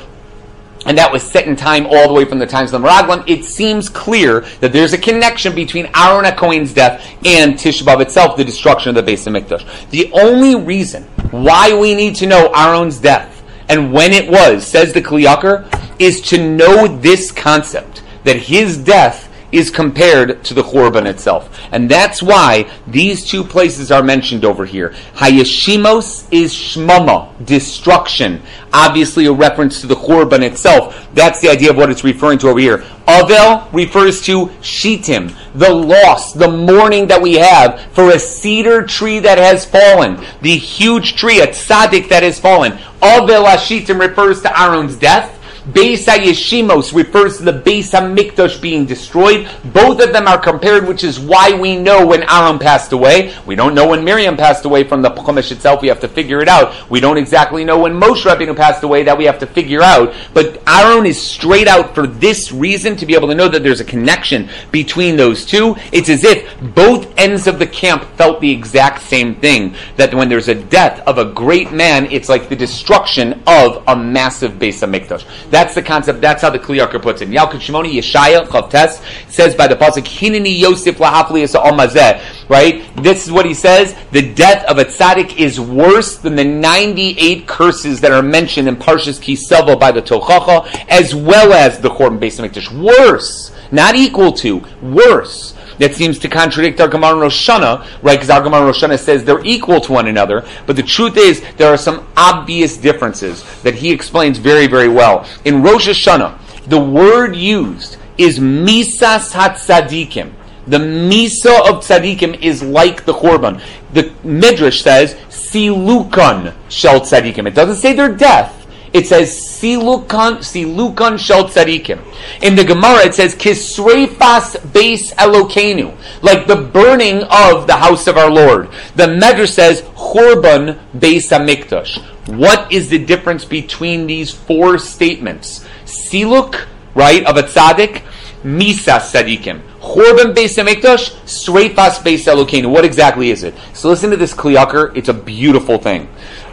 and 0.85 0.97
that 0.97 1.11
was 1.11 1.23
set 1.23 1.47
in 1.47 1.55
time 1.55 1.85
all 1.85 2.07
the 2.07 2.13
way 2.13 2.25
from 2.25 2.39
the 2.39 2.47
times 2.47 2.73
of 2.73 2.81
the 2.81 2.87
Meraglim, 2.87 3.23
it 3.27 3.45
seems 3.45 3.87
clear 3.89 4.41
that 4.59 4.73
there's 4.73 4.93
a 4.93 4.97
connection 4.97 5.55
between 5.55 5.89
Aaron 5.95 6.29
Cohen's 6.35 6.73
death 6.73 7.05
and 7.25 7.53
Tishbav 7.53 8.01
itself, 8.01 8.35
the 8.35 8.43
destruction 8.43 8.95
of 8.95 9.05
the 9.05 9.11
Beis 9.11 9.25
Hamikdash. 9.25 9.89
The 9.91 10.11
only 10.11 10.55
reason 10.55 11.03
why 11.31 11.73
we 11.73 11.95
need 11.95 12.15
to 12.15 12.27
know 12.27 12.51
Aaron's 12.53 12.99
death 12.99 13.33
and 13.69 13.93
when 13.93 14.11
it 14.11 14.29
was, 14.29 14.65
says 14.65 14.93
the 14.93 15.01
Kli 15.01 15.25
Yakar, 15.25 15.65
is 15.99 16.21
to 16.21 16.37
know 16.37 16.87
this 16.87 17.31
concept, 17.31 18.03
that 18.23 18.35
his 18.35 18.77
death 18.77 19.32
is 19.53 19.69
compared 19.69 20.43
to 20.43 20.53
the 20.53 20.63
Chorban 20.63 21.05
itself. 21.05 21.57
And 21.71 21.87
that's 21.87 22.23
why 22.23 22.69
these 22.87 23.23
two 23.23 23.43
places 23.43 23.91
are 23.91 24.01
mentioned 24.01 24.43
over 24.43 24.65
here. 24.65 24.89
Hayashimos 25.13 26.27
is 26.31 26.53
Shmama, 26.53 27.45
destruction. 27.45 28.41
Obviously 28.73 29.27
a 29.27 29.31
reference 29.31 29.79
to 29.81 29.87
the 29.87 29.95
Chorban 29.95 30.41
itself. 30.41 31.07
That's 31.13 31.39
the 31.39 31.49
idea 31.49 31.69
of 31.69 31.77
what 31.77 31.91
it's 31.91 32.03
referring 32.03 32.39
to 32.39 32.49
over 32.49 32.59
here. 32.59 32.79
Avel 33.07 33.71
refers 33.71 34.21
to 34.23 34.47
Shitim, 34.61 35.35
the 35.53 35.69
loss, 35.69 36.33
the 36.33 36.49
mourning 36.49 37.07
that 37.07 37.21
we 37.21 37.35
have 37.35 37.79
for 37.91 38.09
a 38.09 38.19
cedar 38.19 38.81
tree 38.81 39.19
that 39.19 39.37
has 39.37 39.65
fallen. 39.65 40.25
The 40.41 40.55
huge 40.55 41.15
tree, 41.15 41.41
a 41.41 41.47
tzaddik 41.47 42.09
that 42.09 42.23
has 42.23 42.39
fallen. 42.39 42.71
Avel 43.01 43.45
Hashitim 43.45 43.99
refers 43.99 44.41
to 44.41 44.59
Aaron's 44.59 44.95
death. 44.95 45.39
Beis 45.69 46.03
HaYeshimos 46.03 46.93
refers 46.93 47.37
to 47.37 47.43
the 47.43 47.53
Beis 47.53 47.91
HaMikdash 47.91 48.61
being 48.61 48.85
destroyed. 48.85 49.49
Both 49.63 50.01
of 50.01 50.11
them 50.11 50.27
are 50.27 50.37
compared, 50.37 50.85
which 50.85 51.05
is 51.05 51.21
why 51.21 51.57
we 51.57 51.77
know 51.77 52.05
when 52.05 52.29
Aaron 52.29 52.59
passed 52.59 52.91
away. 52.91 53.33
We 53.45 53.55
don't 53.55 53.73
know 53.73 53.87
when 53.87 54.03
Miriam 54.03 54.35
passed 54.35 54.65
away 54.65 54.83
from 54.83 55.01
the 55.01 55.11
Chumash 55.11 55.53
itself. 55.53 55.81
We 55.81 55.87
have 55.87 56.01
to 56.01 56.09
figure 56.09 56.41
it 56.41 56.49
out. 56.49 56.89
We 56.89 56.99
don't 56.99 57.17
exactly 57.17 57.63
know 57.63 57.79
when 57.79 57.93
Moshe 57.93 58.23
Rabbeinu 58.23 58.57
passed 58.57 58.83
away. 58.83 59.03
That 59.03 59.17
we 59.17 59.23
have 59.23 59.39
to 59.39 59.47
figure 59.47 59.81
out. 59.81 60.13
But 60.33 60.61
Aaron 60.67 61.05
is 61.05 61.21
straight 61.21 61.69
out 61.69 61.95
for 61.95 62.07
this 62.07 62.51
reason 62.51 62.97
to 62.97 63.05
be 63.05 63.15
able 63.15 63.29
to 63.29 63.35
know 63.35 63.47
that 63.47 63.63
there's 63.63 63.79
a 63.79 63.85
connection 63.85 64.49
between 64.69 65.15
those 65.15 65.45
two. 65.45 65.77
It's 65.93 66.09
as 66.09 66.25
if 66.25 66.59
both 66.75 67.17
ends 67.17 67.47
of 67.47 67.57
the 67.57 67.67
camp 67.67 68.03
felt 68.17 68.41
the 68.41 68.51
exact 68.51 69.01
same 69.03 69.35
thing. 69.35 69.75
That 69.95 70.13
when 70.13 70.27
there's 70.27 70.49
a 70.49 70.55
death 70.55 70.99
of 71.07 71.19
a 71.19 71.31
great 71.31 71.71
man, 71.71 72.11
it's 72.11 72.27
like 72.27 72.49
the 72.49 72.55
destruction 72.57 73.41
of 73.47 73.81
a 73.87 73.95
massive 73.95 74.53
Beis 74.53 74.85
HaMikdash. 74.85 75.23
That's 75.53 75.75
the 75.75 75.83
concept. 75.83 76.19
That's 76.19 76.41
how 76.41 76.49
the 76.49 76.57
Kli 76.57 76.83
Yakar 76.83 76.99
puts 76.99 77.21
it. 77.21 77.29
Yalkut 77.29 77.61
Shimoni 77.61 77.93
Yeshaya 77.93 78.47
Chavtes 78.47 78.99
says 79.29 79.53
by 79.53 79.67
the 79.67 79.75
pasuk 79.75 80.03
Hineni 80.03 80.57
Yosef 80.59 80.97
Lahafli 80.97 81.45
Amazeh. 81.45 82.49
Right. 82.49 82.83
This 83.03 83.27
is 83.27 83.31
what 83.31 83.45
he 83.45 83.53
says. 83.53 83.95
The 84.09 84.33
death 84.33 84.65
of 84.65 84.79
a 84.79 84.85
tzaddik 84.85 85.37
is 85.37 85.59
worse 85.59 86.17
than 86.17 86.35
the 86.35 86.43
98 86.43 87.45
curses 87.45 88.01
that 88.01 88.11
are 88.11 88.23
mentioned 88.23 88.67
in 88.67 88.77
Parshas 88.77 89.21
Kisava 89.21 89.79
by 89.79 89.91
the 89.91 90.01
Tochacha, 90.01 90.65
as 90.89 91.13
well 91.13 91.53
as 91.53 91.79
the 91.79 91.89
Chorban 91.89 92.17
Beis 92.17 92.41
HaMikdash. 92.41 92.75
Worse, 92.75 93.55
not 93.71 93.93
equal 93.93 94.31
to, 94.33 94.63
worse 94.81 95.52
that 95.79 95.93
seems 95.95 96.19
to 96.19 96.29
contradict 96.29 96.79
our 96.81 96.87
Gemara 96.87 97.15
Rosh 97.15 97.49
Hashanah, 97.49 98.03
right? 98.03 98.15
Because 98.15 98.29
our 98.29 98.41
Gemara 98.41 98.65
Rosh 98.65 98.83
Hashanah 98.83 98.99
says 98.99 99.23
they're 99.23 99.45
equal 99.45 99.81
to 99.81 99.91
one 99.91 100.07
another. 100.07 100.45
But 100.65 100.75
the 100.75 100.83
truth 100.83 101.17
is, 101.17 101.43
there 101.57 101.71
are 101.73 101.77
some 101.77 102.07
obvious 102.15 102.77
differences 102.77 103.43
that 103.63 103.75
he 103.75 103.91
explains 103.91 104.37
very, 104.37 104.67
very 104.67 104.89
well. 104.89 105.27
In 105.45 105.63
Rosh 105.63 105.87
Hashanah, 105.87 106.65
the 106.67 106.79
word 106.79 107.35
used 107.35 107.97
is 108.17 108.39
Misas 108.39 109.31
Hatzadikim. 109.31 110.33
The 110.65 110.77
Misa 110.77 111.59
of 111.69 111.83
Tzadikim 111.83 112.41
is 112.41 112.63
like 112.63 113.03
the 113.05 113.13
Korban. 113.13 113.61
The 113.91 114.13
Midrash 114.23 114.81
says, 114.81 115.15
Silukan 115.27 116.53
Shel 116.69 117.01
Tzadikim. 117.01 117.47
It 117.47 117.53
doesn't 117.53 117.75
say 117.75 117.93
their 117.93 118.15
death. 118.15 118.62
It 118.93 119.07
says 119.07 119.35
silukan 119.35 120.45
silukan 120.45 121.17
shel 121.17 121.45
tzadikim. 121.45 121.99
In 122.43 122.55
the 122.55 122.63
Gemara, 122.63 123.07
it 123.07 123.15
says 123.15 123.33
kisreifas 123.33 124.55
beis 124.69 125.11
elokenu, 125.15 125.97
like 126.21 126.45
the 126.45 126.55
burning 126.55 127.23
of 127.23 127.65
the 127.65 127.73
house 127.75 128.05
of 128.05 128.17
our 128.17 128.29
Lord. 128.29 128.69
The 128.95 129.07
Medrash 129.07 129.53
says 129.53 129.81
churban 129.81 130.79
beis 130.95 131.31
hamikdash. 131.33 132.03
What 132.37 132.71
is 132.71 132.89
the 132.89 133.03
difference 133.03 133.45
between 133.45 134.05
these 134.05 134.31
four 134.31 134.77
statements? 134.77 135.65
Siluk, 135.85 136.67
right, 136.93 137.25
of 137.25 137.35
a 137.37 137.43
tzaddik, 137.43 138.03
misa 138.43 138.99
tzadikim. 138.99 139.61
Churban 139.81 140.35
beis 140.35 140.55
hamikdash, 140.55 141.15
sreifas 141.25 141.97
beis 142.03 142.31
elokenu. 142.31 142.69
What 142.69 142.85
exactly 142.85 143.31
is 143.31 143.41
it? 143.41 143.55
So 143.73 143.89
listen 143.89 144.11
to 144.11 144.17
this 144.17 144.35
Kli 144.35 144.55
Yakar. 144.55 144.95
It's 144.95 145.09
a 145.09 145.13
beautiful 145.15 145.79
thing. 145.79 146.09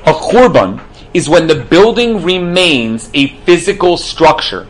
A 0.07 0.15
churban 0.15 0.81
is 1.15 1.29
when 1.29 1.47
the 1.47 1.65
building 1.65 2.23
remains 2.23 3.11
a 3.15 3.29
physical 3.45 3.97
structure, 3.97 4.67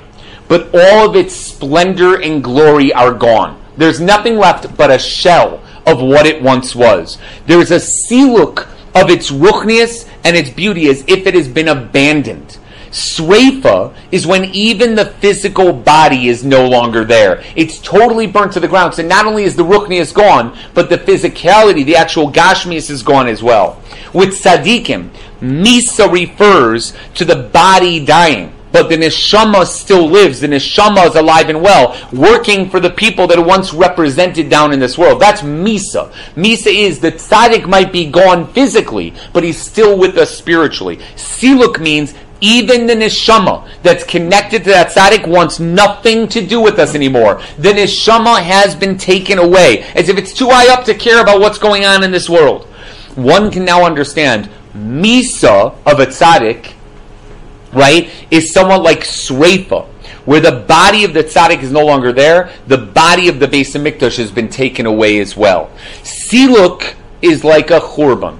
but 0.48 0.68
all 0.74 1.08
of 1.08 1.16
its 1.16 1.34
splendor 1.34 2.20
and 2.20 2.42
glory 2.42 2.92
are 2.92 3.12
gone. 3.12 3.60
There's 3.76 4.00
nothing 4.00 4.36
left 4.36 4.76
but 4.76 4.90
a 4.90 4.98
shell 4.98 5.62
of 5.86 6.00
what 6.00 6.26
it 6.26 6.42
once 6.42 6.74
was. 6.74 7.18
There's 7.46 7.70
a 7.70 7.76
siluk 7.76 8.68
of 8.94 9.10
its 9.10 9.30
ruchnius 9.30 10.08
and 10.24 10.36
its 10.36 10.50
beauty 10.50 10.88
as 10.88 11.04
if 11.06 11.26
it 11.26 11.34
has 11.34 11.48
been 11.48 11.68
abandoned. 11.68 12.58
Sreifa 12.90 13.94
is 14.10 14.26
when 14.26 14.46
even 14.46 14.96
the 14.96 15.06
physical 15.06 15.72
body 15.72 16.28
is 16.28 16.44
no 16.44 16.68
longer 16.68 17.04
there. 17.04 17.42
It's 17.54 17.78
totally 17.78 18.26
burnt 18.26 18.52
to 18.54 18.60
the 18.60 18.66
ground. 18.66 18.94
So 18.94 19.06
not 19.06 19.26
only 19.26 19.44
is 19.44 19.54
the 19.54 19.64
ruchnius 19.64 20.12
gone, 20.12 20.58
but 20.74 20.90
the 20.90 20.98
physicality, 20.98 21.84
the 21.84 21.94
actual 21.96 22.32
gashmius 22.32 22.90
is 22.90 23.02
gone 23.04 23.28
as 23.28 23.42
well. 23.42 23.80
With 24.12 24.30
tzaddikim, 24.30 25.10
misa 25.40 26.10
refers 26.10 26.92
to 27.14 27.24
the 27.24 27.36
body 27.36 28.04
dying. 28.04 28.52
But 28.72 28.88
the 28.88 28.96
neshama 28.96 29.66
still 29.66 30.06
lives. 30.06 30.40
The 30.40 30.46
neshama 30.46 31.08
is 31.08 31.16
alive 31.16 31.48
and 31.48 31.62
well, 31.62 31.96
working 32.12 32.70
for 32.70 32.78
the 32.78 32.90
people 32.90 33.26
that 33.26 33.44
once 33.44 33.74
represented 33.74 34.48
down 34.48 34.72
in 34.72 34.78
this 34.78 34.96
world. 34.96 35.20
That's 35.20 35.42
misa. 35.42 36.12
Misa 36.36 36.72
is 36.72 37.00
the 37.00 37.12
tzaddik 37.12 37.66
might 37.66 37.92
be 37.92 38.08
gone 38.10 38.52
physically, 38.52 39.12
but 39.32 39.42
he's 39.42 39.60
still 39.60 39.98
with 39.98 40.16
us 40.16 40.30
spiritually. 40.30 40.98
Siluk 41.16 41.80
means 41.80 42.14
even 42.40 42.86
the 42.86 42.94
neshama 42.94 43.68
that's 43.82 44.04
connected 44.04 44.64
to 44.64 44.70
that 44.70 44.92
tzaddik 44.92 45.26
wants 45.26 45.58
nothing 45.58 46.28
to 46.28 46.46
do 46.46 46.60
with 46.60 46.78
us 46.78 46.94
anymore. 46.94 47.42
The 47.58 47.72
neshama 47.72 48.40
has 48.40 48.74
been 48.74 48.96
taken 48.96 49.38
away, 49.38 49.82
as 49.94 50.08
if 50.08 50.16
it's 50.16 50.32
too 50.32 50.48
high 50.48 50.72
up 50.72 50.84
to 50.84 50.94
care 50.94 51.20
about 51.20 51.40
what's 51.40 51.58
going 51.58 51.84
on 51.84 52.04
in 52.04 52.12
this 52.12 52.30
world. 52.30 52.66
One 53.16 53.50
can 53.50 53.64
now 53.64 53.84
understand 53.84 54.48
misa 54.74 55.74
of 55.86 56.00
a 56.00 56.06
tzaddik, 56.06 56.72
right, 57.72 58.10
is 58.30 58.52
somewhat 58.52 58.82
like 58.82 59.00
sreifa, 59.00 59.86
where 60.24 60.40
the 60.40 60.64
body 60.66 61.04
of 61.04 61.14
the 61.14 61.24
tzaddik 61.24 61.62
is 61.62 61.72
no 61.72 61.84
longer 61.84 62.12
there, 62.12 62.52
the 62.66 62.78
body 62.78 63.28
of 63.28 63.40
the 63.40 63.46
Beis 63.46 63.74
Hamikdash 63.74 64.18
has 64.18 64.30
been 64.30 64.48
taken 64.48 64.86
away 64.86 65.18
as 65.18 65.36
well. 65.36 65.70
Siluk 66.02 66.94
is 67.22 67.44
like 67.44 67.70
a 67.70 67.80
churban 67.80 68.38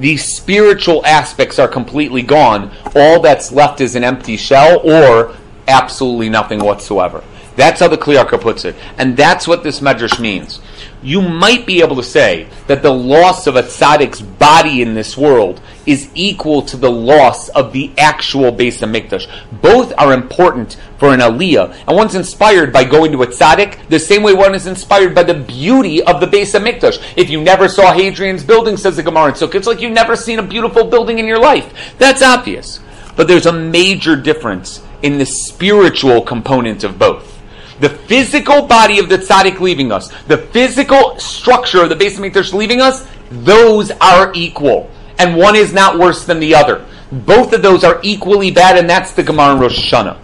the 0.00 0.16
spiritual 0.16 1.04
aspects 1.04 1.58
are 1.58 1.68
completely 1.68 2.22
gone. 2.22 2.72
All 2.96 3.20
that's 3.20 3.52
left 3.52 3.80
is 3.82 3.94
an 3.94 4.02
empty 4.02 4.36
shell 4.36 4.80
or 4.82 5.36
absolutely 5.68 6.30
nothing 6.30 6.58
whatsoever. 6.64 7.22
That's 7.56 7.80
how 7.80 7.88
the 7.88 7.98
Kli 7.98 8.40
puts 8.40 8.64
it. 8.64 8.74
And 8.96 9.16
that's 9.16 9.46
what 9.46 9.62
this 9.62 9.80
medrash 9.80 10.18
means. 10.18 10.60
You 11.02 11.22
might 11.22 11.66
be 11.66 11.80
able 11.80 11.96
to 11.96 12.02
say 12.02 12.46
that 12.66 12.82
the 12.82 12.92
loss 12.92 13.46
of 13.46 13.56
a 13.56 13.62
tzaddik's 13.62 14.20
body 14.20 14.82
in 14.82 14.94
this 14.94 15.16
world 15.16 15.60
is 15.86 16.10
equal 16.14 16.60
to 16.62 16.76
the 16.76 16.90
loss 16.90 17.48
of 17.50 17.72
the 17.72 17.90
actual 17.96 18.52
Beis 18.52 18.78
Hamikdash. 18.78 19.26
Both 19.62 19.94
are 19.96 20.12
important 20.12 20.76
for 20.98 21.14
an 21.14 21.20
aliyah, 21.20 21.74
and 21.88 21.96
one's 21.96 22.14
inspired 22.14 22.70
by 22.72 22.84
going 22.84 23.12
to 23.12 23.22
a 23.22 23.26
tzaddik 23.26 23.88
the 23.88 23.98
same 23.98 24.22
way 24.22 24.34
one 24.34 24.54
is 24.54 24.66
inspired 24.66 25.14
by 25.14 25.22
the 25.22 25.34
beauty 25.34 26.02
of 26.02 26.20
the 26.20 26.26
Beis 26.26 26.58
Hamikdash. 26.58 27.02
If 27.16 27.30
you 27.30 27.40
never 27.40 27.68
saw 27.68 27.94
Hadrian's 27.94 28.44
building, 28.44 28.76
says 28.76 28.96
the 28.96 29.02
Gemara 29.02 29.30
in 29.30 29.50
it's 29.54 29.66
like 29.66 29.80
you've 29.80 29.92
never 29.92 30.16
seen 30.16 30.38
a 30.38 30.42
beautiful 30.42 30.84
building 30.84 31.18
in 31.18 31.26
your 31.26 31.40
life. 31.40 31.96
That's 31.98 32.22
obvious. 32.22 32.80
But 33.16 33.26
there's 33.26 33.46
a 33.46 33.52
major 33.52 34.16
difference 34.16 34.82
in 35.02 35.16
the 35.16 35.26
spiritual 35.26 36.20
component 36.20 36.84
of 36.84 36.98
both 36.98 37.39
the 37.80 37.88
physical 37.88 38.66
body 38.66 38.98
of 38.98 39.08
the 39.08 39.18
tzaddik 39.18 39.58
leaving 39.58 39.90
us, 39.90 40.08
the 40.24 40.38
physical 40.38 41.18
structure 41.18 41.82
of 41.82 41.88
the 41.88 41.96
Beis 41.96 42.16
Hamikdash 42.16 42.52
leaving 42.52 42.80
us, 42.80 43.08
those 43.30 43.90
are 44.00 44.32
equal. 44.34 44.90
And 45.18 45.36
one 45.36 45.56
is 45.56 45.72
not 45.72 45.98
worse 45.98 46.24
than 46.24 46.40
the 46.40 46.54
other. 46.54 46.86
Both 47.10 47.52
of 47.52 47.62
those 47.62 47.82
are 47.82 47.98
equally 48.02 48.50
bad, 48.50 48.78
and 48.78 48.88
that's 48.88 49.12
the 49.12 49.22
Gemara 49.22 49.56
Rosh 49.56 49.92
Hashanah. 49.92 50.18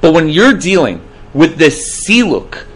But 0.00 0.12
when 0.12 0.28
you're 0.28 0.52
dealing 0.52 1.06
with 1.32 1.58
the 1.58 1.66
siluk 1.66 2.66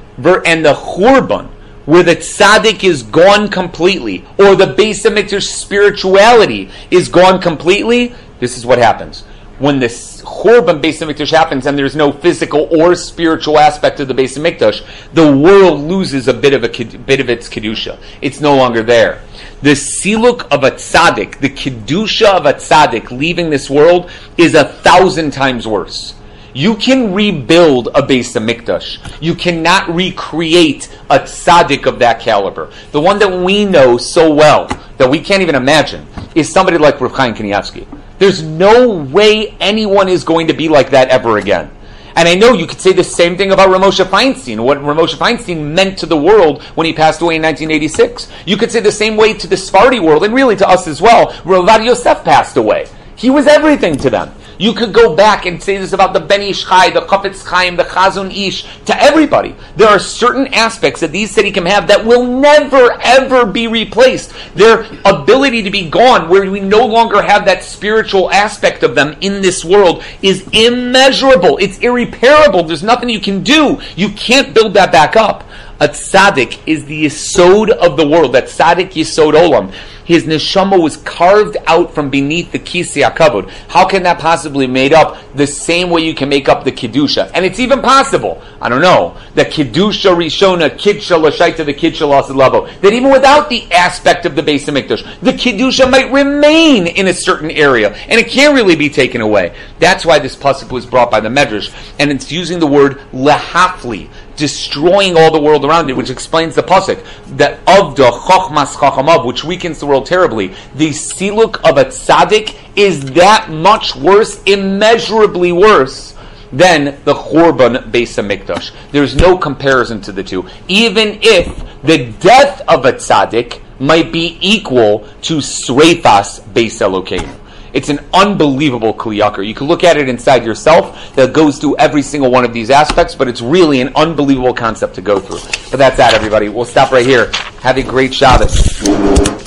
and 0.46 0.64
the 0.64 0.74
churban, 0.74 1.48
where 1.86 2.02
the 2.02 2.16
tzaddik 2.16 2.84
is 2.84 3.02
gone 3.02 3.48
completely, 3.48 4.24
or 4.38 4.54
the 4.54 4.74
Beis 4.74 5.04
Hamikdash 5.04 5.48
spirituality 5.48 6.70
is 6.90 7.08
gone 7.08 7.40
completely, 7.40 8.14
this 8.38 8.56
is 8.56 8.64
what 8.64 8.78
happens 8.78 9.24
when 9.60 9.78
this 9.78 10.22
Churban 10.22 10.80
Beis 10.80 11.00
Hamikdash 11.00 11.30
happens 11.30 11.66
and 11.66 11.78
there's 11.78 11.94
no 11.94 12.10
physical 12.10 12.66
or 12.70 12.94
spiritual 12.94 13.58
aspect 13.58 14.00
of 14.00 14.08
the 14.08 14.14
Beis 14.14 14.36
Hamikdash, 14.36 14.82
the 15.12 15.36
world 15.36 15.80
loses 15.80 16.28
a 16.28 16.34
bit 16.34 16.54
of 16.54 16.64
a 16.64 16.98
bit 16.98 17.20
of 17.20 17.28
its 17.28 17.48
kedusha. 17.48 18.00
It's 18.22 18.40
no 18.40 18.56
longer 18.56 18.82
there. 18.82 19.22
The 19.60 19.72
siluk 19.72 20.48
of 20.50 20.64
a 20.64 20.70
tzaddik, 20.70 21.40
the 21.40 21.50
kedusha 21.50 22.34
of 22.34 22.46
a 22.46 22.54
tzaddik 22.54 23.10
leaving 23.10 23.50
this 23.50 23.68
world, 23.68 24.10
is 24.38 24.54
a 24.54 24.64
thousand 24.64 25.32
times 25.32 25.68
worse. 25.68 26.14
You 26.54 26.74
can 26.74 27.12
rebuild 27.12 27.88
a 27.88 28.00
Beis 28.00 28.34
Hamikdash. 28.34 29.20
You 29.20 29.34
cannot 29.34 29.94
recreate 29.94 30.88
a 31.10 31.18
tzaddik 31.18 31.84
of 31.84 31.98
that 31.98 32.20
caliber. 32.20 32.72
The 32.92 33.00
one 33.00 33.18
that 33.18 33.30
we 33.30 33.66
know 33.66 33.98
so 33.98 34.32
well 34.32 34.68
that 34.96 35.10
we 35.10 35.20
can't 35.20 35.42
even 35.42 35.54
imagine 35.54 36.06
is 36.34 36.50
somebody 36.50 36.78
like 36.78 36.98
Rav 36.98 37.12
Chaim 37.12 37.34
Kanievsky. 37.34 37.86
There's 38.20 38.42
no 38.42 38.90
way 38.90 39.56
anyone 39.60 40.10
is 40.10 40.24
going 40.24 40.48
to 40.48 40.52
be 40.52 40.68
like 40.68 40.90
that 40.90 41.08
ever 41.08 41.38
again. 41.38 41.70
And 42.14 42.28
I 42.28 42.34
know 42.34 42.52
you 42.52 42.66
could 42.66 42.78
say 42.78 42.92
the 42.92 43.02
same 43.02 43.38
thing 43.38 43.50
about 43.50 43.70
Rav 43.70 43.80
Moshe 43.80 44.04
Feinstein, 44.04 44.62
what 44.62 44.82
Rav 44.82 44.94
Moshe 44.94 45.14
Feinstein 45.14 45.72
meant 45.72 45.96
to 46.00 46.06
the 46.06 46.18
world 46.18 46.62
when 46.74 46.86
he 46.86 46.92
passed 46.92 47.22
away 47.22 47.36
in 47.36 47.42
1986. 47.42 48.30
You 48.44 48.58
could 48.58 48.70
say 48.70 48.80
the 48.80 48.92
same 48.92 49.16
way 49.16 49.32
to 49.32 49.46
the 49.46 49.56
Sephardi 49.56 50.00
world, 50.00 50.22
and 50.22 50.34
really 50.34 50.54
to 50.56 50.68
us 50.68 50.86
as 50.86 51.00
well. 51.00 51.28
Rav 51.46 51.64
Ovadia 51.64 51.86
Yosef 51.86 52.22
passed 52.22 52.58
away. 52.58 52.88
He 53.16 53.30
was 53.30 53.46
everything 53.46 53.96
to 53.96 54.10
them. 54.10 54.34
You 54.60 54.74
could 54.74 54.92
go 54.92 55.16
back 55.16 55.46
and 55.46 55.62
say 55.62 55.78
this 55.78 55.94
about 55.94 56.12
the 56.12 56.20
Ben 56.20 56.42
Ish 56.42 56.64
the 56.64 57.06
Chafetz 57.08 57.42
Chaim, 57.46 57.76
the 57.76 57.84
Chazon 57.84 58.30
Ish, 58.30 58.66
to 58.84 59.02
everybody. 59.02 59.56
There 59.76 59.88
are 59.88 59.98
certain 59.98 60.52
aspects 60.52 61.00
that 61.00 61.12
these 61.12 61.34
can 61.34 61.64
have 61.64 61.86
that 61.86 62.04
will 62.04 62.26
never, 62.26 62.92
ever 63.00 63.46
be 63.46 63.68
replaced. 63.68 64.34
Their 64.54 64.86
ability 65.06 65.62
to 65.62 65.70
be 65.70 65.88
gone, 65.88 66.28
where 66.28 66.50
we 66.50 66.60
no 66.60 66.84
longer 66.84 67.22
have 67.22 67.46
that 67.46 67.64
spiritual 67.64 68.30
aspect 68.30 68.82
of 68.82 68.94
them 68.94 69.16
in 69.22 69.40
this 69.40 69.64
world, 69.64 70.04
is 70.20 70.46
immeasurable. 70.52 71.56
It's 71.56 71.78
irreparable. 71.78 72.64
There's 72.64 72.82
nothing 72.82 73.08
you 73.08 73.20
can 73.20 73.42
do. 73.42 73.80
You 73.96 74.10
can't 74.10 74.52
build 74.52 74.74
that 74.74 74.92
back 74.92 75.16
up. 75.16 75.42
A 75.82 75.88
tzaddik 75.88 76.58
is 76.66 76.84
the 76.84 77.06
yisod 77.06 77.70
of 77.70 77.96
the 77.96 78.06
world. 78.06 78.34
That 78.34 78.44
tzaddik 78.44 78.90
yisod 78.92 79.32
olam. 79.32 79.72
His 80.04 80.24
neshama 80.24 80.82
was 80.82 80.96
carved 80.96 81.56
out 81.68 81.94
from 81.94 82.10
beneath 82.10 82.50
the 82.50 82.58
kisei 82.58 83.08
hakavod. 83.08 83.48
How 83.68 83.86
can 83.86 84.02
that 84.02 84.18
possibly 84.18 84.66
be 84.66 84.72
made 84.72 84.92
up 84.92 85.16
the 85.34 85.46
same 85.46 85.88
way 85.88 86.00
you 86.02 86.14
can 86.14 86.28
make 86.28 86.48
up 86.48 86.64
the 86.64 86.72
kedusha? 86.72 87.30
And 87.32 87.44
it's 87.44 87.60
even 87.60 87.80
possible. 87.80 88.42
I 88.60 88.68
don't 88.68 88.82
know 88.82 89.16
the 89.34 89.44
kedusha 89.44 90.14
rishona 90.14 90.70
kidsha 90.70 91.16
lashaita 91.16 91.64
the 91.64 91.72
kidsha 91.72 92.34
lavo. 92.34 92.66
That 92.80 92.92
even 92.92 93.10
without 93.10 93.48
the 93.48 93.70
aspect 93.72 94.26
of 94.26 94.34
the 94.34 94.42
Beis 94.42 94.66
Hamikdash, 94.66 95.20
the 95.20 95.32
kedusha 95.32 95.88
might 95.88 96.12
remain 96.12 96.88
in 96.88 97.06
a 97.06 97.14
certain 97.14 97.50
area, 97.52 97.94
and 97.94 98.20
it 98.20 98.28
can't 98.28 98.54
really 98.54 98.76
be 98.76 98.90
taken 98.90 99.20
away. 99.20 99.54
That's 99.78 100.04
why 100.04 100.18
this 100.18 100.34
pasuk 100.34 100.72
was 100.72 100.84
brought 100.84 101.10
by 101.10 101.20
the 101.20 101.28
medrash, 101.28 101.72
and 102.00 102.10
it's 102.10 102.32
using 102.32 102.58
the 102.58 102.66
word 102.66 102.98
lehafli 103.12 104.10
destroying 104.40 105.16
all 105.16 105.30
the 105.30 105.40
world 105.40 105.64
around 105.64 105.88
it, 105.90 105.96
which 105.96 106.10
explains 106.10 106.56
the 106.56 106.62
pasuk 106.62 107.04
that 107.36 107.60
of 107.68 107.94
the 107.94 108.10
chokhmas 108.10 108.74
chachamav, 108.74 109.24
which 109.24 109.44
weakens 109.44 109.78
the 109.78 109.86
world 109.86 110.06
terribly. 110.06 110.48
The 110.74 110.88
siluk 110.88 111.60
of 111.68 111.76
a 111.76 111.84
tzaddik 111.84 112.56
is 112.74 113.04
that 113.12 113.50
much 113.50 113.94
worse, 113.94 114.42
immeasurably 114.44 115.52
worse 115.52 116.16
than 116.52 116.98
the 117.04 117.14
Churban 117.14 117.90
Beis 117.92 118.16
Hamikdash. 118.18 118.72
There's 118.90 119.14
no 119.14 119.38
comparison 119.38 120.00
to 120.02 120.12
the 120.12 120.24
two. 120.24 120.48
Even 120.66 121.18
if 121.22 121.46
the 121.82 122.10
death 122.18 122.62
of 122.66 122.84
a 122.86 122.94
tzaddik 122.94 123.60
might 123.78 124.12
be 124.12 124.38
equal 124.40 125.06
to 125.22 125.38
Sreifas 125.38 126.40
Beis 126.52 126.80
Elokeinu. 126.80 127.39
It's 127.72 127.88
an 127.88 128.00
unbelievable 128.12 128.92
Kli 128.94 129.18
Yakar. 129.20 129.46
You 129.46 129.54
can 129.54 129.66
look 129.66 129.84
at 129.84 129.96
it 129.96 130.08
inside 130.08 130.44
yourself 130.44 131.14
that 131.14 131.32
goes 131.32 131.58
through 131.58 131.76
every 131.76 132.02
single 132.02 132.30
one 132.30 132.44
of 132.44 132.52
these 132.52 132.70
aspects, 132.70 133.14
but 133.14 133.28
it's 133.28 133.40
really 133.40 133.80
an 133.80 133.92
unbelievable 133.94 134.54
concept 134.54 134.94
to 134.96 135.02
go 135.02 135.20
through. 135.20 135.40
But 135.70 135.78
that's 135.78 135.96
that, 135.96 136.14
everybody. 136.14 136.48
We'll 136.48 136.64
stop 136.64 136.90
right 136.92 137.06
here. 137.06 137.30
Have 137.60 137.76
a 137.76 137.82
great 137.82 138.12
Shabbos. 138.12 139.39